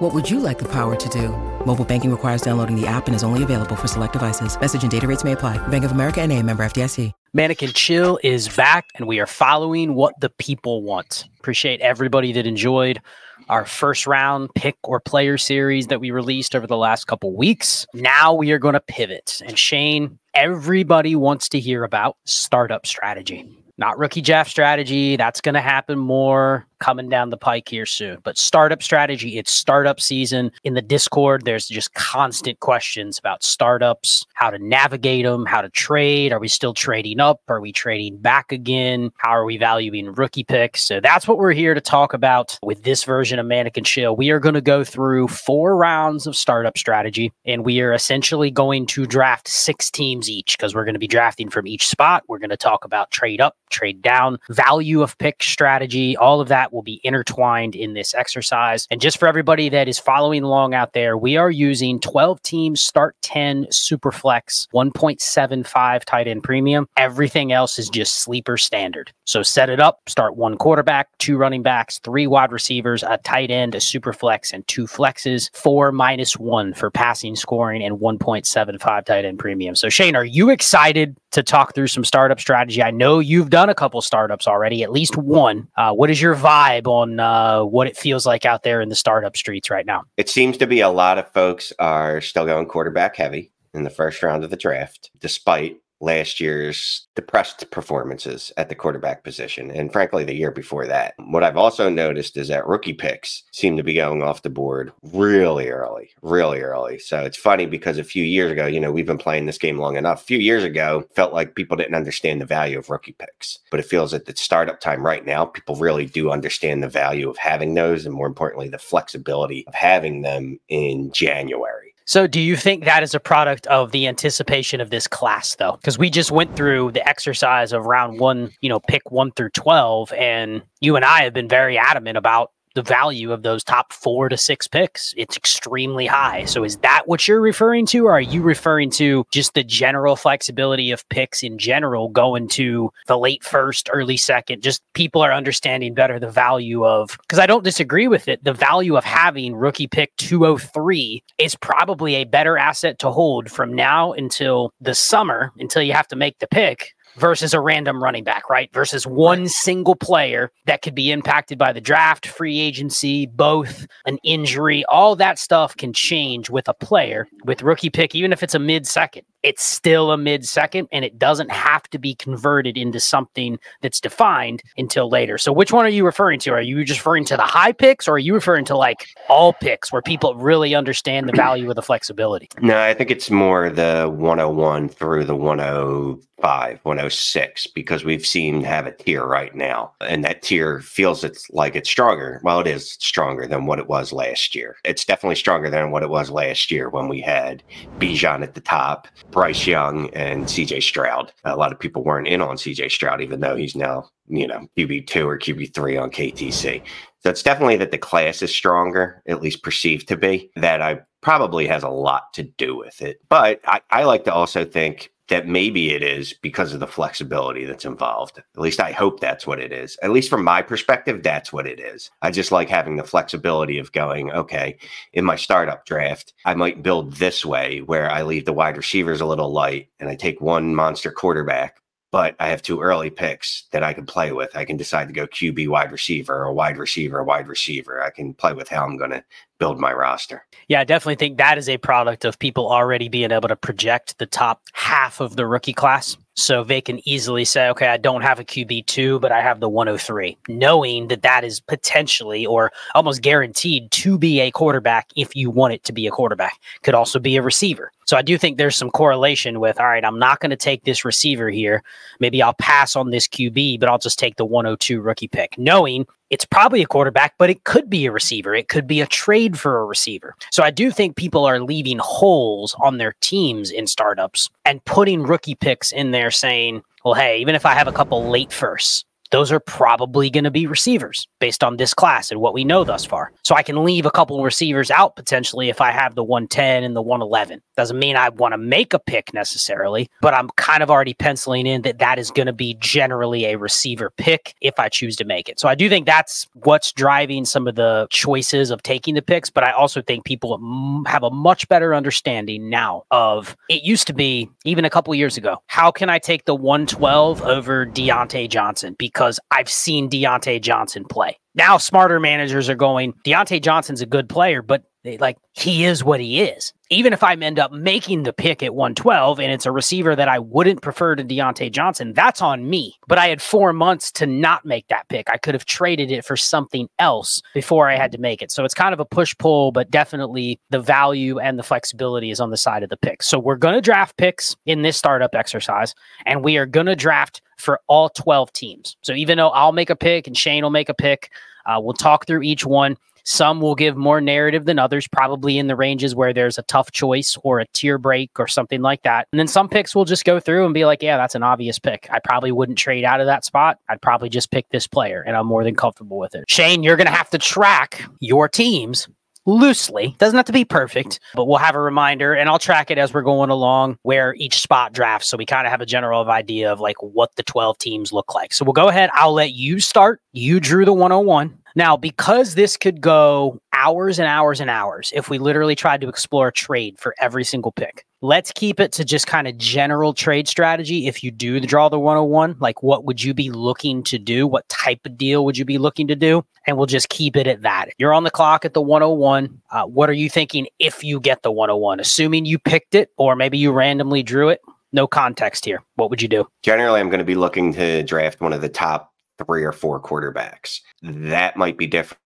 What 0.00 0.14
would 0.14 0.30
you 0.30 0.40
like 0.40 0.58
the 0.58 0.68
power 0.72 0.96
to 0.96 1.08
do? 1.10 1.28
Mobile 1.66 1.84
banking 1.84 2.10
requires 2.10 2.40
downloading 2.40 2.74
the 2.74 2.86
app 2.86 3.06
and 3.06 3.14
is 3.14 3.22
only 3.22 3.42
available 3.42 3.76
for 3.76 3.86
select 3.86 4.14
devices. 4.14 4.58
Message 4.58 4.80
and 4.80 4.90
data 4.90 5.06
rates 5.06 5.24
may 5.24 5.32
apply. 5.32 5.58
Bank 5.68 5.84
of 5.84 5.90
America 5.90 6.22
and 6.22 6.32
a 6.32 6.42
member 6.42 6.64
FDIC. 6.64 7.12
Manic 7.34 7.58
& 7.58 7.74
Chill 7.74 8.18
is 8.24 8.48
back 8.48 8.86
and 8.94 9.06
we 9.06 9.20
are 9.20 9.26
following 9.26 9.94
what 9.94 10.18
the 10.18 10.30
people 10.30 10.82
want. 10.82 11.26
Appreciate 11.38 11.82
everybody 11.82 12.32
that 12.32 12.46
enjoyed 12.46 13.02
our 13.50 13.66
first 13.66 14.06
round 14.06 14.48
pick 14.54 14.78
or 14.84 15.00
player 15.00 15.36
series 15.36 15.88
that 15.88 16.00
we 16.00 16.10
released 16.10 16.56
over 16.56 16.66
the 16.66 16.78
last 16.78 17.06
couple 17.06 17.36
weeks. 17.36 17.86
Now 17.92 18.32
we 18.32 18.52
are 18.52 18.58
going 18.58 18.72
to 18.72 18.80
pivot. 18.80 19.42
And 19.44 19.58
Shane, 19.58 20.18
everybody 20.32 21.14
wants 21.14 21.50
to 21.50 21.60
hear 21.60 21.84
about 21.84 22.16
startup 22.24 22.86
strategy. 22.86 23.54
Not 23.76 23.98
rookie 23.98 24.22
draft 24.22 24.50
strategy. 24.50 25.16
That's 25.16 25.42
going 25.42 25.56
to 25.56 25.60
happen 25.60 25.98
more 25.98 26.66
coming 26.80 27.08
down 27.08 27.30
the 27.30 27.36
pike 27.36 27.68
here 27.68 27.86
soon. 27.86 28.18
But 28.24 28.38
startup 28.38 28.82
strategy, 28.82 29.38
it's 29.38 29.52
startup 29.52 30.00
season. 30.00 30.50
In 30.64 30.74
the 30.74 30.82
Discord, 30.82 31.44
there's 31.44 31.68
just 31.68 31.94
constant 31.94 32.60
questions 32.60 33.18
about 33.18 33.42
startups, 33.42 34.26
how 34.34 34.50
to 34.50 34.58
navigate 34.58 35.24
them, 35.24 35.46
how 35.46 35.60
to 35.60 35.70
trade. 35.70 36.32
Are 36.32 36.40
we 36.40 36.48
still 36.48 36.74
trading 36.74 37.20
up? 37.20 37.40
Are 37.48 37.60
we 37.60 37.72
trading 37.72 38.18
back 38.18 38.52
again? 38.52 39.10
How 39.18 39.30
are 39.30 39.44
we 39.44 39.56
valuing 39.56 40.12
rookie 40.12 40.44
picks? 40.44 40.82
So 40.82 41.00
that's 41.00 41.28
what 41.28 41.38
we're 41.38 41.52
here 41.52 41.74
to 41.74 41.80
talk 41.80 42.14
about 42.14 42.58
with 42.62 42.82
this 42.82 43.04
version 43.04 43.38
of 43.38 43.46
Manic 43.46 43.78
& 43.82 43.84
Chill. 43.84 44.16
We 44.16 44.30
are 44.30 44.40
going 44.40 44.54
to 44.54 44.60
go 44.60 44.82
through 44.84 45.28
four 45.28 45.76
rounds 45.76 46.26
of 46.26 46.34
startup 46.34 46.76
strategy, 46.76 47.32
and 47.44 47.64
we 47.64 47.80
are 47.80 47.92
essentially 47.92 48.50
going 48.50 48.86
to 48.86 49.06
draft 49.06 49.48
six 49.48 49.90
teams 49.90 50.30
each 50.30 50.56
because 50.56 50.74
we're 50.74 50.84
going 50.84 50.94
to 50.94 51.00
be 51.00 51.06
drafting 51.06 51.50
from 51.50 51.66
each 51.66 51.86
spot. 51.86 52.24
We're 52.28 52.38
going 52.38 52.50
to 52.50 52.56
talk 52.56 52.84
about 52.84 53.10
trade 53.10 53.40
up, 53.40 53.56
trade 53.70 54.02
down, 54.02 54.38
value 54.48 55.02
of 55.02 55.16
pick 55.18 55.42
strategy, 55.42 56.16
all 56.16 56.40
of 56.40 56.48
that 56.48 56.69
will 56.72 56.82
be 56.82 57.00
intertwined 57.04 57.74
in 57.74 57.94
this 57.94 58.14
exercise. 58.14 58.86
And 58.90 59.00
just 59.00 59.18
for 59.18 59.28
everybody 59.28 59.68
that 59.68 59.88
is 59.88 59.98
following 59.98 60.42
along 60.42 60.74
out 60.74 60.92
there, 60.92 61.16
we 61.16 61.36
are 61.36 61.50
using 61.50 62.00
12 62.00 62.42
teams, 62.42 62.80
start 62.80 63.16
10, 63.22 63.66
Superflex, 63.66 64.68
1.75 64.74 66.04
tight 66.04 66.28
end 66.28 66.42
premium. 66.42 66.88
Everything 66.96 67.52
else 67.52 67.78
is 67.78 67.88
just 67.88 68.20
sleeper 68.20 68.56
standard. 68.56 69.12
So 69.24 69.42
set 69.42 69.70
it 69.70 69.80
up, 69.80 70.00
start 70.08 70.36
one 70.36 70.56
quarterback, 70.56 71.08
two 71.18 71.36
running 71.36 71.62
backs, 71.62 71.98
three 72.00 72.26
wide 72.26 72.52
receivers, 72.52 73.02
a 73.02 73.18
tight 73.18 73.50
end, 73.50 73.74
a 73.74 73.78
Superflex, 73.78 74.52
and 74.52 74.66
two 74.66 74.86
flexes, 74.86 75.54
four 75.54 75.92
minus 75.92 76.36
one 76.36 76.74
for 76.74 76.90
passing 76.90 77.36
scoring, 77.36 77.82
and 77.82 77.98
1.75 77.98 79.04
tight 79.04 79.24
end 79.24 79.38
premium. 79.38 79.74
So, 79.74 79.88
Shane, 79.88 80.16
are 80.16 80.24
you 80.24 80.50
excited 80.50 81.16
to 81.32 81.42
talk 81.42 81.74
through 81.74 81.88
some 81.88 82.04
startup 82.04 82.40
strategy? 82.40 82.82
I 82.82 82.90
know 82.90 83.18
you've 83.18 83.50
done 83.50 83.68
a 83.68 83.74
couple 83.74 84.00
startups 84.00 84.46
already, 84.46 84.82
at 84.82 84.90
least 84.90 85.16
one. 85.16 85.68
Uh, 85.76 85.92
what 85.92 86.10
is 86.10 86.20
your 86.20 86.34
vibe 86.34 86.86
on 86.86 87.20
uh, 87.20 87.64
what 87.64 87.86
it 87.86 87.96
feels 87.96 88.26
like 88.26 88.44
out 88.44 88.62
there 88.62 88.80
in 88.80 88.88
the 88.88 88.94
startup 88.94 89.36
streets 89.36 89.70
right 89.70 89.86
now? 89.86 90.02
It 90.16 90.28
seems 90.28 90.56
to 90.58 90.66
be 90.66 90.80
a 90.80 90.88
lot 90.88 91.18
of 91.18 91.30
folks 91.32 91.72
are 91.78 92.20
still 92.20 92.44
going 92.44 92.66
quarterback 92.66 93.16
heavy 93.16 93.52
in 93.74 93.84
the 93.84 93.90
first 93.90 94.22
round 94.22 94.44
of 94.44 94.50
the 94.50 94.56
draft, 94.56 95.10
despite 95.20 95.80
last 96.00 96.40
year's 96.40 97.06
depressed 97.14 97.70
performances 97.70 98.52
at 98.56 98.68
the 98.68 98.74
quarterback 98.74 99.22
position, 99.22 99.70
and 99.70 99.92
frankly, 99.92 100.24
the 100.24 100.34
year 100.34 100.50
before 100.50 100.86
that. 100.86 101.14
What 101.18 101.44
I've 101.44 101.56
also 101.56 101.88
noticed 101.88 102.36
is 102.36 102.48
that 102.48 102.66
rookie 102.66 102.94
picks 102.94 103.42
seem 103.52 103.76
to 103.76 103.82
be 103.82 103.94
going 103.94 104.22
off 104.22 104.42
the 104.42 104.50
board 104.50 104.92
really 105.02 105.68
early, 105.68 106.10
really 106.22 106.60
early. 106.60 106.98
So 106.98 107.22
it's 107.22 107.36
funny 107.36 107.66
because 107.66 107.98
a 107.98 108.04
few 108.04 108.24
years 108.24 108.50
ago, 108.50 108.66
you 108.66 108.80
know, 108.80 108.92
we've 108.92 109.06
been 109.06 109.18
playing 109.18 109.46
this 109.46 109.58
game 109.58 109.78
long 109.78 109.96
enough. 109.96 110.22
A 110.22 110.24
few 110.24 110.38
years 110.38 110.64
ago, 110.64 111.04
felt 111.14 111.32
like 111.32 111.54
people 111.54 111.76
didn't 111.76 111.94
understand 111.94 112.40
the 112.40 112.46
value 112.46 112.78
of 112.78 112.90
rookie 112.90 113.12
picks, 113.18 113.58
but 113.70 113.80
it 113.80 113.86
feels 113.86 114.14
at 114.14 114.24
the 114.24 114.36
startup 114.36 114.80
time 114.80 115.04
right 115.04 115.24
now, 115.24 115.44
people 115.44 115.76
really 115.76 116.06
do 116.06 116.30
understand 116.30 116.82
the 116.82 116.88
value 116.88 117.28
of 117.28 117.36
having 117.36 117.74
those, 117.74 118.06
and 118.06 118.14
more 118.14 118.26
importantly, 118.26 118.68
the 118.68 118.78
flexibility 118.78 119.64
of 119.66 119.74
having 119.74 120.22
them 120.22 120.58
in 120.68 121.12
January. 121.12 121.89
So, 122.10 122.26
do 122.26 122.40
you 122.40 122.56
think 122.56 122.86
that 122.86 123.04
is 123.04 123.14
a 123.14 123.20
product 123.20 123.68
of 123.68 123.92
the 123.92 124.08
anticipation 124.08 124.80
of 124.80 124.90
this 124.90 125.06
class, 125.06 125.54
though? 125.54 125.76
Because 125.76 125.96
we 125.96 126.10
just 126.10 126.32
went 126.32 126.56
through 126.56 126.90
the 126.90 127.08
exercise 127.08 127.72
of 127.72 127.86
round 127.86 128.18
one, 128.18 128.50
you 128.60 128.68
know, 128.68 128.80
pick 128.80 129.12
one 129.12 129.30
through 129.30 129.50
12, 129.50 130.12
and 130.14 130.60
you 130.80 130.96
and 130.96 131.04
I 131.04 131.22
have 131.22 131.32
been 131.32 131.48
very 131.48 131.78
adamant 131.78 132.18
about 132.18 132.50
the 132.80 132.88
value 132.88 133.30
of 133.30 133.42
those 133.42 133.62
top 133.62 133.92
four 133.92 134.30
to 134.30 134.38
six 134.38 134.66
picks. 134.66 135.12
It's 135.18 135.36
extremely 135.36 136.06
high. 136.06 136.46
So 136.46 136.64
is 136.64 136.78
that 136.78 137.02
what 137.04 137.28
you're 137.28 137.40
referring 137.40 137.84
to? 137.86 138.06
Or 138.06 138.12
are 138.12 138.20
you 138.22 138.40
referring 138.40 138.88
to 138.92 139.26
just 139.30 139.52
the 139.52 139.62
general 139.62 140.16
flexibility 140.16 140.90
of 140.90 141.06
picks 141.10 141.42
in 141.42 141.58
general 141.58 142.08
going 142.08 142.48
to 142.48 142.90
the 143.06 143.18
late 143.18 143.44
first, 143.44 143.90
early 143.92 144.16
second? 144.16 144.62
Just 144.62 144.82
people 144.94 145.20
are 145.20 145.32
understanding 145.32 145.92
better 145.92 146.18
the 146.18 146.30
value 146.30 146.86
of, 146.86 147.18
because 147.20 147.38
I 147.38 147.44
don't 147.44 147.64
disagree 147.64 148.08
with 148.08 148.28
it. 148.28 148.42
The 148.44 148.54
value 148.54 148.96
of 148.96 149.04
having 149.04 149.54
rookie 149.54 149.86
pick 149.86 150.16
203 150.16 151.22
is 151.36 151.56
probably 151.56 152.14
a 152.14 152.24
better 152.24 152.56
asset 152.56 152.98
to 153.00 153.10
hold 153.10 153.50
from 153.50 153.74
now 153.74 154.14
until 154.14 154.72
the 154.80 154.94
summer, 154.94 155.52
until 155.58 155.82
you 155.82 155.92
have 155.92 156.08
to 156.08 156.16
make 156.16 156.38
the 156.38 156.48
pick 156.48 156.94
versus 157.16 157.54
a 157.54 157.60
random 157.60 158.02
running 158.02 158.24
back, 158.24 158.48
right? 158.48 158.72
Versus 158.72 159.06
one 159.06 159.48
single 159.48 159.94
player 159.94 160.50
that 160.66 160.82
could 160.82 160.94
be 160.94 161.10
impacted 161.10 161.58
by 161.58 161.72
the 161.72 161.80
draft, 161.80 162.26
free 162.26 162.60
agency, 162.60 163.26
both 163.26 163.86
an 164.06 164.18
injury, 164.22 164.84
all 164.86 165.16
that 165.16 165.38
stuff 165.38 165.76
can 165.76 165.92
change 165.92 166.50
with 166.50 166.68
a 166.68 166.74
player 166.74 167.28
with 167.44 167.62
rookie 167.62 167.90
pick, 167.90 168.14
even 168.14 168.32
if 168.32 168.42
it's 168.42 168.54
a 168.54 168.58
mid 168.58 168.86
second. 168.86 169.24
It's 169.42 169.64
still 169.64 170.10
a 170.12 170.18
mid 170.18 170.46
second 170.46 170.88
and 170.92 171.04
it 171.04 171.18
doesn't 171.18 171.50
have 171.50 171.82
to 171.90 171.98
be 171.98 172.14
converted 172.14 172.76
into 172.76 173.00
something 173.00 173.58
that's 173.80 174.00
defined 174.00 174.62
until 174.76 175.08
later. 175.08 175.38
So, 175.38 175.52
which 175.52 175.72
one 175.72 175.86
are 175.86 175.90
you 175.90 176.04
referring 176.04 176.40
to? 176.40 176.52
Are 176.52 176.62
you 176.62 176.84
just 176.84 177.00
referring 177.00 177.24
to 177.26 177.36
the 177.36 177.42
high 177.42 177.72
picks 177.72 178.06
or 178.08 178.12
are 178.12 178.18
you 178.18 178.34
referring 178.34 178.64
to 178.66 178.76
like 178.76 179.06
all 179.28 179.52
picks 179.52 179.92
where 179.92 180.02
people 180.02 180.34
really 180.34 180.74
understand 180.74 181.28
the 181.28 181.32
value 181.32 181.68
of 181.68 181.76
the 181.76 181.82
flexibility? 181.82 182.48
No, 182.70 182.78
I 182.78 182.94
think 182.94 183.10
it's 183.10 183.30
more 183.30 183.68
the 183.68 184.06
101 184.14 184.90
through 184.90 185.24
the 185.24 185.34
105, 185.34 186.80
106, 186.82 187.66
because 187.68 188.04
we've 188.04 188.24
seen 188.24 188.62
have 188.62 188.86
a 188.86 188.92
tier 188.92 189.24
right 189.24 189.52
now. 189.56 189.92
And 190.00 190.24
that 190.24 190.42
tier 190.42 190.80
feels 190.80 191.24
it's 191.24 191.50
like 191.50 191.74
it's 191.74 191.90
stronger. 191.90 192.40
Well, 192.44 192.60
it 192.60 192.68
is 192.68 192.92
stronger 193.00 193.46
than 193.48 193.66
what 193.66 193.80
it 193.80 193.88
was 193.88 194.12
last 194.12 194.54
year. 194.54 194.76
It's 194.84 195.04
definitely 195.04 195.34
stronger 195.34 195.68
than 195.68 195.90
what 195.90 196.04
it 196.04 196.10
was 196.10 196.30
last 196.30 196.70
year 196.70 196.90
when 196.90 197.08
we 197.08 197.20
had 197.20 197.62
Bijan 197.98 198.42
at 198.42 198.54
the 198.54 198.60
top, 198.60 199.08
Bryce 199.30 199.66
Young, 199.66 200.10
and 200.10 200.44
CJ 200.44 200.82
Stroud. 200.82 201.32
A 201.44 201.56
lot 201.56 201.72
of 201.72 201.78
people 201.78 202.04
weren't 202.04 202.28
in 202.28 202.40
on 202.40 202.56
CJ 202.56 202.90
Stroud, 202.90 203.20
even 203.20 203.40
though 203.40 203.56
he's 203.56 203.76
now, 203.76 204.08
you 204.28 204.46
know, 204.46 204.66
QB2 204.76 205.24
or 205.24 205.38
QB3 205.38 206.00
on 206.00 206.10
KTC. 206.10 206.82
So 207.22 207.30
it's 207.30 207.42
definitely 207.42 207.76
that 207.76 207.90
the 207.90 207.98
class 207.98 208.42
is 208.42 208.50
stronger, 208.50 209.22
at 209.26 209.42
least 209.42 209.62
perceived 209.62 210.08
to 210.08 210.16
be. 210.16 210.50
That 210.56 210.80
I 210.80 211.00
probably 211.20 211.66
has 211.66 211.82
a 211.82 211.88
lot 211.88 212.32
to 212.34 212.42
do 212.42 212.76
with 212.76 213.02
it. 213.02 213.20
But 213.28 213.60
I, 213.66 213.80
I 213.90 214.04
like 214.04 214.24
to 214.24 214.32
also 214.32 214.64
think 214.64 215.10
that 215.30 215.48
maybe 215.48 215.90
it 215.90 216.02
is 216.02 216.34
because 216.34 216.74
of 216.74 216.80
the 216.80 216.86
flexibility 216.86 217.64
that's 217.64 217.84
involved. 217.84 218.38
At 218.38 218.60
least 218.60 218.80
I 218.80 218.92
hope 218.92 219.20
that's 219.20 219.46
what 219.46 219.60
it 219.60 219.72
is. 219.72 219.96
At 220.02 220.10
least 220.10 220.28
from 220.28 220.44
my 220.44 220.60
perspective, 220.60 221.22
that's 221.22 221.52
what 221.52 221.66
it 221.66 221.80
is. 221.80 222.10
I 222.20 222.30
just 222.30 222.52
like 222.52 222.68
having 222.68 222.96
the 222.96 223.04
flexibility 223.04 223.78
of 223.78 223.92
going, 223.92 224.30
okay, 224.32 224.76
in 225.12 225.24
my 225.24 225.36
startup 225.36 225.86
draft, 225.86 226.34
I 226.44 226.54
might 226.54 226.82
build 226.82 227.14
this 227.14 227.44
way 227.44 227.78
where 227.78 228.10
I 228.10 228.22
leave 228.22 228.44
the 228.44 228.52
wide 228.52 228.76
receivers 228.76 229.20
a 229.20 229.26
little 229.26 229.52
light 229.52 229.88
and 230.00 230.08
I 230.08 230.16
take 230.16 230.40
one 230.40 230.74
monster 230.74 231.10
quarterback. 231.12 231.80
But 232.12 232.34
I 232.40 232.48
have 232.48 232.62
two 232.62 232.80
early 232.80 233.10
picks 233.10 233.64
that 233.70 233.84
I 233.84 233.92
can 233.92 234.04
play 234.04 234.32
with. 234.32 234.56
I 234.56 234.64
can 234.64 234.76
decide 234.76 235.06
to 235.08 235.14
go 235.14 235.26
QB 235.26 235.68
wide 235.68 235.92
receiver 235.92 236.44
or 236.44 236.52
wide 236.52 236.76
receiver, 236.76 237.22
wide 237.22 237.46
receiver. 237.46 238.02
I 238.02 238.10
can 238.10 238.34
play 238.34 238.52
with 238.52 238.68
how 238.68 238.84
I'm 238.84 238.96
going 238.96 239.10
to 239.10 239.22
build 239.60 239.78
my 239.78 239.92
roster. 239.92 240.44
Yeah, 240.66 240.80
I 240.80 240.84
definitely 240.84 241.16
think 241.16 241.38
that 241.38 241.58
is 241.58 241.68
a 241.68 241.76
product 241.76 242.24
of 242.24 242.38
people 242.38 242.72
already 242.72 243.08
being 243.08 243.30
able 243.30 243.48
to 243.48 243.56
project 243.56 244.18
the 244.18 244.26
top 244.26 244.62
half 244.72 245.20
of 245.20 245.36
the 245.36 245.46
rookie 245.46 245.74
class. 245.74 246.16
So 246.34 246.64
they 246.64 246.80
can 246.80 247.06
easily 247.06 247.44
say, 247.44 247.68
okay, 247.68 247.88
I 247.88 247.98
don't 247.98 248.22
have 248.22 248.40
a 248.40 248.44
QB2, 248.44 249.20
but 249.20 249.30
I 249.30 249.42
have 249.42 249.60
the 249.60 249.68
103, 249.68 250.38
knowing 250.48 251.08
that 251.08 251.22
that 251.22 251.44
is 251.44 251.60
potentially 251.60 252.46
or 252.46 252.72
almost 252.94 253.20
guaranteed 253.20 253.90
to 253.90 254.16
be 254.16 254.40
a 254.40 254.50
quarterback 254.50 255.10
if 255.16 255.36
you 255.36 255.50
want 255.50 255.74
it 255.74 255.84
to 255.84 255.92
be 255.92 256.06
a 256.06 256.10
quarterback. 256.10 256.58
Could 256.82 256.94
also 256.94 257.18
be 257.18 257.36
a 257.36 257.42
receiver. 257.42 257.92
So 258.10 258.16
I 258.16 258.22
do 258.22 258.36
think 258.36 258.58
there's 258.58 258.74
some 258.74 258.90
correlation 258.90 259.60
with, 259.60 259.78
all 259.78 259.86
right, 259.86 260.04
I'm 260.04 260.18
not 260.18 260.40
going 260.40 260.50
to 260.50 260.56
take 260.56 260.82
this 260.82 261.04
receiver 261.04 261.48
here. 261.48 261.84
Maybe 262.18 262.42
I'll 262.42 262.54
pass 262.54 262.96
on 262.96 263.10
this 263.10 263.28
QB, 263.28 263.78
but 263.78 263.88
I'll 263.88 264.00
just 264.00 264.18
take 264.18 264.34
the 264.34 264.44
102 264.44 265.00
rookie 265.00 265.28
pick, 265.28 265.56
knowing 265.56 266.08
it's 266.28 266.44
probably 266.44 266.82
a 266.82 266.88
quarterback, 266.88 267.34
but 267.38 267.50
it 267.50 267.62
could 267.62 267.88
be 267.88 268.06
a 268.06 268.10
receiver. 268.10 268.52
It 268.52 268.66
could 268.66 268.88
be 268.88 269.00
a 269.00 269.06
trade 269.06 269.56
for 269.56 269.78
a 269.78 269.84
receiver. 269.84 270.34
So 270.50 270.64
I 270.64 270.72
do 270.72 270.90
think 270.90 271.14
people 271.14 271.44
are 271.44 271.60
leaving 271.60 271.98
holes 271.98 272.74
on 272.80 272.98
their 272.98 273.14
teams 273.20 273.70
in 273.70 273.86
startups 273.86 274.50
and 274.64 274.84
putting 274.86 275.22
rookie 275.22 275.54
picks 275.54 275.92
in 275.92 276.10
there 276.10 276.32
saying, 276.32 276.82
well, 277.04 277.14
hey, 277.14 277.38
even 277.38 277.54
if 277.54 277.64
I 277.64 277.74
have 277.74 277.86
a 277.86 277.92
couple 277.92 278.28
late 278.28 278.52
firsts, 278.52 279.04
those 279.30 279.52
are 279.52 279.60
probably 279.60 280.30
going 280.30 280.44
to 280.44 280.50
be 280.50 280.66
receivers 280.66 281.28
based 281.38 281.62
on 281.62 281.76
this 281.76 281.94
class 281.94 282.30
and 282.30 282.40
what 282.40 282.54
we 282.54 282.64
know 282.64 282.84
thus 282.84 283.04
far. 283.04 283.32
So 283.42 283.54
I 283.54 283.62
can 283.62 283.84
leave 283.84 284.06
a 284.06 284.10
couple 284.10 284.42
receivers 284.42 284.90
out 284.90 285.16
potentially 285.16 285.68
if 285.68 285.80
I 285.80 285.90
have 285.90 286.14
the 286.14 286.24
110 286.24 286.84
and 286.84 286.96
the 286.96 287.02
111. 287.02 287.62
Doesn't 287.76 287.98
mean 287.98 288.16
I 288.16 288.28
want 288.30 288.52
to 288.52 288.58
make 288.58 288.92
a 288.92 288.98
pick 288.98 289.32
necessarily, 289.32 290.08
but 290.20 290.34
I'm 290.34 290.48
kind 290.56 290.82
of 290.82 290.90
already 290.90 291.14
penciling 291.14 291.66
in 291.66 291.82
that 291.82 291.98
that 291.98 292.18
is 292.18 292.30
going 292.30 292.46
to 292.46 292.52
be 292.52 292.74
generally 292.80 293.46
a 293.46 293.56
receiver 293.56 294.10
pick 294.10 294.54
if 294.60 294.78
I 294.78 294.88
choose 294.88 295.16
to 295.16 295.24
make 295.24 295.48
it. 295.48 295.60
So 295.60 295.68
I 295.68 295.74
do 295.74 295.88
think 295.88 296.06
that's 296.06 296.48
what's 296.54 296.92
driving 296.92 297.44
some 297.44 297.68
of 297.68 297.76
the 297.76 298.06
choices 298.10 298.70
of 298.70 298.82
taking 298.82 299.14
the 299.14 299.22
picks, 299.22 299.50
but 299.50 299.64
I 299.64 299.72
also 299.72 300.02
think 300.02 300.24
people 300.24 300.58
have 301.06 301.22
a 301.22 301.30
much 301.30 301.68
better 301.68 301.94
understanding 301.94 302.68
now 302.68 303.04
of 303.10 303.56
it 303.68 303.82
used 303.82 304.06
to 304.08 304.12
be 304.12 304.50
even 304.64 304.84
a 304.84 304.90
couple 304.90 305.14
years 305.14 305.36
ago. 305.36 305.62
How 305.66 305.90
can 305.90 306.10
I 306.10 306.18
take 306.18 306.44
the 306.44 306.54
112 306.54 307.42
over 307.42 307.86
Diontae 307.86 308.48
Johnson? 308.48 308.96
Because 308.98 309.19
because 309.20 309.38
I've 309.50 309.68
seen 309.68 310.08
Diontae 310.08 310.62
Johnson 310.62 311.04
play. 311.04 311.38
Now, 311.54 311.78
smarter 311.78 312.20
managers 312.20 312.68
are 312.68 312.76
going, 312.76 313.14
Diontae 313.24 313.62
Johnson's 313.62 314.02
a 314.02 314.06
good 314.06 314.28
player, 314.28 314.62
but 314.62 314.84
they, 315.02 315.16
like 315.16 315.38
he 315.52 315.84
is 315.84 316.04
what 316.04 316.20
he 316.20 316.42
is. 316.42 316.72
Even 316.90 317.12
if 317.12 317.22
I 317.22 317.32
end 317.34 317.58
up 317.58 317.72
making 317.72 318.24
the 318.24 318.32
pick 318.32 318.62
at 318.62 318.74
112 318.74 319.40
and 319.40 319.52
it's 319.52 319.64
a 319.64 319.72
receiver 319.72 320.14
that 320.14 320.28
I 320.28 320.40
wouldn't 320.40 320.82
prefer 320.82 321.14
to 321.14 321.24
Diontae 321.24 321.72
Johnson, 321.72 322.12
that's 322.12 322.42
on 322.42 322.68
me. 322.68 322.96
But 323.06 323.18
I 323.18 323.28
had 323.28 323.40
four 323.40 323.72
months 323.72 324.12
to 324.12 324.26
not 324.26 324.64
make 324.64 324.88
that 324.88 325.08
pick. 325.08 325.30
I 325.30 325.38
could 325.38 325.54
have 325.54 325.64
traded 325.64 326.10
it 326.10 326.24
for 326.24 326.36
something 326.36 326.88
else 326.98 327.40
before 327.54 327.88
I 327.88 327.96
had 327.96 328.12
to 328.12 328.18
make 328.18 328.42
it. 328.42 328.50
So 328.50 328.64
it's 328.64 328.74
kind 328.74 328.92
of 328.92 329.00
a 329.00 329.04
push 329.04 329.34
pull, 329.38 329.72
but 329.72 329.90
definitely 329.90 330.60
the 330.70 330.80
value 330.80 331.38
and 331.38 331.58
the 331.58 331.62
flexibility 331.62 332.30
is 332.30 332.40
on 332.40 332.50
the 332.50 332.56
side 332.56 332.82
of 332.82 332.90
the 332.90 332.96
pick. 332.96 333.22
So 333.22 333.38
we're 333.38 333.56
going 333.56 333.76
to 333.76 333.80
draft 333.80 334.16
picks 334.16 334.56
in 334.66 334.82
this 334.82 334.96
startup 334.96 335.34
exercise, 335.34 335.94
and 336.26 336.44
we 336.44 336.56
are 336.58 336.66
going 336.66 336.86
to 336.86 336.96
draft 336.96 337.40
for 337.56 337.80
all 337.86 338.08
12 338.08 338.52
teams. 338.52 338.96
So 339.02 339.12
even 339.12 339.38
though 339.38 339.50
I'll 339.50 339.72
make 339.72 339.90
a 339.90 339.96
pick 339.96 340.26
and 340.26 340.36
Shane 340.36 340.62
will 340.62 340.70
make 340.70 340.88
a 340.88 340.94
pick, 340.94 341.30
uh, 341.66 341.80
we'll 341.80 341.94
talk 341.94 342.26
through 342.26 342.42
each 342.42 342.64
one. 342.66 342.96
Some 343.24 343.60
will 343.60 343.74
give 343.74 343.96
more 343.96 344.20
narrative 344.20 344.64
than 344.64 344.78
others, 344.78 345.06
probably 345.06 345.58
in 345.58 345.66
the 345.66 345.76
ranges 345.76 346.14
where 346.14 346.32
there's 346.32 346.58
a 346.58 346.62
tough 346.62 346.90
choice 346.90 347.36
or 347.42 347.60
a 347.60 347.66
tier 347.74 347.98
break 347.98 348.30
or 348.38 348.48
something 348.48 348.80
like 348.82 349.02
that. 349.02 349.28
And 349.32 349.38
then 349.38 349.46
some 349.46 349.68
picks 349.68 349.94
will 349.94 350.04
just 350.04 350.24
go 350.24 350.40
through 350.40 350.64
and 350.64 350.74
be 350.74 350.84
like, 350.84 351.02
yeah, 351.02 351.16
that's 351.16 351.34
an 351.34 351.42
obvious 351.42 351.78
pick. 351.78 352.08
I 352.10 352.18
probably 352.18 352.50
wouldn't 352.50 352.78
trade 352.78 353.04
out 353.04 353.20
of 353.20 353.26
that 353.26 353.44
spot. 353.44 353.78
I'd 353.88 354.00
probably 354.00 354.30
just 354.30 354.50
pick 354.50 354.68
this 354.70 354.86
player 354.86 355.22
and 355.26 355.36
I'm 355.36 355.46
more 355.46 355.64
than 355.64 355.76
comfortable 355.76 356.18
with 356.18 356.34
it. 356.34 356.44
Shane, 356.48 356.82
you're 356.82 356.96
going 356.96 357.06
to 357.06 357.12
have 357.12 357.30
to 357.30 357.38
track 357.38 358.04
your 358.20 358.48
teams 358.48 359.08
loosely. 359.46 360.14
Doesn't 360.18 360.36
have 360.36 360.46
to 360.46 360.52
be 360.52 360.64
perfect, 360.64 361.20
but 361.34 361.46
we'll 361.46 361.58
have 361.58 361.74
a 361.74 361.80
reminder 361.80 362.34
and 362.34 362.48
I'll 362.48 362.58
track 362.58 362.90
it 362.90 362.98
as 362.98 363.12
we're 363.12 363.22
going 363.22 363.50
along 363.50 363.98
where 364.02 364.34
each 364.34 364.60
spot 364.60 364.92
drafts. 364.92 365.28
So 365.28 365.36
we 365.36 365.46
kind 365.46 365.66
of 365.66 365.70
have 365.70 365.80
a 365.80 365.86
general 365.86 366.28
idea 366.30 366.72
of 366.72 366.80
like 366.80 367.02
what 367.02 367.34
the 367.36 367.42
12 367.42 367.78
teams 367.78 368.12
look 368.12 368.34
like. 368.34 368.52
So 368.52 368.64
we'll 368.64 368.72
go 368.72 368.88
ahead. 368.88 369.10
I'll 369.14 369.32
let 369.32 369.52
you 369.52 369.80
start. 369.80 370.20
You 370.32 370.60
drew 370.60 370.84
the 370.84 370.92
101. 370.92 371.58
Now, 371.74 371.96
because 371.96 372.54
this 372.54 372.76
could 372.76 373.00
go 373.00 373.60
hours 373.72 374.18
and 374.18 374.28
hours 374.28 374.60
and 374.60 374.68
hours 374.68 375.12
if 375.14 375.30
we 375.30 375.38
literally 375.38 375.74
tried 375.74 376.00
to 376.02 376.08
explore 376.08 376.48
a 376.48 376.52
trade 376.52 376.98
for 376.98 377.14
every 377.20 377.44
single 377.44 377.72
pick. 377.72 378.04
Let's 378.22 378.52
keep 378.52 378.80
it 378.80 378.92
to 378.92 379.04
just 379.04 379.26
kind 379.26 379.48
of 379.48 379.56
general 379.56 380.12
trade 380.12 380.46
strategy. 380.46 381.06
If 381.06 381.24
you 381.24 381.30
do 381.30 381.58
the 381.58 381.66
draw 381.66 381.88
the 381.88 381.98
101, 381.98 382.56
like 382.60 382.82
what 382.82 383.04
would 383.04 383.24
you 383.24 383.32
be 383.32 383.50
looking 383.50 384.02
to 384.04 384.18
do? 384.18 384.46
What 384.46 384.68
type 384.68 385.00
of 385.06 385.16
deal 385.16 385.46
would 385.46 385.56
you 385.56 385.64
be 385.64 385.78
looking 385.78 386.06
to 386.08 386.16
do? 386.16 386.44
And 386.66 386.76
we'll 386.76 386.84
just 386.84 387.08
keep 387.08 387.34
it 387.34 387.46
at 387.46 387.62
that. 387.62 387.88
You're 387.96 388.12
on 388.12 388.24
the 388.24 388.30
clock 388.30 388.66
at 388.66 388.74
the 388.74 388.82
101. 388.82 389.62
Uh, 389.70 389.84
what 389.84 390.10
are 390.10 390.14
you 390.14 390.28
thinking 390.28 390.66
if 390.78 391.02
you 391.02 391.18
get 391.18 391.42
the 391.42 391.50
101? 391.50 392.00
Assuming 392.00 392.44
you 392.44 392.58
picked 392.58 392.94
it 392.94 393.10
or 393.16 393.34
maybe 393.34 393.56
you 393.56 393.72
randomly 393.72 394.22
drew 394.22 394.50
it. 394.50 394.60
No 394.92 395.06
context 395.06 395.64
here. 395.64 395.82
What 395.94 396.10
would 396.10 396.20
you 396.20 396.28
do? 396.28 396.46
Generally, 396.62 397.00
I'm 397.00 397.08
going 397.08 397.20
to 397.20 397.24
be 397.24 397.36
looking 397.36 397.72
to 397.74 398.02
draft 398.02 398.42
one 398.42 398.52
of 398.52 398.60
the 398.60 398.68
top 398.68 399.09
three 399.44 399.64
or 399.64 399.72
four 399.72 400.00
quarterbacks. 400.00 400.80
That 401.02 401.56
might 401.56 401.76
be 401.76 401.86
different 401.86 402.18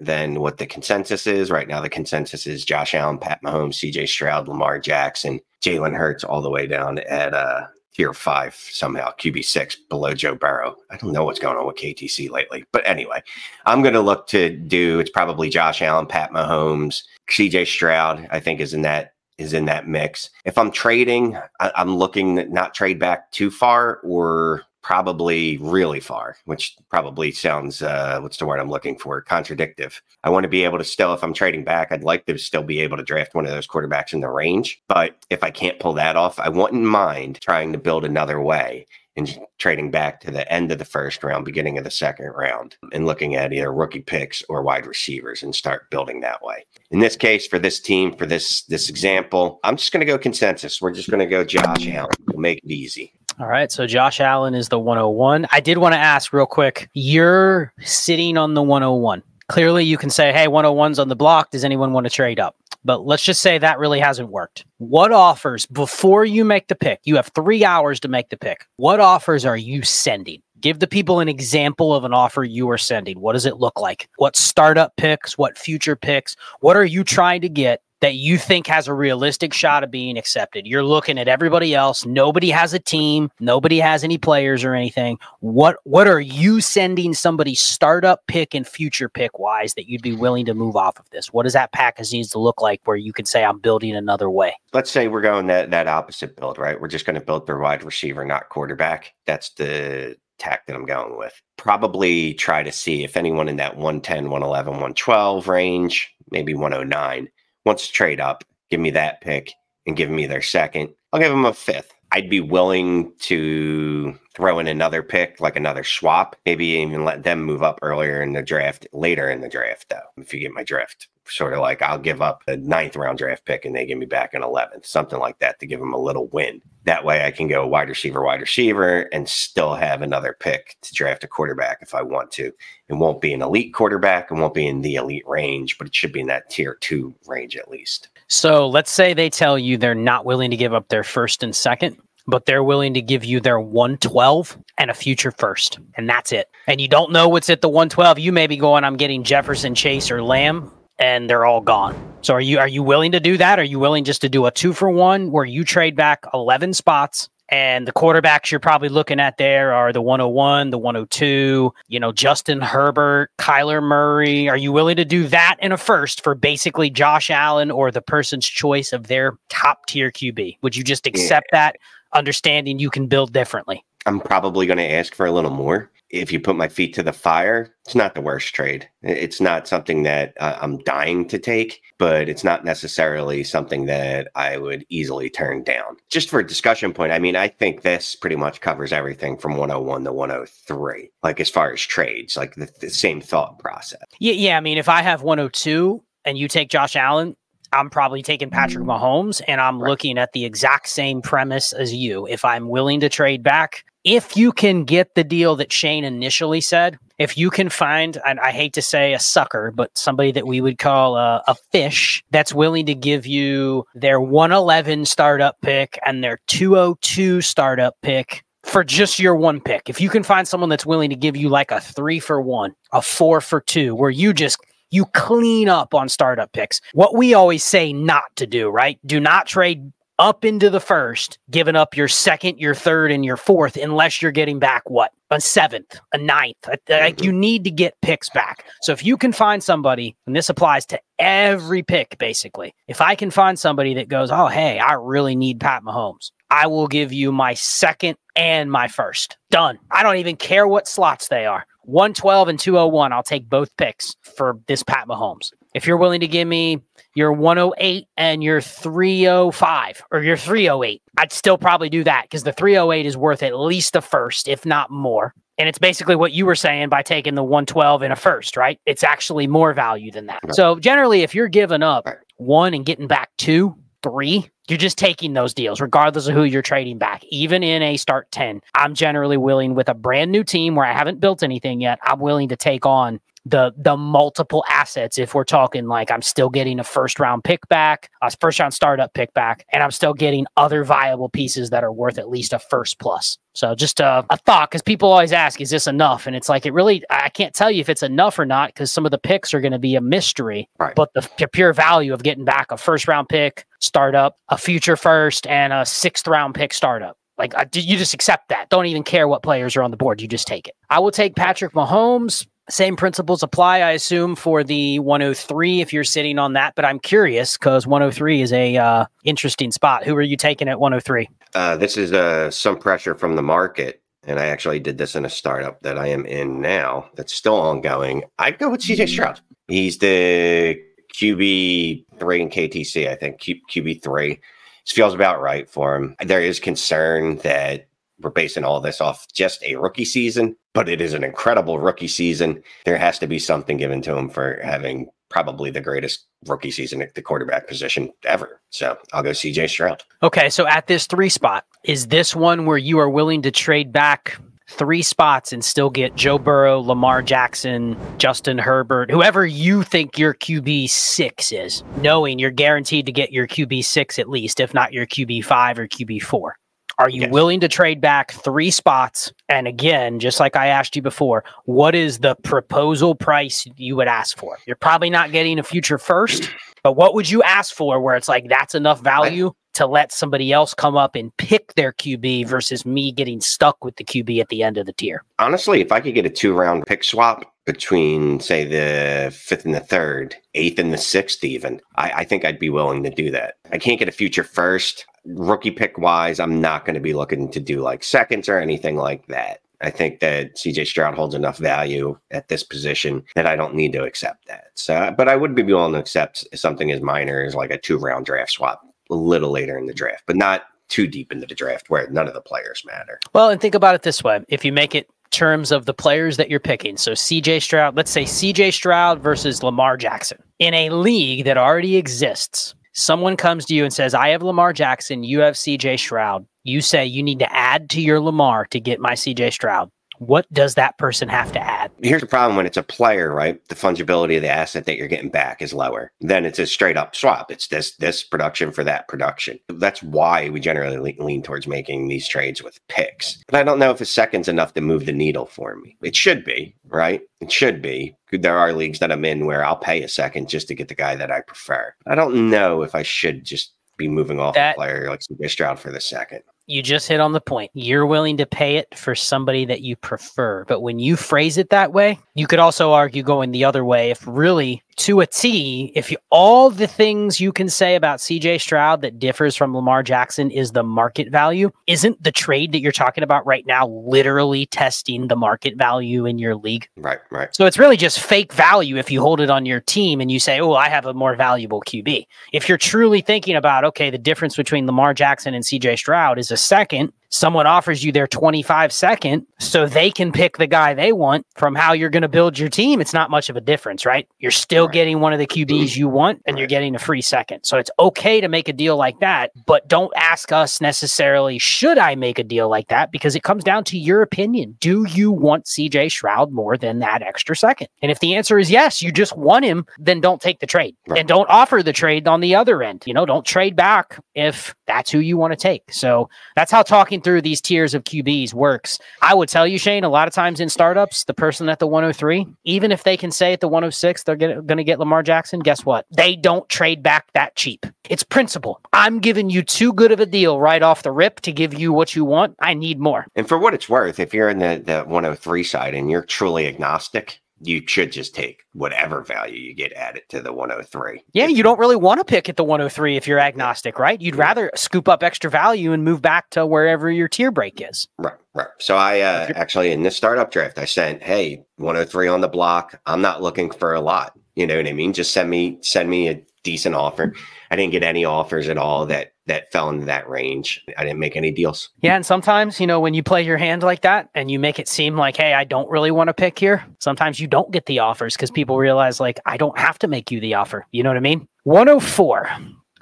than 0.00 0.40
what 0.40 0.58
the 0.58 0.66
consensus 0.66 1.26
is. 1.26 1.50
Right 1.50 1.68
now, 1.68 1.80
the 1.80 1.88
consensus 1.88 2.46
is 2.46 2.64
Josh 2.64 2.94
Allen, 2.94 3.18
Pat 3.18 3.40
Mahomes, 3.42 3.74
CJ 3.74 4.08
Stroud, 4.08 4.48
Lamar 4.48 4.78
Jackson, 4.78 5.40
Jalen 5.62 5.96
Hurts, 5.96 6.24
all 6.24 6.42
the 6.42 6.50
way 6.50 6.66
down 6.66 6.98
at 6.98 7.32
uh, 7.32 7.66
tier 7.94 8.12
five 8.12 8.54
somehow, 8.54 9.10
QB 9.12 9.44
six 9.44 9.76
below 9.76 10.14
Joe 10.14 10.34
Burrow. 10.34 10.76
I 10.90 10.96
don't 10.96 11.12
know 11.12 11.24
what's 11.24 11.38
going 11.38 11.56
on 11.56 11.66
with 11.66 11.76
KTC 11.76 12.30
lately. 12.30 12.64
But 12.72 12.86
anyway, 12.86 13.22
I'm 13.66 13.82
going 13.82 13.94
to 13.94 14.00
look 14.00 14.26
to 14.28 14.56
do 14.56 15.00
it's 15.00 15.10
probably 15.10 15.48
Josh 15.48 15.82
Allen, 15.82 16.06
Pat 16.06 16.30
Mahomes, 16.30 17.02
CJ 17.30 17.66
Stroud, 17.66 18.28
I 18.30 18.40
think 18.40 18.60
is 18.60 18.74
in 18.74 18.82
that 18.82 19.14
is 19.38 19.54
in 19.54 19.64
that 19.64 19.88
mix. 19.88 20.28
If 20.44 20.58
I'm 20.58 20.70
trading, 20.70 21.36
I, 21.60 21.72
am 21.76 21.96
looking 21.96 22.52
not 22.52 22.74
trade 22.74 22.98
back 22.98 23.32
too 23.32 23.50
far 23.50 23.98
or 24.04 24.62
probably 24.82 25.58
really 25.58 26.00
far, 26.00 26.36
which 26.44 26.76
probably 26.88 27.32
sounds 27.32 27.82
uh, 27.82 28.18
what's 28.20 28.36
the 28.36 28.46
word 28.46 28.60
I'm 28.60 28.70
looking 28.70 28.98
for? 28.98 29.20
Contradictive. 29.20 30.00
I 30.24 30.30
want 30.30 30.44
to 30.44 30.48
be 30.48 30.64
able 30.64 30.78
to 30.78 30.84
still, 30.84 31.12
if 31.14 31.22
I'm 31.22 31.34
trading 31.34 31.64
back, 31.64 31.92
I'd 31.92 32.04
like 32.04 32.26
to 32.26 32.38
still 32.38 32.62
be 32.62 32.80
able 32.80 32.96
to 32.96 33.02
draft 33.02 33.34
one 33.34 33.46
of 33.46 33.52
those 33.52 33.66
quarterbacks 33.66 34.12
in 34.12 34.20
the 34.20 34.30
range. 34.30 34.82
But 34.88 35.16
if 35.30 35.42
I 35.42 35.50
can't 35.50 35.78
pull 35.78 35.92
that 35.94 36.16
off, 36.16 36.38
I 36.38 36.48
wouldn't 36.48 36.82
mind 36.82 37.40
trying 37.40 37.72
to 37.72 37.78
build 37.78 38.04
another 38.04 38.40
way 38.40 38.86
and 39.16 39.38
trading 39.58 39.90
back 39.90 40.20
to 40.20 40.30
the 40.30 40.50
end 40.52 40.72
of 40.72 40.78
the 40.78 40.84
first 40.84 41.22
round, 41.22 41.44
beginning 41.44 41.78
of 41.78 41.84
the 41.84 41.90
second 41.90 42.26
round, 42.26 42.76
and 42.92 43.06
looking 43.06 43.34
at 43.34 43.52
either 43.52 43.72
rookie 43.72 44.00
picks 44.00 44.42
or 44.48 44.62
wide 44.62 44.86
receivers 44.86 45.42
and 45.42 45.54
start 45.54 45.90
building 45.90 46.20
that 46.20 46.42
way. 46.42 46.64
In 46.90 47.00
this 47.00 47.16
case, 47.16 47.46
for 47.46 47.58
this 47.58 47.80
team, 47.80 48.16
for 48.16 48.26
this 48.26 48.62
this 48.62 48.88
example, 48.88 49.60
I'm 49.64 49.76
just 49.76 49.92
going 49.92 50.00
to 50.00 50.06
go 50.06 50.18
consensus. 50.18 50.80
We're 50.80 50.92
just 50.92 51.10
going 51.10 51.20
to 51.20 51.26
go 51.26 51.44
Josh 51.44 51.86
Allen. 51.88 52.10
We'll 52.28 52.40
make 52.40 52.58
it 52.64 52.70
easy. 52.70 53.12
All 53.40 53.46
right. 53.46 53.72
So 53.72 53.86
Josh 53.86 54.20
Allen 54.20 54.54
is 54.54 54.68
the 54.68 54.78
101. 54.78 55.46
I 55.50 55.60
did 55.60 55.78
want 55.78 55.94
to 55.94 55.98
ask 55.98 56.30
real 56.34 56.44
quick 56.44 56.90
you're 56.92 57.72
sitting 57.80 58.36
on 58.36 58.52
the 58.52 58.62
101. 58.62 59.22
Clearly, 59.48 59.82
you 59.82 59.96
can 59.96 60.10
say, 60.10 60.30
hey, 60.30 60.46
101's 60.46 60.98
on 60.98 61.08
the 61.08 61.16
block. 61.16 61.50
Does 61.50 61.64
anyone 61.64 61.94
want 61.94 62.04
to 62.04 62.10
trade 62.10 62.38
up? 62.38 62.54
But 62.84 63.06
let's 63.06 63.24
just 63.24 63.40
say 63.40 63.56
that 63.56 63.78
really 63.78 63.98
hasn't 63.98 64.28
worked. 64.28 64.66
What 64.76 65.10
offers 65.10 65.64
before 65.66 66.26
you 66.26 66.44
make 66.44 66.68
the 66.68 66.74
pick? 66.74 67.00
You 67.04 67.16
have 67.16 67.30
three 67.34 67.64
hours 67.64 67.98
to 68.00 68.08
make 68.08 68.28
the 68.28 68.36
pick. 68.36 68.66
What 68.76 69.00
offers 69.00 69.46
are 69.46 69.56
you 69.56 69.82
sending? 69.82 70.42
Give 70.60 70.78
the 70.78 70.86
people 70.86 71.20
an 71.20 71.28
example 71.28 71.94
of 71.94 72.04
an 72.04 72.12
offer 72.12 72.44
you 72.44 72.68
are 72.68 72.78
sending. 72.78 73.20
What 73.20 73.32
does 73.32 73.46
it 73.46 73.56
look 73.56 73.80
like? 73.80 74.08
What 74.18 74.36
startup 74.36 74.94
picks? 74.96 75.38
What 75.38 75.56
future 75.56 75.96
picks? 75.96 76.36
What 76.60 76.76
are 76.76 76.84
you 76.84 77.04
trying 77.04 77.40
to 77.40 77.48
get 77.48 77.80
that 78.00 78.14
you 78.14 78.38
think 78.38 78.66
has 78.66 78.88
a 78.88 78.94
realistic 78.94 79.52
shot 79.52 79.84
of 79.84 79.90
being 79.90 80.18
accepted. 80.18 80.66
You're 80.66 80.84
looking 80.84 81.18
at 81.18 81.28
everybody 81.28 81.74
else. 81.74 82.04
Nobody 82.04 82.50
has 82.50 82.74
a 82.74 82.78
team. 82.78 83.30
Nobody 83.40 83.78
has 83.78 84.02
any 84.02 84.18
players 84.18 84.64
or 84.64 84.74
anything. 84.74 85.18
What 85.40 85.76
what 85.84 86.06
are 86.06 86.20
you 86.20 86.60
sending 86.60 87.14
somebody 87.14 87.54
startup 87.54 88.26
pick 88.26 88.54
and 88.54 88.66
future 88.66 89.08
pick 89.08 89.38
wise 89.38 89.74
that 89.74 89.88
you'd 89.88 90.02
be 90.02 90.14
willing 90.14 90.46
to 90.46 90.54
move 90.54 90.76
off 90.76 90.98
of 90.98 91.08
this? 91.10 91.32
What 91.32 91.44
does 91.44 91.52
that 91.52 91.72
package 91.72 92.12
needs 92.12 92.30
to 92.30 92.38
look 92.38 92.60
like 92.60 92.80
where 92.84 92.96
you 92.96 93.12
can 93.12 93.26
say 93.26 93.44
I'm 93.44 93.58
building 93.58 93.94
another 93.94 94.30
way? 94.30 94.54
Let's 94.72 94.90
say 94.90 95.08
we're 95.08 95.20
going 95.20 95.46
that 95.48 95.70
that 95.70 95.86
opposite 95.86 96.36
build, 96.36 96.58
right? 96.58 96.80
We're 96.80 96.88
just 96.88 97.06
going 97.06 97.14
to 97.14 97.20
build 97.20 97.46
their 97.46 97.58
wide 97.58 97.84
receiver, 97.84 98.24
not 98.24 98.48
quarterback. 98.48 99.12
That's 99.26 99.50
the 99.54 100.16
tack 100.38 100.66
that 100.66 100.74
I'm 100.74 100.86
going 100.86 101.18
with. 101.18 101.34
Probably 101.58 102.32
try 102.34 102.62
to 102.62 102.72
see 102.72 103.04
if 103.04 103.16
anyone 103.16 103.48
in 103.48 103.56
that 103.56 103.76
110, 103.76 104.30
111, 104.30 104.72
112 104.72 105.48
range, 105.48 106.14
maybe 106.30 106.54
109 106.54 107.28
wants 107.64 107.86
to 107.86 107.92
trade 107.92 108.20
up, 108.20 108.44
give 108.70 108.80
me 108.80 108.90
that 108.90 109.20
pick 109.20 109.52
and 109.86 109.96
give 109.96 110.10
me 110.10 110.26
their 110.26 110.42
second, 110.42 110.94
I'll 111.12 111.20
give 111.20 111.30
them 111.30 111.44
a 111.44 111.52
fifth. 111.52 111.92
I'd 112.12 112.28
be 112.28 112.40
willing 112.40 113.12
to 113.20 114.18
throw 114.34 114.58
in 114.58 114.66
another 114.66 115.02
pick, 115.02 115.40
like 115.40 115.54
another 115.54 115.84
swap, 115.84 116.34
maybe 116.44 116.66
even 116.66 117.04
let 117.04 117.22
them 117.22 117.44
move 117.44 117.62
up 117.62 117.78
earlier 117.82 118.20
in 118.20 118.32
the 118.32 118.42
draft, 118.42 118.86
later 118.92 119.30
in 119.30 119.40
the 119.40 119.48
draft, 119.48 119.88
though, 119.88 120.00
if 120.16 120.34
you 120.34 120.40
get 120.40 120.52
my 120.52 120.64
drift. 120.64 121.08
Sort 121.26 121.52
of 121.52 121.60
like 121.60 121.82
I'll 121.82 121.98
give 121.98 122.20
up 122.20 122.42
a 122.48 122.56
ninth 122.56 122.96
round 122.96 123.18
draft 123.18 123.44
pick 123.44 123.64
and 123.64 123.76
they 123.76 123.86
give 123.86 123.98
me 123.98 124.06
back 124.06 124.34
an 124.34 124.42
11th, 124.42 124.86
something 124.86 125.20
like 125.20 125.38
that 125.38 125.60
to 125.60 125.66
give 125.66 125.78
them 125.78 125.94
a 125.94 125.98
little 125.98 126.26
win. 126.28 126.60
That 126.90 127.04
way 127.04 127.24
I 127.24 127.30
can 127.30 127.46
go 127.46 127.64
wide 127.68 127.88
receiver, 127.88 128.20
wide 128.20 128.40
receiver, 128.40 129.02
and 129.12 129.28
still 129.28 129.76
have 129.76 130.02
another 130.02 130.36
pick 130.36 130.76
to 130.82 130.92
draft 130.92 131.22
a 131.22 131.28
quarterback 131.28 131.78
if 131.82 131.94
I 131.94 132.02
want 132.02 132.32
to. 132.32 132.46
It 132.88 132.94
won't 132.94 133.20
be 133.20 133.32
an 133.32 133.42
elite 133.42 133.72
quarterback, 133.72 134.28
it 134.28 134.34
won't 134.34 134.54
be 134.54 134.66
in 134.66 134.82
the 134.82 134.96
elite 134.96 135.22
range, 135.24 135.78
but 135.78 135.86
it 135.86 135.94
should 135.94 136.12
be 136.12 136.18
in 136.18 136.26
that 136.26 136.50
tier 136.50 136.76
two 136.80 137.14
range 137.28 137.56
at 137.56 137.70
least. 137.70 138.08
So 138.26 138.66
let's 138.66 138.90
say 138.90 139.14
they 139.14 139.30
tell 139.30 139.56
you 139.56 139.76
they're 139.76 139.94
not 139.94 140.24
willing 140.24 140.50
to 140.50 140.56
give 140.56 140.74
up 140.74 140.88
their 140.88 141.04
first 141.04 141.44
and 141.44 141.54
second, 141.54 141.96
but 142.26 142.46
they're 142.46 142.64
willing 142.64 142.92
to 142.94 143.00
give 143.00 143.24
you 143.24 143.38
their 143.38 143.60
112 143.60 144.58
and 144.76 144.90
a 144.90 144.94
future 144.94 145.30
first. 145.30 145.78
And 145.94 146.08
that's 146.08 146.32
it. 146.32 146.50
And 146.66 146.80
you 146.80 146.88
don't 146.88 147.12
know 147.12 147.28
what's 147.28 147.50
at 147.50 147.60
the 147.60 147.68
112. 147.68 148.18
You 148.18 148.32
may 148.32 148.48
be 148.48 148.56
going, 148.56 148.82
I'm 148.82 148.96
getting 148.96 149.22
Jefferson, 149.22 149.76
Chase, 149.76 150.10
or 150.10 150.24
Lamb, 150.24 150.72
and 151.00 151.28
they're 151.28 151.44
all 151.44 151.60
gone. 151.60 151.96
So 152.22 152.34
are 152.34 152.40
you 152.40 152.58
are 152.58 152.68
you 152.68 152.82
willing 152.82 153.12
to 153.12 153.20
do 153.20 153.36
that? 153.38 153.58
Are 153.58 153.64
you 153.64 153.78
willing 153.78 154.04
just 154.04 154.20
to 154.20 154.28
do 154.28 154.46
a 154.46 154.50
two 154.50 154.72
for 154.72 154.90
one 154.90 155.32
where 155.32 155.44
you 155.44 155.64
trade 155.64 155.96
back 155.96 156.26
11 156.32 156.74
spots 156.74 157.28
and 157.48 157.88
the 157.88 157.92
quarterbacks 157.92 158.50
you're 158.50 158.60
probably 158.60 158.88
looking 158.88 159.18
at 159.18 159.36
there 159.36 159.72
are 159.72 159.92
the 159.92 160.00
101, 160.00 160.70
the 160.70 160.78
102, 160.78 161.72
you 161.88 161.98
know, 161.98 162.12
Justin 162.12 162.60
Herbert, 162.60 163.30
Kyler 163.38 163.82
Murray. 163.82 164.48
Are 164.48 164.56
you 164.56 164.70
willing 164.70 164.96
to 164.96 165.04
do 165.04 165.26
that 165.28 165.56
in 165.58 165.72
a 165.72 165.76
first 165.76 166.22
for 166.22 166.34
basically 166.34 166.90
Josh 166.90 167.30
Allen 167.30 167.70
or 167.70 167.90
the 167.90 168.02
person's 168.02 168.46
choice 168.46 168.92
of 168.92 169.08
their 169.08 169.36
top 169.48 169.86
tier 169.86 170.12
QB? 170.12 170.58
Would 170.62 170.76
you 170.76 170.84
just 170.84 171.06
accept 171.06 171.48
yeah. 171.52 171.70
that, 171.70 171.76
understanding 172.12 172.78
you 172.78 172.90
can 172.90 173.06
build 173.06 173.32
differently? 173.32 173.84
I'm 174.06 174.20
probably 174.20 174.66
going 174.66 174.78
to 174.78 174.90
ask 174.90 175.14
for 175.14 175.26
a 175.26 175.32
little 175.32 175.50
more. 175.50 175.90
If 176.10 176.32
you 176.32 176.40
put 176.40 176.56
my 176.56 176.68
feet 176.68 176.94
to 176.94 177.02
the 177.02 177.12
fire, 177.12 177.74
it's 177.84 177.94
not 177.94 178.14
the 178.14 178.20
worst 178.20 178.54
trade. 178.54 178.88
It's 179.02 179.40
not 179.40 179.68
something 179.68 180.02
that 180.02 180.34
uh, 180.40 180.58
I'm 180.60 180.78
dying 180.78 181.26
to 181.28 181.38
take, 181.38 181.82
but 181.98 182.28
it's 182.28 182.44
not 182.44 182.64
necessarily 182.64 183.44
something 183.44 183.86
that 183.86 184.28
I 184.34 184.56
would 184.56 184.84
easily 184.88 185.30
turn 185.30 185.62
down. 185.62 185.96
Just 186.08 186.28
for 186.28 186.40
a 186.40 186.46
discussion 186.46 186.92
point, 186.92 187.12
I 187.12 187.18
mean, 187.18 187.36
I 187.36 187.48
think 187.48 187.82
this 187.82 188.16
pretty 188.16 188.36
much 188.36 188.60
covers 188.60 188.92
everything 188.92 189.36
from 189.36 189.56
101 189.56 190.04
to 190.04 190.12
103, 190.12 191.10
like 191.22 191.40
as 191.40 191.50
far 191.50 191.72
as 191.72 191.80
trades, 191.80 192.36
like 192.36 192.54
the, 192.56 192.68
the 192.80 192.90
same 192.90 193.20
thought 193.20 193.58
process. 193.58 194.02
Yeah, 194.18 194.34
yeah. 194.34 194.56
I 194.56 194.60
mean, 194.60 194.78
if 194.78 194.88
I 194.88 195.02
have 195.02 195.22
102 195.22 196.02
and 196.24 196.36
you 196.36 196.48
take 196.48 196.70
Josh 196.70 196.96
Allen, 196.96 197.36
I'm 197.72 197.90
probably 197.90 198.22
taking 198.22 198.50
Patrick 198.50 198.84
Mahomes 198.84 199.40
and 199.46 199.60
I'm 199.60 199.80
right. 199.80 199.90
looking 199.90 200.18
at 200.18 200.32
the 200.32 200.44
exact 200.44 200.88
same 200.88 201.22
premise 201.22 201.72
as 201.72 201.94
you. 201.94 202.26
If 202.26 202.44
I'm 202.44 202.68
willing 202.68 203.00
to 203.00 203.08
trade 203.08 203.42
back, 203.42 203.84
if 204.04 204.36
you 204.36 204.52
can 204.52 204.84
get 204.84 205.14
the 205.14 205.24
deal 205.24 205.56
that 205.56 205.72
Shane 205.72 206.04
initially 206.04 206.60
said, 206.60 206.98
if 207.18 207.36
you 207.36 207.50
can 207.50 207.68
find, 207.68 208.18
and 208.26 208.40
I 208.40 208.50
hate 208.50 208.72
to 208.74 208.82
say 208.82 209.12
a 209.12 209.18
sucker, 209.18 209.70
but 209.74 209.96
somebody 209.96 210.32
that 210.32 210.46
we 210.46 210.62
would 210.62 210.78
call 210.78 211.16
a, 211.16 211.42
a, 211.46 211.54
fish 211.70 212.24
that's 212.30 212.54
willing 212.54 212.86
to 212.86 212.94
give 212.94 213.26
you 213.26 213.84
their 213.94 214.18
111 214.20 215.04
startup 215.04 215.60
pick 215.60 215.98
and 216.06 216.24
their 216.24 216.40
202 216.46 217.42
startup 217.42 217.94
pick 218.00 218.42
for 218.64 218.82
just 218.82 219.18
your 219.18 219.36
one 219.36 219.60
pick. 219.60 219.90
If 219.90 220.00
you 220.00 220.08
can 220.08 220.22
find 220.22 220.48
someone 220.48 220.70
that's 220.70 220.86
willing 220.86 221.10
to 221.10 221.16
give 221.16 221.36
you 221.36 221.50
like 221.50 221.70
a 221.70 221.80
three 221.80 222.20
for 222.20 222.40
one, 222.40 222.74
a 222.92 223.02
four 223.02 223.42
for 223.42 223.60
two, 223.60 223.94
where 223.94 224.10
you 224.10 224.32
just 224.32 224.58
you 224.90 225.04
clean 225.06 225.68
up 225.68 225.94
on 225.94 226.08
startup 226.08 226.52
picks. 226.52 226.80
What 226.92 227.14
we 227.14 227.34
always 227.34 227.62
say 227.62 227.92
not 227.92 228.24
to 228.36 228.46
do, 228.46 228.70
right? 228.70 228.98
Do 229.06 229.20
not 229.20 229.46
trade 229.46 229.92
up 230.20 230.44
into 230.44 230.68
the 230.68 230.80
first, 230.80 231.38
giving 231.50 231.74
up 231.74 231.96
your 231.96 232.06
second, 232.06 232.58
your 232.58 232.74
third, 232.74 233.10
and 233.10 233.24
your 233.24 233.38
fourth, 233.38 233.76
unless 233.76 234.20
you're 234.20 234.30
getting 234.30 234.58
back 234.58 234.88
what? 234.88 235.12
A 235.30 235.40
seventh, 235.40 235.98
a 236.12 236.18
ninth. 236.18 236.68
Like 236.68 236.84
mm-hmm. 236.84 237.24
you 237.24 237.32
need 237.32 237.64
to 237.64 237.70
get 237.70 238.00
picks 238.02 238.28
back. 238.28 238.66
So 238.82 238.92
if 238.92 239.04
you 239.04 239.16
can 239.16 239.32
find 239.32 239.62
somebody, 239.62 240.14
and 240.26 240.36
this 240.36 240.50
applies 240.50 240.84
to 240.86 241.00
every 241.18 241.82
pick 241.82 242.18
basically, 242.18 242.74
if 242.86 243.00
I 243.00 243.14
can 243.14 243.30
find 243.30 243.58
somebody 243.58 243.94
that 243.94 244.08
goes, 244.08 244.30
oh, 244.30 244.48
hey, 244.48 244.78
I 244.78 244.92
really 244.92 245.34
need 245.34 245.58
Pat 245.58 245.82
Mahomes, 245.82 246.32
I 246.50 246.66
will 246.66 246.86
give 246.86 247.12
you 247.12 247.32
my 247.32 247.54
second 247.54 248.18
and 248.36 248.70
my 248.70 248.88
first. 248.88 249.38
Done. 249.50 249.78
I 249.90 250.02
don't 250.02 250.16
even 250.16 250.36
care 250.36 250.68
what 250.68 250.86
slots 250.86 251.28
they 251.28 251.46
are. 251.46 251.64
112 251.84 252.48
and 252.48 252.58
201. 252.58 253.12
I'll 253.12 253.22
take 253.22 253.48
both 253.48 253.74
picks 253.78 254.14
for 254.22 254.58
this 254.66 254.82
Pat 254.82 255.08
Mahomes. 255.08 255.50
If 255.74 255.86
you're 255.86 255.96
willing 255.96 256.20
to 256.20 256.28
give 256.28 256.48
me 256.48 256.82
your 257.14 257.32
108 257.32 258.06
and 258.16 258.42
your 258.42 258.60
305 258.60 260.02
or 260.10 260.22
your 260.22 260.36
308, 260.36 261.02
I'd 261.16 261.32
still 261.32 261.58
probably 261.58 261.88
do 261.88 262.04
that 262.04 262.24
because 262.24 262.42
the 262.42 262.52
308 262.52 263.06
is 263.06 263.16
worth 263.16 263.42
at 263.42 263.58
least 263.58 263.96
a 263.96 264.00
first, 264.00 264.48
if 264.48 264.66
not 264.66 264.90
more. 264.90 265.34
And 265.58 265.68
it's 265.68 265.78
basically 265.78 266.16
what 266.16 266.32
you 266.32 266.46
were 266.46 266.54
saying 266.54 266.88
by 266.88 267.02
taking 267.02 267.34
the 267.34 267.42
112 267.42 268.02
in 268.02 268.12
a 268.12 268.16
first, 268.16 268.56
right? 268.56 268.80
It's 268.86 269.04
actually 269.04 269.46
more 269.46 269.74
value 269.74 270.10
than 270.10 270.26
that. 270.26 270.40
So 270.54 270.76
generally, 270.76 271.22
if 271.22 271.34
you're 271.34 271.48
giving 271.48 271.82
up 271.82 272.08
one 272.36 272.72
and 272.72 272.86
getting 272.86 273.06
back 273.06 273.30
two, 273.36 273.76
three, 274.02 274.48
you're 274.68 274.78
just 274.78 274.98
taking 274.98 275.32
those 275.34 275.52
deals, 275.52 275.80
regardless 275.80 276.28
of 276.28 276.34
who 276.34 276.44
you're 276.44 276.62
trading 276.62 276.96
back. 276.96 277.24
Even 277.24 277.62
in 277.62 277.82
a 277.82 277.96
start 277.96 278.30
10, 278.30 278.60
I'm 278.74 278.94
generally 278.94 279.36
willing 279.36 279.74
with 279.74 279.88
a 279.88 279.94
brand 279.94 280.32
new 280.32 280.44
team 280.44 280.76
where 280.76 280.86
I 280.86 280.92
haven't 280.92 281.20
built 281.20 281.42
anything 281.42 281.80
yet. 281.80 281.98
I'm 282.04 282.20
willing 282.20 282.48
to 282.48 282.56
take 282.56 282.86
on 282.86 283.20
the 283.46 283.72
the 283.76 283.96
multiple 283.96 284.64
assets 284.68 285.18
if 285.18 285.34
we're 285.34 285.44
talking 285.44 285.86
like 285.86 286.10
I'm 286.10 286.22
still 286.22 286.50
getting 286.50 286.78
a 286.78 286.84
first 286.84 287.18
round 287.18 287.44
pick 287.44 287.66
back, 287.68 288.10
a 288.22 288.30
first 288.40 288.60
round 288.60 288.74
startup 288.74 289.14
pick 289.14 289.32
back, 289.32 289.64
and 289.72 289.82
I'm 289.82 289.90
still 289.90 290.14
getting 290.14 290.46
other 290.56 290.84
viable 290.84 291.28
pieces 291.28 291.70
that 291.70 291.82
are 291.82 291.92
worth 291.92 292.18
at 292.18 292.28
least 292.28 292.52
a 292.52 292.58
first 292.58 292.98
plus. 292.98 293.38
So 293.54 293.74
just 293.74 293.98
a, 294.00 294.24
a 294.30 294.36
thought 294.36 294.70
because 294.70 294.82
people 294.82 295.10
always 295.10 295.32
ask, 295.32 295.60
is 295.60 295.70
this 295.70 295.86
enough? 295.86 296.26
And 296.26 296.36
it's 296.36 296.48
like 296.48 296.66
it 296.66 296.72
really 296.72 297.02
I 297.10 297.30
can't 297.30 297.54
tell 297.54 297.70
you 297.70 297.80
if 297.80 297.88
it's 297.88 298.02
enough 298.02 298.38
or 298.38 298.46
not 298.46 298.68
because 298.70 298.92
some 298.92 299.04
of 299.04 299.10
the 299.10 299.18
picks 299.18 299.54
are 299.54 299.60
going 299.60 299.72
to 299.72 299.78
be 299.78 299.96
a 299.96 300.00
mystery. 300.00 300.68
Right. 300.78 300.94
But 300.94 301.12
the 301.14 301.48
pure 301.48 301.72
value 301.72 302.12
of 302.12 302.22
getting 302.22 302.44
back 302.44 302.70
a 302.70 302.76
first 302.76 303.08
round 303.08 303.28
pick 303.28 303.64
startup, 303.80 304.36
a 304.50 304.58
future 304.58 304.96
first, 304.96 305.46
and 305.46 305.72
a 305.72 305.86
sixth 305.86 306.26
round 306.26 306.54
pick 306.54 306.74
startup. 306.74 307.16
Like 307.38 307.54
you 307.74 307.96
just 307.96 308.12
accept 308.12 308.50
that. 308.50 308.68
Don't 308.68 308.84
even 308.84 309.02
care 309.02 309.26
what 309.26 309.42
players 309.42 309.74
are 309.74 309.82
on 309.82 309.90
the 309.90 309.96
board. 309.96 310.20
You 310.20 310.28
just 310.28 310.46
take 310.46 310.68
it. 310.68 310.74
I 310.90 310.98
will 310.98 311.10
take 311.10 311.36
Patrick 311.36 311.72
Mahomes 311.72 312.46
same 312.72 312.96
principles 312.96 313.42
apply, 313.42 313.80
I 313.80 313.90
assume, 313.92 314.36
for 314.36 314.62
the 314.64 314.98
103 315.00 315.80
if 315.80 315.92
you're 315.92 316.04
sitting 316.04 316.38
on 316.38 316.52
that. 316.54 316.74
But 316.74 316.84
I'm 316.84 316.98
curious 316.98 317.56
because 317.56 317.86
103 317.86 318.42
is 318.42 318.52
a 318.52 318.76
uh, 318.76 319.06
interesting 319.24 319.70
spot. 319.70 320.04
Who 320.04 320.14
are 320.14 320.22
you 320.22 320.36
taking 320.36 320.68
at 320.68 320.80
103? 320.80 321.28
Uh, 321.54 321.76
this 321.76 321.96
is 321.96 322.12
uh, 322.12 322.50
some 322.50 322.78
pressure 322.78 323.14
from 323.14 323.36
the 323.36 323.42
market, 323.42 324.02
and 324.24 324.38
I 324.38 324.46
actually 324.46 324.80
did 324.80 324.98
this 324.98 325.14
in 325.16 325.24
a 325.24 325.30
startup 325.30 325.80
that 325.82 325.98
I 325.98 326.08
am 326.08 326.24
in 326.26 326.60
now. 326.60 327.08
That's 327.16 327.32
still 327.32 327.56
ongoing. 327.56 328.24
I'd 328.38 328.58
go 328.58 328.70
with 328.70 328.80
CJ 328.80 329.08
Stroud. 329.08 329.40
He's 329.68 329.98
the 329.98 330.80
QB 331.14 332.04
three 332.18 332.40
in 332.40 332.50
KTC. 332.50 333.08
I 333.08 333.16
think 333.16 333.40
Q- 333.40 333.60
QB 333.70 334.02
three. 334.02 334.40
This 334.84 334.92
feels 334.92 335.14
about 335.14 335.40
right 335.40 335.68
for 335.68 335.96
him. 335.96 336.16
There 336.24 336.40
is 336.40 336.58
concern 336.58 337.36
that 337.38 337.88
we're 338.20 338.30
basing 338.30 338.64
all 338.64 338.80
this 338.80 339.00
off 339.00 339.26
just 339.32 339.62
a 339.62 339.76
rookie 339.76 340.04
season, 340.04 340.56
but 340.74 340.88
it 340.88 341.00
is 341.00 341.14
an 341.14 341.24
incredible 341.24 341.78
rookie 341.78 342.08
season. 342.08 342.62
There 342.84 342.98
has 342.98 343.18
to 343.20 343.26
be 343.26 343.38
something 343.38 343.76
given 343.76 344.02
to 344.02 344.16
him 344.16 344.28
for 344.28 344.60
having 344.62 345.10
probably 345.28 345.70
the 345.70 345.80
greatest 345.80 346.26
rookie 346.46 346.70
season 346.70 347.00
at 347.02 347.14
the 347.14 347.22
quarterback 347.22 347.68
position 347.68 348.10
ever. 348.24 348.60
So 348.70 348.98
I'll 349.12 349.22
go 349.22 349.30
CJ 349.30 349.68
Stroud. 349.70 350.02
Okay. 350.22 350.50
So 350.50 350.66
at 350.66 350.86
this 350.86 351.06
three 351.06 351.28
spot, 351.28 351.64
is 351.84 352.08
this 352.08 352.34
one 352.34 352.66
where 352.66 352.78
you 352.78 352.98
are 352.98 353.08
willing 353.08 353.42
to 353.42 353.50
trade 353.50 353.92
back 353.92 354.36
three 354.68 355.02
spots 355.02 355.52
and 355.52 355.64
still 355.64 355.90
get 355.90 356.14
Joe 356.14 356.38
Burrow, 356.38 356.80
Lamar 356.80 357.22
Jackson, 357.22 357.96
Justin 358.18 358.58
Herbert, 358.58 359.10
whoever 359.10 359.44
you 359.44 359.82
think 359.82 360.18
your 360.18 360.34
QB 360.34 360.88
six 360.88 361.52
is, 361.52 361.82
knowing 361.96 362.38
you're 362.38 362.50
guaranteed 362.50 363.06
to 363.06 363.12
get 363.12 363.32
your 363.32 363.46
QB 363.46 363.84
six 363.84 364.18
at 364.18 364.28
least, 364.28 364.60
if 364.60 364.72
not 364.72 364.92
your 364.92 365.06
QB 365.06 365.44
five 365.44 365.78
or 365.78 365.88
QB 365.88 366.22
four? 366.22 366.56
Are 367.00 367.08
you 367.08 367.22
yes. 367.22 367.30
willing 367.30 367.60
to 367.60 367.68
trade 367.68 368.02
back 368.02 368.32
three 368.32 368.70
spots? 368.70 369.32
And 369.48 369.66
again, 369.66 370.20
just 370.20 370.38
like 370.38 370.54
I 370.54 370.66
asked 370.66 370.94
you 370.94 371.00
before, 371.00 371.44
what 371.64 371.94
is 371.94 372.18
the 372.18 372.34
proposal 372.42 373.14
price 373.14 373.66
you 373.78 373.96
would 373.96 374.06
ask 374.06 374.36
for? 374.36 374.58
You're 374.66 374.76
probably 374.76 375.08
not 375.08 375.32
getting 375.32 375.58
a 375.58 375.62
future 375.62 375.96
first, 375.96 376.50
but 376.82 376.96
what 376.96 377.14
would 377.14 377.30
you 377.30 377.42
ask 377.42 377.74
for 377.74 377.98
where 378.00 378.16
it's 378.16 378.28
like 378.28 378.50
that's 378.50 378.74
enough 378.74 379.00
value 379.00 379.52
to 379.72 379.86
let 379.86 380.12
somebody 380.12 380.52
else 380.52 380.74
come 380.74 380.94
up 380.94 381.14
and 381.14 381.34
pick 381.38 381.72
their 381.72 381.94
QB 381.94 382.46
versus 382.46 382.84
me 382.84 383.12
getting 383.12 383.40
stuck 383.40 383.82
with 383.82 383.96
the 383.96 384.04
QB 384.04 384.38
at 384.38 384.50
the 384.50 384.62
end 384.62 384.76
of 384.76 384.84
the 384.84 384.92
tier? 384.92 385.24
Honestly, 385.38 385.80
if 385.80 385.92
I 385.92 386.00
could 386.00 386.14
get 386.14 386.26
a 386.26 386.30
two 386.30 386.52
round 386.52 386.84
pick 386.84 387.02
swap 387.02 387.50
between, 387.64 388.40
say, 388.40 388.66
the 388.66 389.30
fifth 389.34 389.64
and 389.64 389.74
the 389.74 389.80
third, 389.80 390.36
eighth 390.54 390.78
and 390.78 390.92
the 390.92 390.98
sixth, 390.98 391.42
even, 391.44 391.80
I, 391.96 392.10
I 392.10 392.24
think 392.24 392.44
I'd 392.44 392.58
be 392.58 392.68
willing 392.68 393.04
to 393.04 393.10
do 393.10 393.30
that. 393.30 393.54
I 393.72 393.78
can't 393.78 393.98
get 393.98 394.08
a 394.08 394.12
future 394.12 394.44
first 394.44 395.06
rookie 395.24 395.70
pick 395.70 395.98
wise, 395.98 396.40
I'm 396.40 396.60
not 396.60 396.84
going 396.84 396.94
to 396.94 397.00
be 397.00 397.14
looking 397.14 397.50
to 397.50 397.60
do 397.60 397.80
like 397.80 398.04
seconds 398.04 398.48
or 398.48 398.58
anything 398.58 398.96
like 398.96 399.26
that. 399.26 399.60
I 399.82 399.90
think 399.90 400.20
that 400.20 400.56
CJ 400.56 400.86
Stroud 400.86 401.14
holds 401.14 401.34
enough 401.34 401.56
value 401.56 402.18
at 402.30 402.48
this 402.48 402.62
position 402.62 403.24
that 403.34 403.46
I 403.46 403.56
don't 403.56 403.74
need 403.74 403.92
to 403.94 404.04
accept 404.04 404.46
that. 404.46 404.68
So, 404.74 405.14
but 405.16 405.28
I 405.28 405.36
would 405.36 405.54
be 405.54 405.62
willing 405.62 405.94
to 405.94 405.98
accept 405.98 406.46
something 406.54 406.90
as 406.90 407.00
minor 407.00 407.42
as 407.42 407.54
like 407.54 407.70
a 407.70 407.78
two 407.78 407.96
round 407.96 408.26
draft 408.26 408.52
swap 408.52 408.82
a 409.10 409.14
little 409.14 409.50
later 409.50 409.78
in 409.78 409.86
the 409.86 409.94
draft, 409.94 410.24
but 410.26 410.36
not 410.36 410.64
too 410.88 411.06
deep 411.06 411.32
into 411.32 411.46
the 411.46 411.54
draft 411.54 411.88
where 411.88 412.08
none 412.10 412.28
of 412.28 412.34
the 412.34 412.40
players 412.40 412.82
matter. 412.84 413.18
Well, 413.32 413.48
and 413.48 413.60
think 413.60 413.74
about 413.74 413.94
it 413.94 414.02
this 414.02 414.22
way 414.22 414.44
if 414.48 414.64
you 414.64 414.72
make 414.72 414.94
it 414.94 415.08
terms 415.30 415.70
of 415.70 415.86
the 415.86 415.94
players 415.94 416.36
that 416.36 416.50
you're 416.50 416.60
picking. 416.60 416.96
So 416.96 417.12
CJ 417.12 417.62
Stroud, 417.62 417.96
let's 417.96 418.10
say 418.10 418.24
CJ 418.24 418.72
Stroud 418.72 419.20
versus 419.20 419.62
Lamar 419.62 419.96
Jackson 419.96 420.42
in 420.58 420.74
a 420.74 420.90
league 420.90 421.44
that 421.44 421.56
already 421.56 421.96
exists 421.96 422.74
someone 422.92 423.36
comes 423.36 423.64
to 423.66 423.74
you 423.74 423.84
and 423.84 423.92
says, 423.92 424.14
I 424.14 424.28
have 424.28 424.42
Lamar 424.42 424.72
Jackson, 424.72 425.24
you 425.24 425.40
have 425.40 425.54
CJ 425.54 425.98
Stroud. 425.98 426.46
You 426.64 426.80
say 426.80 427.06
you 427.06 427.22
need 427.22 427.38
to 427.38 427.52
add 427.52 427.88
to 427.90 428.00
your 428.00 428.20
Lamar 428.20 428.66
to 428.66 428.80
get 428.80 429.00
my 429.00 429.12
CJ 429.12 429.52
Stroud 429.52 429.90
what 430.20 430.52
does 430.52 430.74
that 430.74 430.98
person 430.98 431.30
have 431.30 431.50
to 431.50 431.58
add? 431.58 431.90
Here's 432.02 432.20
the 432.20 432.26
problem 432.26 432.54
when 432.54 432.66
it's 432.66 432.76
a 432.76 432.82
player, 432.82 433.32
right? 433.32 433.66
The 433.68 433.74
fungibility 433.74 434.36
of 434.36 434.42
the 434.42 434.50
asset 434.50 434.84
that 434.84 434.98
you're 434.98 435.08
getting 435.08 435.30
back 435.30 435.62
is 435.62 435.72
lower. 435.72 436.12
Then 436.20 436.44
it's 436.44 436.58
a 436.58 436.66
straight 436.66 436.98
up 436.98 437.16
swap. 437.16 437.50
It's 437.50 437.68
this 437.68 437.96
this 437.96 438.22
production 438.22 438.70
for 438.70 438.84
that 438.84 439.08
production. 439.08 439.58
That's 439.68 440.02
why 440.02 440.50
we 440.50 440.60
generally 440.60 441.16
lean 441.18 441.42
towards 441.42 441.66
making 441.66 442.08
these 442.08 442.28
trades 442.28 442.62
with 442.62 442.86
picks. 442.88 443.42
But 443.46 443.56
I 443.56 443.62
don't 443.62 443.78
know 443.78 443.92
if 443.92 444.02
a 444.02 444.04
second's 444.04 444.48
enough 444.48 444.74
to 444.74 444.82
move 444.82 445.06
the 445.06 445.12
needle 445.12 445.46
for 445.46 445.74
me. 445.76 445.96
It 446.02 446.14
should 446.14 446.44
be, 446.44 446.74
right? 446.88 447.22
It 447.40 447.50
should 447.50 447.80
be. 447.80 448.14
There 448.30 448.58
are 448.58 448.74
leagues 448.74 448.98
that 448.98 449.10
I'm 449.10 449.24
in 449.24 449.46
where 449.46 449.64
I'll 449.64 449.76
pay 449.76 450.02
a 450.02 450.08
second 450.08 450.50
just 450.50 450.68
to 450.68 450.74
get 450.74 450.88
the 450.88 450.94
guy 450.94 451.16
that 451.16 451.30
I 451.30 451.40
prefer. 451.40 451.94
I 452.06 452.14
don't 452.14 452.50
know 452.50 452.82
if 452.82 452.94
I 452.94 453.02
should 453.02 453.42
just 453.42 453.72
be 453.96 454.06
moving 454.06 454.38
off 454.38 454.54
that, 454.54 454.74
a 454.74 454.76
player 454.76 455.08
like 455.08 455.20
CJ 455.20 455.48
Stroud 455.48 455.78
for 455.78 455.90
the 455.90 456.00
second 456.00 456.42
you 456.70 456.82
just 456.82 457.08
hit 457.08 457.20
on 457.20 457.32
the 457.32 457.40
point. 457.40 457.70
You're 457.74 458.06
willing 458.06 458.36
to 458.36 458.46
pay 458.46 458.76
it 458.76 458.96
for 458.96 459.16
somebody 459.16 459.64
that 459.64 459.80
you 459.80 459.96
prefer. 459.96 460.64
But 460.66 460.80
when 460.80 461.00
you 461.00 461.16
phrase 461.16 461.58
it 461.58 461.70
that 461.70 461.92
way, 461.92 462.18
you 462.34 462.46
could 462.46 462.60
also 462.60 462.92
argue 462.92 463.24
going 463.24 463.50
the 463.50 463.64
other 463.64 463.84
way. 463.84 464.10
If 464.10 464.24
really 464.26 464.82
to 465.00 465.20
a 465.20 465.26
T, 465.26 465.92
if 465.94 466.10
you, 466.10 466.18
all 466.28 466.68
the 466.68 466.86
things 466.86 467.40
you 467.40 467.52
can 467.52 467.70
say 467.70 467.94
about 467.94 468.18
CJ 468.18 468.60
Stroud 468.60 469.00
that 469.00 469.18
differs 469.18 469.56
from 469.56 469.74
Lamar 469.74 470.02
Jackson 470.02 470.50
is 470.50 470.72
the 470.72 470.82
market 470.82 471.30
value, 471.30 471.70
isn't 471.86 472.22
the 472.22 472.30
trade 472.30 472.72
that 472.72 472.80
you're 472.80 472.92
talking 472.92 473.24
about 473.24 473.46
right 473.46 473.66
now 473.66 473.88
literally 473.88 474.66
testing 474.66 475.28
the 475.28 475.36
market 475.36 475.76
value 475.76 476.26
in 476.26 476.38
your 476.38 476.54
league? 476.54 476.86
Right, 476.98 477.18
right. 477.30 477.48
So 477.54 477.64
it's 477.64 477.78
really 477.78 477.96
just 477.96 478.20
fake 478.20 478.52
value 478.52 478.98
if 478.98 479.10
you 479.10 479.22
hold 479.22 479.40
it 479.40 479.48
on 479.48 479.64
your 479.64 479.80
team 479.80 480.20
and 480.20 480.30
you 480.30 480.38
say, 480.38 480.60
oh, 480.60 480.74
I 480.74 480.90
have 480.90 481.06
a 481.06 481.14
more 481.14 481.34
valuable 481.34 481.80
QB. 481.80 482.26
If 482.52 482.68
you're 482.68 482.78
truly 482.78 483.22
thinking 483.22 483.56
about, 483.56 483.84
okay, 483.84 484.10
the 484.10 484.18
difference 484.18 484.54
between 484.54 484.86
Lamar 484.86 485.14
Jackson 485.14 485.54
and 485.54 485.64
CJ 485.64 485.96
Stroud 485.96 486.38
is 486.38 486.50
a 486.50 486.58
second, 486.58 487.12
someone 487.30 487.66
offers 487.66 488.04
you 488.04 488.12
their 488.12 488.26
25 488.26 488.92
second 488.92 489.46
so 489.58 489.86
they 489.86 490.10
can 490.10 490.32
pick 490.32 490.58
the 490.58 490.66
guy 490.66 490.94
they 490.94 491.12
want 491.12 491.46
from 491.54 491.74
how 491.74 491.92
you're 491.92 492.10
going 492.10 492.22
to 492.22 492.28
build 492.28 492.58
your 492.58 492.68
team, 492.68 493.00
it's 493.00 493.12
not 493.12 493.30
much 493.30 493.48
of 493.48 493.56
a 493.56 493.60
difference, 493.60 494.04
right? 494.04 494.28
You're 494.38 494.50
still 494.50 494.86
right. 494.86 494.92
getting 494.92 495.20
one 495.20 495.32
of 495.32 495.38
the 495.38 495.46
QBs 495.46 495.96
you 495.96 496.08
want 496.08 496.42
and 496.46 496.54
right. 496.54 496.60
you're 496.60 496.68
getting 496.68 496.94
a 496.94 496.98
free 496.98 497.22
second. 497.22 497.64
So 497.64 497.78
it's 497.78 497.90
okay 497.98 498.40
to 498.40 498.48
make 498.48 498.68
a 498.68 498.72
deal 498.72 498.96
like 498.96 499.20
that, 499.20 499.52
but 499.66 499.88
don't 499.88 500.12
ask 500.16 500.52
us 500.52 500.80
necessarily, 500.80 501.58
should 501.58 501.98
I 501.98 502.14
make 502.14 502.38
a 502.38 502.44
deal 502.44 502.68
like 502.68 502.88
that? 502.88 503.12
Because 503.12 503.36
it 503.36 503.42
comes 503.42 503.62
down 503.62 503.84
to 503.84 503.98
your 503.98 504.22
opinion. 504.22 504.76
Do 504.80 505.06
you 505.08 505.30
want 505.30 505.66
CJ 505.66 506.10
Stroud 506.10 506.52
more 506.52 506.76
than 506.76 506.98
that 506.98 507.22
extra 507.22 507.56
second? 507.56 507.88
And 508.02 508.10
if 508.10 508.20
the 508.20 508.34
answer 508.34 508.58
is 508.58 508.70
yes, 508.70 509.02
you 509.02 509.12
just 509.12 509.36
want 509.36 509.64
him, 509.64 509.86
then 509.98 510.20
don't 510.20 510.40
take 510.40 510.58
the 510.58 510.66
trade 510.66 510.96
right. 511.08 511.20
and 511.20 511.28
don't 511.28 511.48
offer 511.48 511.82
the 511.82 511.92
trade 511.92 512.26
on 512.26 512.40
the 512.40 512.54
other 512.54 512.82
end. 512.82 513.04
You 513.06 513.14
know, 513.14 513.24
don't 513.24 513.46
trade 513.46 513.76
back 513.76 514.18
if 514.34 514.74
that's 514.86 515.10
who 515.10 515.20
you 515.20 515.36
want 515.36 515.52
to 515.52 515.56
take. 515.56 515.92
So 515.92 516.28
that's 516.56 516.72
how 516.72 516.82
talking 516.82 517.19
through 517.20 517.42
these 517.42 517.60
tiers 517.60 517.94
of 517.94 518.04
QBs 518.04 518.54
works. 518.54 518.98
I 519.22 519.34
would 519.34 519.48
tell 519.48 519.66
you, 519.66 519.78
Shane, 519.78 520.04
a 520.04 520.08
lot 520.08 520.28
of 520.28 520.34
times 520.34 520.60
in 520.60 520.68
startups, 520.68 521.24
the 521.24 521.34
person 521.34 521.68
at 521.68 521.78
the 521.78 521.86
103, 521.86 522.46
even 522.64 522.92
if 522.92 523.04
they 523.04 523.16
can 523.16 523.30
say 523.30 523.52
at 523.52 523.60
the 523.60 523.68
106 523.68 524.22
they're 524.22 524.36
going 524.36 524.76
to 524.76 524.84
get 524.84 524.98
Lamar 524.98 525.22
Jackson, 525.22 525.60
guess 525.60 525.84
what? 525.84 526.06
They 526.10 526.36
don't 526.36 526.68
trade 526.68 527.02
back 527.02 527.32
that 527.32 527.56
cheap. 527.56 527.86
It's 528.08 528.22
principle. 528.22 528.80
I'm 528.92 529.20
giving 529.20 529.50
you 529.50 529.62
too 529.62 529.92
good 529.92 530.12
of 530.12 530.20
a 530.20 530.26
deal 530.26 530.60
right 530.60 530.82
off 530.82 531.02
the 531.02 531.12
rip 531.12 531.40
to 531.42 531.52
give 531.52 531.74
you 531.74 531.92
what 531.92 532.14
you 532.16 532.24
want. 532.24 532.56
I 532.60 532.74
need 532.74 532.98
more. 532.98 533.26
And 533.36 533.48
for 533.48 533.58
what 533.58 533.74
it's 533.74 533.88
worth, 533.88 534.18
if 534.18 534.34
you're 534.34 534.48
in 534.48 534.58
the, 534.58 534.82
the 534.84 535.02
103 535.02 535.64
side 535.64 535.94
and 535.94 536.10
you're 536.10 536.24
truly 536.24 536.66
agnostic, 536.66 537.40
you 537.60 537.82
should 537.86 538.10
just 538.10 538.34
take 538.34 538.62
whatever 538.72 539.22
value 539.22 539.58
you 539.58 539.74
get 539.74 539.92
added 539.92 540.22
to 540.30 540.40
the 540.40 540.52
103. 540.52 541.22
Yeah, 541.32 541.46
you 541.46 541.62
don't 541.62 541.78
really 541.78 541.96
want 541.96 542.18
to 542.18 542.24
pick 542.24 542.48
at 542.48 542.56
the 542.56 542.64
103 542.64 543.16
if 543.16 543.26
you're 543.26 543.38
agnostic, 543.38 543.98
right? 543.98 544.20
You'd 544.20 544.36
rather 544.36 544.70
scoop 544.74 545.08
up 545.08 545.22
extra 545.22 545.50
value 545.50 545.92
and 545.92 546.04
move 546.04 546.22
back 546.22 546.50
to 546.50 546.66
wherever 546.66 547.10
your 547.10 547.28
tier 547.28 547.50
break 547.50 547.80
is. 547.86 548.08
Right, 548.18 548.38
right. 548.54 548.68
So 548.78 548.96
I 548.96 549.20
uh, 549.20 549.52
actually 549.54 549.92
in 549.92 550.02
this 550.02 550.16
startup 550.16 550.50
draft, 550.50 550.78
I 550.78 550.86
sent, 550.86 551.22
"Hey, 551.22 551.62
103 551.76 552.28
on 552.28 552.40
the 552.40 552.48
block. 552.48 553.00
I'm 553.06 553.20
not 553.20 553.42
looking 553.42 553.70
for 553.70 553.94
a 553.94 554.00
lot. 554.00 554.32
You 554.54 554.66
know 554.66 554.76
what 554.76 554.86
I 554.86 554.92
mean? 554.92 555.12
Just 555.12 555.32
send 555.32 555.50
me 555.50 555.78
send 555.82 556.08
me 556.08 556.28
a 556.28 556.42
decent 556.62 556.94
offer." 556.94 557.34
I 557.70 557.76
didn't 557.76 557.92
get 557.92 558.02
any 558.02 558.24
offers 558.24 558.68
at 558.68 558.78
all 558.78 559.06
that 559.06 559.32
that 559.50 559.72
fell 559.72 559.90
into 559.90 560.06
that 560.06 560.28
range. 560.28 560.84
I 560.96 561.02
didn't 561.02 561.18
make 561.18 561.36
any 561.36 561.50
deals. 561.50 561.90
Yeah, 562.02 562.14
and 562.14 562.24
sometimes, 562.24 562.78
you 562.78 562.86
know, 562.86 563.00
when 563.00 563.14
you 563.14 563.22
play 563.24 563.42
your 563.42 563.58
hand 563.58 563.82
like 563.82 564.02
that 564.02 564.30
and 564.34 564.48
you 564.48 564.60
make 564.60 564.78
it 564.78 564.86
seem 564.86 565.16
like, 565.16 565.36
hey, 565.36 565.54
I 565.54 565.64
don't 565.64 565.90
really 565.90 566.12
want 566.12 566.28
to 566.28 566.34
pick 566.34 566.56
here, 566.56 566.86
sometimes 567.00 567.40
you 567.40 567.48
don't 567.48 567.70
get 567.72 567.86
the 567.86 567.98
offers 567.98 568.36
because 568.36 568.52
people 568.52 568.78
realize 568.78 569.18
like 569.18 569.40
I 569.46 569.56
don't 569.56 569.76
have 569.76 569.98
to 569.98 570.08
make 570.08 570.30
you 570.30 570.40
the 570.40 570.54
offer. 570.54 570.86
You 570.92 571.02
know 571.02 571.10
what 571.10 571.16
I 571.16 571.20
mean? 571.20 571.48
104. 571.64 572.48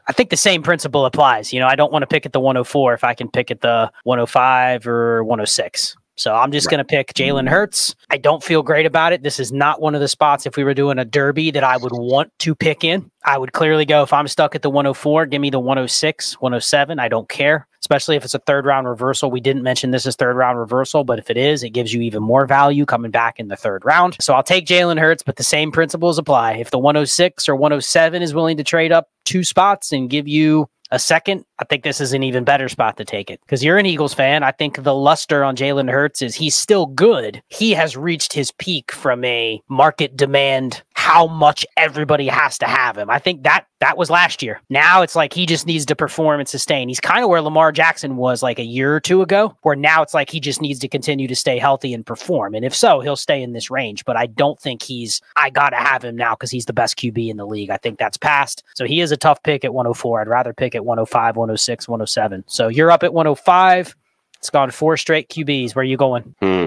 I 0.07 0.12
think 0.14 0.31
the 0.31 0.38
same 0.38 0.62
principle 0.62 1.05
applies. 1.05 1.52
You 1.52 1.61
know, 1.61 1.67
I 1.67 1.76
don't 1.76 1.93
want 1.93 2.02
to 2.02 2.07
pick 2.07 2.25
at 2.25 2.33
the 2.33 2.40
104 2.40 2.95
if 2.95 3.05
I 3.05 3.12
can 3.12 3.31
pick 3.31 3.50
at 3.50 3.61
the 3.61 3.93
105 4.05 4.87
or 4.87 5.23
106. 5.23 5.97
So 6.18 6.34
I'm 6.34 6.52
just 6.52 6.66
right. 6.66 6.72
going 6.72 6.78
to 6.78 6.84
pick 6.84 7.14
Jalen 7.14 7.48
Hurts. 7.48 7.94
I 8.10 8.18
don't 8.18 8.42
feel 8.42 8.62
great 8.62 8.87
about 8.87 9.12
it. 9.12 9.22
This 9.22 9.38
is 9.38 9.52
not 9.52 9.80
one 9.80 9.94
of 9.94 10.00
the 10.00 10.08
spots 10.08 10.46
if 10.46 10.56
we 10.56 10.64
were 10.64 10.75
doing 10.75 10.98
a 10.98 11.04
derby 11.04 11.50
that 11.52 11.64
I 11.64 11.76
would 11.76 11.92
want 11.92 12.37
to 12.40 12.54
pick 12.54 12.82
in. 12.84 13.10
I 13.25 13.38
would 13.38 13.52
clearly 13.52 13.84
go 13.84 14.02
if 14.02 14.12
I'm 14.12 14.26
stuck 14.26 14.54
at 14.54 14.62
the 14.62 14.70
104, 14.70 15.26
give 15.26 15.40
me 15.40 15.50
the 15.50 15.58
106, 15.58 16.40
107. 16.40 16.98
I 16.98 17.08
don't 17.08 17.28
care, 17.28 17.66
especially 17.80 18.16
if 18.16 18.25
it's 18.25 18.34
a 18.34 18.38
third 18.40 18.64
round 18.64 18.88
reversal. 18.88 19.30
We 19.30 19.40
didn't 19.40 19.62
mention 19.62 19.90
this 19.90 20.06
is 20.06 20.16
third 20.16 20.37
round 20.37 20.58
reversal, 20.58 21.04
but 21.04 21.18
if 21.18 21.28
it 21.30 21.37
is, 21.37 21.62
it 21.62 21.70
gives 21.70 21.92
you 21.92 22.00
even 22.00 22.22
more 22.22 22.46
value 22.46 22.87
coming 22.87 23.10
back 23.10 23.38
in 23.38 23.48
the 23.48 23.56
third 23.56 23.84
round. 23.84 24.16
So 24.20 24.34
I'll 24.34 24.42
take 24.42 24.66
Jalen 24.66 24.98
Hurts, 24.98 25.22
but 25.22 25.37
the 25.37 25.42
same 25.42 25.70
principles 25.70 26.18
apply. 26.18 26.54
If 26.54 26.70
the 26.70 26.78
106 26.78 27.48
or 27.48 27.54
107 27.57 28.22
is 28.22 28.35
willing 28.35 28.57
to 28.57 28.64
trade 28.64 28.92
up 28.92 29.09
two 29.24 29.44
spots 29.44 29.92
and 29.92 30.09
give 30.09 30.26
you 30.26 30.68
a 30.90 30.98
second, 30.98 31.44
I 31.59 31.64
think 31.64 31.83
this 31.83 32.01
is 32.01 32.12
an 32.12 32.22
even 32.22 32.44
better 32.44 32.68
spot 32.68 32.96
to 32.96 33.05
take 33.05 33.31
it 33.31 33.40
because 33.42 33.62
you're 33.62 33.79
an 33.79 33.87
Eagles 33.87 34.14
fan. 34.14 34.42
I 34.42 34.53
think 34.53 34.83
the 34.83 34.94
luster 34.94 35.44
on 35.44 35.57
Jalen 35.57 35.90
Hurts 35.90 36.22
is 36.22 36.35
he's 36.35 36.57
still 36.57 36.87
good. 36.87 37.42
He 37.48 37.72
has 37.72 37.96
reached 37.96 38.33
his 38.33 38.53
peak 38.53 38.92
from 38.92 39.24
a 39.24 39.61
market 39.68 40.16
demand, 40.16 40.83
how 41.09 41.27
much 41.27 41.64
everybody 41.79 42.29
has 42.29 42.59
to 42.59 42.66
have 42.66 42.99
him. 42.99 43.09
I 43.09 43.18
think 43.18 43.44
that 43.44 43.64
that 43.81 43.97
was 43.97 44.11
last 44.11 44.42
year. 44.42 44.61
Now 44.68 45.01
it's 45.01 45.16
like 45.16 45.33
he 45.33 45.47
just 45.47 45.66
needs 45.66 45.87
to 45.87 45.97
perform 45.97 46.38
and 46.38 46.47
sustain. 46.47 46.87
He's 46.87 47.01
kind 47.01 47.25
of 47.25 47.31
where 47.31 47.40
Lamar 47.40 47.73
Jackson 47.73 48.16
was 48.16 48.42
like 48.42 48.59
a 48.59 48.62
year 48.62 48.94
or 48.94 49.01
two 49.01 49.23
ago, 49.23 49.57
where 49.62 49.75
now 49.75 50.03
it's 50.03 50.12
like 50.12 50.29
he 50.29 50.38
just 50.38 50.61
needs 50.61 50.79
to 50.81 50.87
continue 50.88 51.27
to 51.27 51.35
stay 51.35 51.59
healthy 51.59 51.94
and 51.94 52.05
perform. 52.05 52.55
And 52.55 52.62
if 52.62 52.75
so, 52.75 53.01
he'll 53.01 53.16
stay 53.16 53.42
in 53.42 53.55
this 53.55 53.71
range. 53.71 54.05
But 54.05 54.18
I 54.18 54.27
don't 54.27 54.61
think 54.61 54.83
he's, 54.83 55.23
I 55.35 55.49
got 55.49 55.71
to 55.71 55.77
have 55.77 56.05
him 56.05 56.14
now 56.14 56.35
because 56.35 56.51
he's 56.51 56.66
the 56.66 56.75
best 56.75 56.99
QB 56.99 57.31
in 57.31 57.38
the 57.38 57.47
league. 57.47 57.71
I 57.71 57.79
think 57.79 57.99
that's 57.99 58.18
past. 58.18 58.62
So 58.75 58.85
he 58.85 59.01
is 59.01 59.11
a 59.11 59.16
tough 59.16 59.42
pick 59.42 59.64
at 59.64 59.73
104. 59.73 60.21
I'd 60.21 60.29
rather 60.29 60.53
pick 60.53 60.75
at 60.75 60.85
105, 60.85 61.37
106, 61.37 61.88
107. 61.88 62.44
So 62.49 62.68
you're 62.68 62.90
up 62.90 63.03
at 63.03 63.14
105. 63.14 63.97
It's 64.38 64.51
gone 64.51 64.70
four 64.70 64.96
straight 64.96 65.29
QBs. 65.29 65.74
Where 65.74 65.83
are 65.83 65.85
you 65.85 65.96
going? 65.96 66.35
Hmm. 66.40 66.66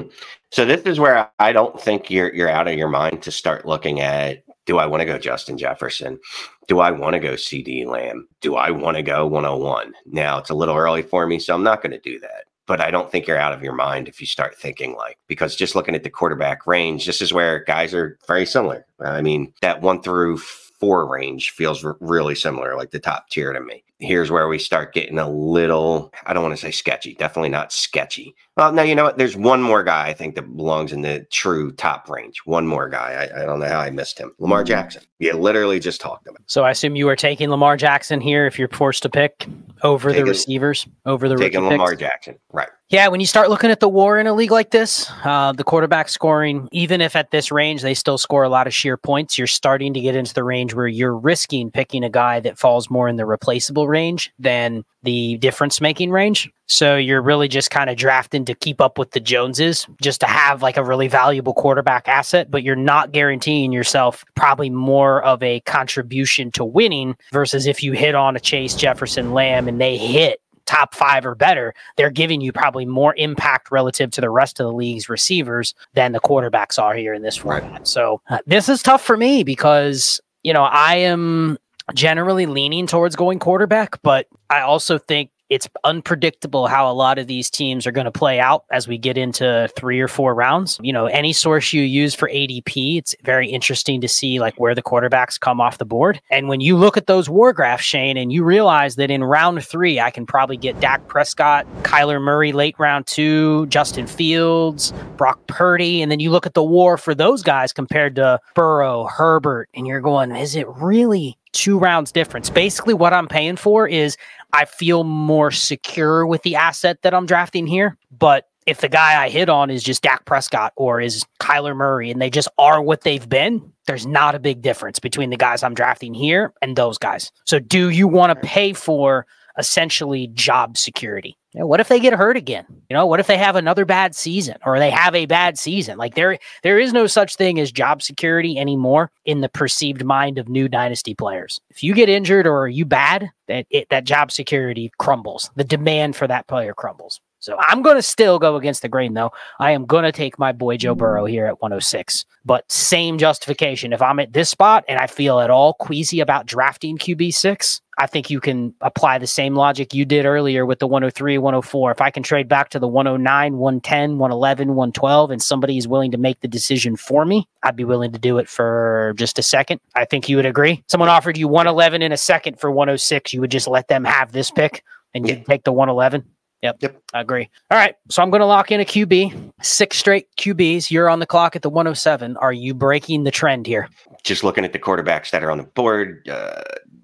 So 0.51 0.65
this 0.65 0.81
is 0.81 0.99
where 0.99 1.29
I 1.39 1.53
don't 1.53 1.79
think 1.79 2.09
you're 2.09 2.33
you're 2.33 2.49
out 2.49 2.67
of 2.67 2.77
your 2.77 2.89
mind 2.89 3.23
to 3.23 3.31
start 3.31 3.65
looking 3.65 4.01
at 4.01 4.43
do 4.65 4.77
I 4.77 4.85
want 4.85 5.01
to 5.01 5.05
go 5.05 5.17
Justin 5.17 5.57
Jefferson? 5.57 6.19
Do 6.67 6.79
I 6.79 6.91
want 6.91 7.13
to 7.13 7.19
go 7.19 7.33
CeeDee 7.33 7.85
Lamb? 7.85 8.27
Do 8.41 8.55
I 8.55 8.69
want 8.71 8.97
to 8.97 9.03
go 9.03 9.25
101? 9.25 9.93
Now 10.05 10.37
it's 10.37 10.49
a 10.49 10.55
little 10.55 10.77
early 10.77 11.01
for 11.01 11.25
me, 11.25 11.39
so 11.39 11.55
I'm 11.55 11.63
not 11.63 11.81
going 11.81 11.91
to 11.91 11.99
do 11.99 12.19
that. 12.19 12.45
But 12.67 12.79
I 12.79 12.91
don't 12.91 13.11
think 13.11 13.25
you're 13.25 13.37
out 13.37 13.53
of 13.53 13.63
your 13.63 13.73
mind 13.73 14.07
if 14.07 14.21
you 14.21 14.27
start 14.27 14.55
thinking 14.55 14.95
like, 14.95 15.17
because 15.27 15.55
just 15.55 15.75
looking 15.75 15.95
at 15.95 16.03
the 16.03 16.09
quarterback 16.09 16.67
range, 16.67 17.05
this 17.05 17.21
is 17.21 17.33
where 17.33 17.63
guys 17.63 17.93
are 17.93 18.17
very 18.27 18.45
similar. 18.45 18.85
I 18.99 19.21
mean, 19.21 19.53
that 19.61 19.81
one 19.81 20.01
through 20.01 20.37
four 20.37 21.11
range 21.11 21.51
feels 21.51 21.83
r- 21.83 21.97
really 21.99 22.35
similar, 22.35 22.77
like 22.77 22.91
the 22.91 22.99
top 22.99 23.29
tier 23.29 23.51
to 23.51 23.59
me 23.59 23.83
here's 24.01 24.31
where 24.31 24.47
we 24.47 24.59
start 24.59 24.93
getting 24.93 25.19
a 25.19 25.29
little, 25.29 26.11
I 26.25 26.33
don't 26.33 26.43
want 26.43 26.55
to 26.55 26.61
say 26.61 26.71
sketchy, 26.71 27.13
definitely 27.13 27.49
not 27.49 27.71
sketchy. 27.71 28.35
Well, 28.61 28.71
no, 28.73 28.83
you 28.83 28.93
know 28.93 29.05
what? 29.05 29.17
There's 29.17 29.35
one 29.35 29.63
more 29.63 29.81
guy 29.81 30.09
I 30.09 30.13
think 30.13 30.35
that 30.35 30.43
belongs 30.55 30.93
in 30.93 31.01
the 31.01 31.25
true 31.31 31.71
top 31.71 32.07
range. 32.07 32.43
One 32.45 32.67
more 32.67 32.87
guy. 32.89 33.27
I, 33.33 33.41
I 33.41 33.45
don't 33.47 33.59
know 33.59 33.65
how 33.65 33.79
I 33.79 33.89
missed 33.89 34.19
him. 34.19 34.35
Lamar 34.37 34.59
mm-hmm. 34.59 34.67
Jackson. 34.67 35.01
You 35.17 35.33
literally 35.33 35.79
just 35.79 35.99
talked 35.99 36.27
about. 36.27 36.41
Him. 36.41 36.45
So 36.45 36.63
I 36.63 36.69
assume 36.69 36.95
you 36.95 37.09
are 37.09 37.15
taking 37.15 37.49
Lamar 37.49 37.75
Jackson 37.75 38.21
here 38.21 38.45
if 38.45 38.59
you're 38.59 38.67
forced 38.67 39.01
to 39.01 39.09
pick 39.09 39.47
over 39.81 40.09
taking, 40.09 40.25
the 40.25 40.29
receivers, 40.29 40.85
over 41.07 41.27
the 41.27 41.37
taking 41.37 41.61
Lamar 41.61 41.89
picks. 41.89 42.01
Jackson. 42.01 42.37
Right. 42.51 42.69
Yeah, 42.89 43.07
when 43.07 43.19
you 43.19 43.25
start 43.25 43.49
looking 43.49 43.71
at 43.71 43.79
the 43.79 43.89
war 43.89 44.19
in 44.19 44.27
a 44.27 44.33
league 44.33 44.51
like 44.51 44.69
this, 44.69 45.09
uh, 45.23 45.53
the 45.53 45.63
quarterback 45.63 46.09
scoring, 46.09 46.69
even 46.71 47.01
if 47.01 47.15
at 47.15 47.31
this 47.31 47.51
range 47.51 47.81
they 47.81 47.95
still 47.95 48.19
score 48.19 48.43
a 48.43 48.49
lot 48.49 48.67
of 48.67 48.75
sheer 48.75 48.95
points, 48.97 49.39
you're 49.39 49.47
starting 49.47 49.91
to 49.93 50.01
get 50.01 50.15
into 50.15 50.35
the 50.35 50.43
range 50.43 50.75
where 50.75 50.87
you're 50.87 51.17
risking 51.17 51.71
picking 51.71 52.03
a 52.03 52.09
guy 52.09 52.39
that 52.41 52.59
falls 52.59 52.91
more 52.91 53.07
in 53.07 53.15
the 53.15 53.25
replaceable 53.25 53.87
range 53.87 54.31
than 54.37 54.83
the 55.03 55.37
difference 55.37 55.81
making 55.81 56.11
range. 56.11 56.49
So 56.67 56.95
you're 56.95 57.21
really 57.21 57.47
just 57.47 57.71
kind 57.71 57.89
of 57.89 57.97
drafting 57.97 58.45
to 58.45 58.55
keep 58.55 58.79
up 58.79 58.97
with 58.97 59.11
the 59.11 59.19
Joneses, 59.19 59.87
just 60.01 60.21
to 60.21 60.27
have 60.27 60.61
like 60.61 60.77
a 60.77 60.83
really 60.83 61.07
valuable 61.07 61.53
quarterback 61.53 62.07
asset, 62.07 62.49
but 62.49 62.63
you're 62.63 62.75
not 62.75 63.11
guaranteeing 63.11 63.71
yourself 63.71 64.23
probably 64.35 64.69
more 64.69 65.21
of 65.23 65.41
a 65.43 65.59
contribution 65.61 66.51
to 66.51 66.63
winning 66.63 67.15
versus 67.33 67.67
if 67.67 67.83
you 67.83 67.93
hit 67.93 68.15
on 68.15 68.35
a 68.35 68.39
Chase 68.39 68.75
Jefferson 68.75 69.33
Lamb 69.33 69.67
and 69.67 69.81
they 69.81 69.97
hit 69.97 70.39
top 70.65 70.95
five 70.95 71.25
or 71.25 71.35
better, 71.35 71.73
they're 71.97 72.09
giving 72.09 72.39
you 72.39 72.53
probably 72.53 72.85
more 72.85 73.13
impact 73.17 73.71
relative 73.71 74.11
to 74.11 74.21
the 74.21 74.29
rest 74.29 74.59
of 74.59 74.65
the 74.65 74.71
league's 74.71 75.09
receivers 75.09 75.73
than 75.95 76.13
the 76.13 76.19
quarterbacks 76.19 76.81
are 76.81 76.95
here 76.95 77.13
in 77.13 77.23
this 77.23 77.35
format. 77.35 77.71
Right. 77.71 77.87
So 77.87 78.21
uh, 78.29 78.37
this 78.45 78.69
is 78.69 78.81
tough 78.81 79.03
for 79.03 79.17
me 79.17 79.43
because, 79.43 80.21
you 80.43 80.53
know, 80.53 80.63
I 80.63 80.95
am 80.95 81.57
generally 81.93 82.45
leaning 82.45 82.87
towards 82.87 83.15
going 83.15 83.39
quarterback, 83.39 84.01
but 84.01 84.27
I 84.49 84.61
also 84.61 84.97
think 84.97 85.31
it's 85.51 85.67
unpredictable 85.83 86.67
how 86.67 86.89
a 86.89 86.93
lot 86.93 87.19
of 87.19 87.27
these 87.27 87.49
teams 87.49 87.85
are 87.85 87.91
going 87.91 88.05
to 88.05 88.11
play 88.11 88.39
out 88.39 88.63
as 88.71 88.87
we 88.87 88.97
get 88.97 89.17
into 89.17 89.69
three 89.75 89.99
or 89.99 90.07
four 90.07 90.33
rounds. 90.33 90.79
You 90.81 90.93
know, 90.93 91.07
any 91.07 91.33
source 91.33 91.73
you 91.73 91.83
use 91.83 92.15
for 92.15 92.29
ADP, 92.29 92.97
it's 92.97 93.13
very 93.21 93.49
interesting 93.49 93.99
to 93.99 94.07
see 94.07 94.39
like 94.39 94.57
where 94.57 94.73
the 94.73 94.81
quarterbacks 94.81 95.37
come 95.37 95.59
off 95.59 95.77
the 95.77 95.85
board. 95.85 96.21
And 96.29 96.47
when 96.47 96.61
you 96.61 96.77
look 96.77 96.95
at 96.95 97.07
those 97.07 97.29
war 97.29 97.51
graphs, 97.51 97.83
Shane, 97.83 98.15
and 98.15 98.31
you 98.31 98.45
realize 98.45 98.95
that 98.95 99.11
in 99.11 99.25
round 99.25 99.61
three, 99.65 99.99
I 99.99 100.09
can 100.09 100.25
probably 100.25 100.55
get 100.55 100.79
Dak 100.79 101.09
Prescott, 101.09 101.67
Kyler 101.83 102.21
Murray 102.21 102.53
late 102.53 102.75
round 102.79 103.05
two, 103.05 103.65
Justin 103.65 104.07
Fields, 104.07 104.93
Brock 105.17 105.45
Purdy. 105.47 106.01
And 106.01 106.09
then 106.09 106.21
you 106.21 106.31
look 106.31 106.45
at 106.45 106.53
the 106.53 106.63
war 106.63 106.95
for 106.95 107.13
those 107.13 107.43
guys 107.43 107.73
compared 107.73 108.15
to 108.15 108.39
Burrow, 108.55 109.03
Herbert, 109.03 109.67
and 109.73 109.85
you're 109.85 109.99
going, 109.99 110.33
is 110.33 110.55
it 110.55 110.67
really 110.69 111.37
two 111.51 111.77
rounds 111.77 112.11
difference. 112.11 112.49
Basically, 112.49 112.93
what 112.93 113.13
I'm 113.13 113.27
paying 113.27 113.55
for 113.55 113.87
is 113.87 114.17
I 114.53 114.65
feel 114.65 115.03
more 115.03 115.51
secure 115.51 116.25
with 116.25 116.43
the 116.43 116.55
asset 116.55 117.01
that 117.03 117.13
I'm 117.13 117.25
drafting 117.25 117.67
here. 117.67 117.97
But 118.11 118.47
if 118.67 118.81
the 118.81 118.89
guy 118.89 119.21
I 119.21 119.29
hit 119.29 119.49
on 119.49 119.69
is 119.69 119.83
just 119.83 120.03
Dak 120.03 120.25
Prescott 120.25 120.73
or 120.75 121.01
is 121.01 121.25
Kyler 121.39 121.75
Murray 121.75 122.11
and 122.11 122.21
they 122.21 122.29
just 122.29 122.47
are 122.57 122.81
what 122.81 123.01
they've 123.01 123.27
been, 123.27 123.71
there's 123.87 124.05
not 124.05 124.35
a 124.35 124.39
big 124.39 124.61
difference 124.61 124.99
between 124.99 125.31
the 125.31 125.37
guys 125.37 125.63
I'm 125.63 125.73
drafting 125.73 126.13
here 126.13 126.53
and 126.61 126.75
those 126.75 126.97
guys. 126.97 127.31
So 127.45 127.59
do 127.59 127.89
you 127.89 128.07
want 128.07 128.39
to 128.39 128.47
pay 128.47 128.73
for 128.73 129.25
essentially 129.57 130.27
job 130.27 130.77
security? 130.77 131.37
You 131.53 131.59
know, 131.59 131.67
what 131.67 131.81
if 131.81 131.89
they 131.89 131.99
get 131.99 132.13
hurt 132.13 132.37
again? 132.37 132.65
You 132.89 132.95
know, 132.95 133.05
what 133.05 133.19
if 133.19 133.27
they 133.27 133.37
have 133.37 133.57
another 133.57 133.83
bad 133.83 134.15
season 134.15 134.55
or 134.65 134.79
they 134.79 134.89
have 134.89 135.13
a 135.13 135.25
bad 135.25 135.57
season? 135.57 135.97
Like 135.97 136.15
there 136.15 136.37
there 136.63 136.79
is 136.79 136.93
no 136.93 137.07
such 137.07 137.35
thing 137.35 137.59
as 137.59 137.71
job 137.71 138.01
security 138.01 138.57
anymore 138.57 139.11
in 139.25 139.41
the 139.41 139.49
perceived 139.49 140.05
mind 140.05 140.37
of 140.37 140.47
new 140.47 140.69
dynasty 140.69 141.13
players. 141.13 141.59
If 141.69 141.83
you 141.83 141.93
get 141.93 142.07
injured 142.07 142.47
or 142.47 142.61
are 142.61 142.69
you 142.69 142.85
bad, 142.85 143.31
that 143.47 143.65
it, 143.69 143.89
that 143.89 144.05
job 144.05 144.31
security 144.31 144.91
crumbles. 144.97 145.51
The 145.55 145.65
demand 145.65 146.15
for 146.15 146.27
that 146.27 146.47
player 146.47 146.73
crumbles. 146.73 147.19
So 147.41 147.57
I'm 147.59 147.81
going 147.81 147.95
to 147.95 148.03
still 148.03 148.37
go 148.37 148.55
against 148.55 148.83
the 148.83 148.87
grain, 148.87 149.15
though. 149.15 149.31
I 149.59 149.71
am 149.71 149.85
going 149.85 150.03
to 150.03 150.11
take 150.11 150.37
my 150.37 150.51
boy 150.51 150.77
Joe 150.77 150.93
Burrow 150.93 151.25
here 151.25 151.47
at 151.47 151.59
106. 151.59 152.23
But 152.45 152.71
same 152.71 153.17
justification. 153.17 153.93
If 153.93 154.01
I'm 154.01 154.19
at 154.19 154.31
this 154.31 154.49
spot 154.49 154.85
and 154.87 154.99
I 154.99 155.07
feel 155.07 155.39
at 155.39 155.49
all 155.49 155.73
queasy 155.73 156.19
about 156.19 156.45
drafting 156.45 156.99
QB6, 156.99 157.81
I 157.97 158.05
think 158.05 158.29
you 158.29 158.39
can 158.39 158.75
apply 158.81 159.17
the 159.17 159.27
same 159.27 159.55
logic 159.55 159.93
you 159.93 160.05
did 160.05 160.25
earlier 160.25 160.67
with 160.67 160.77
the 160.79 160.87
103, 160.87 161.39
104. 161.39 161.91
If 161.91 162.01
I 162.01 162.11
can 162.11 162.21
trade 162.21 162.47
back 162.47 162.69
to 162.69 162.79
the 162.79 162.87
109, 162.87 163.57
110, 163.57 164.17
111, 164.19 164.67
112, 164.69 165.31
and 165.31 165.41
somebody 165.41 165.77
is 165.77 165.87
willing 165.87 166.11
to 166.11 166.19
make 166.19 166.39
the 166.41 166.47
decision 166.47 166.95
for 166.95 167.25
me, 167.25 167.47
I'd 167.63 167.75
be 167.75 167.83
willing 167.83 168.11
to 168.11 168.19
do 168.19 168.37
it 168.37 168.47
for 168.47 169.13
just 169.17 169.39
a 169.39 169.43
second. 169.43 169.81
I 169.95 170.05
think 170.05 170.29
you 170.29 170.35
would 170.35 170.45
agree. 170.45 170.83
Someone 170.87 171.09
offered 171.09 171.37
you 171.37 171.47
111 171.47 172.03
in 172.03 172.11
a 172.11 172.17
second 172.17 172.59
for 172.59 172.71
106. 172.71 173.33
You 173.33 173.41
would 173.41 173.51
just 173.51 173.67
let 173.67 173.87
them 173.87 174.03
have 174.03 174.31
this 174.31 174.51
pick 174.51 174.83
and 175.13 175.27
you 175.27 175.43
take 175.47 175.63
the 175.63 175.71
111. 175.71 176.23
Yep. 176.61 176.77
Yep. 176.81 177.01
I 177.13 177.21
agree. 177.21 177.49
All 177.71 177.77
right. 177.77 177.95
So 178.09 178.21
I'm 178.21 178.29
going 178.29 178.41
to 178.41 178.45
lock 178.45 178.71
in 178.71 178.79
a 178.79 178.85
QB. 178.85 179.51
Six 179.61 179.97
straight 179.97 180.27
QBs. 180.37 180.91
You're 180.91 181.09
on 181.09 181.19
the 181.19 181.25
clock 181.25 181.55
at 181.55 181.63
the 181.63 181.69
107. 181.69 182.37
Are 182.37 182.53
you 182.53 182.73
breaking 182.73 183.23
the 183.23 183.31
trend 183.31 183.65
here? 183.65 183.89
Just 184.23 184.43
looking 184.43 184.63
at 184.63 184.73
the 184.73 184.79
quarterbacks 184.79 185.31
that 185.31 185.43
are 185.43 185.49
on 185.49 185.57
the 185.57 185.63
board 185.63 186.27
uh, 186.29 186.61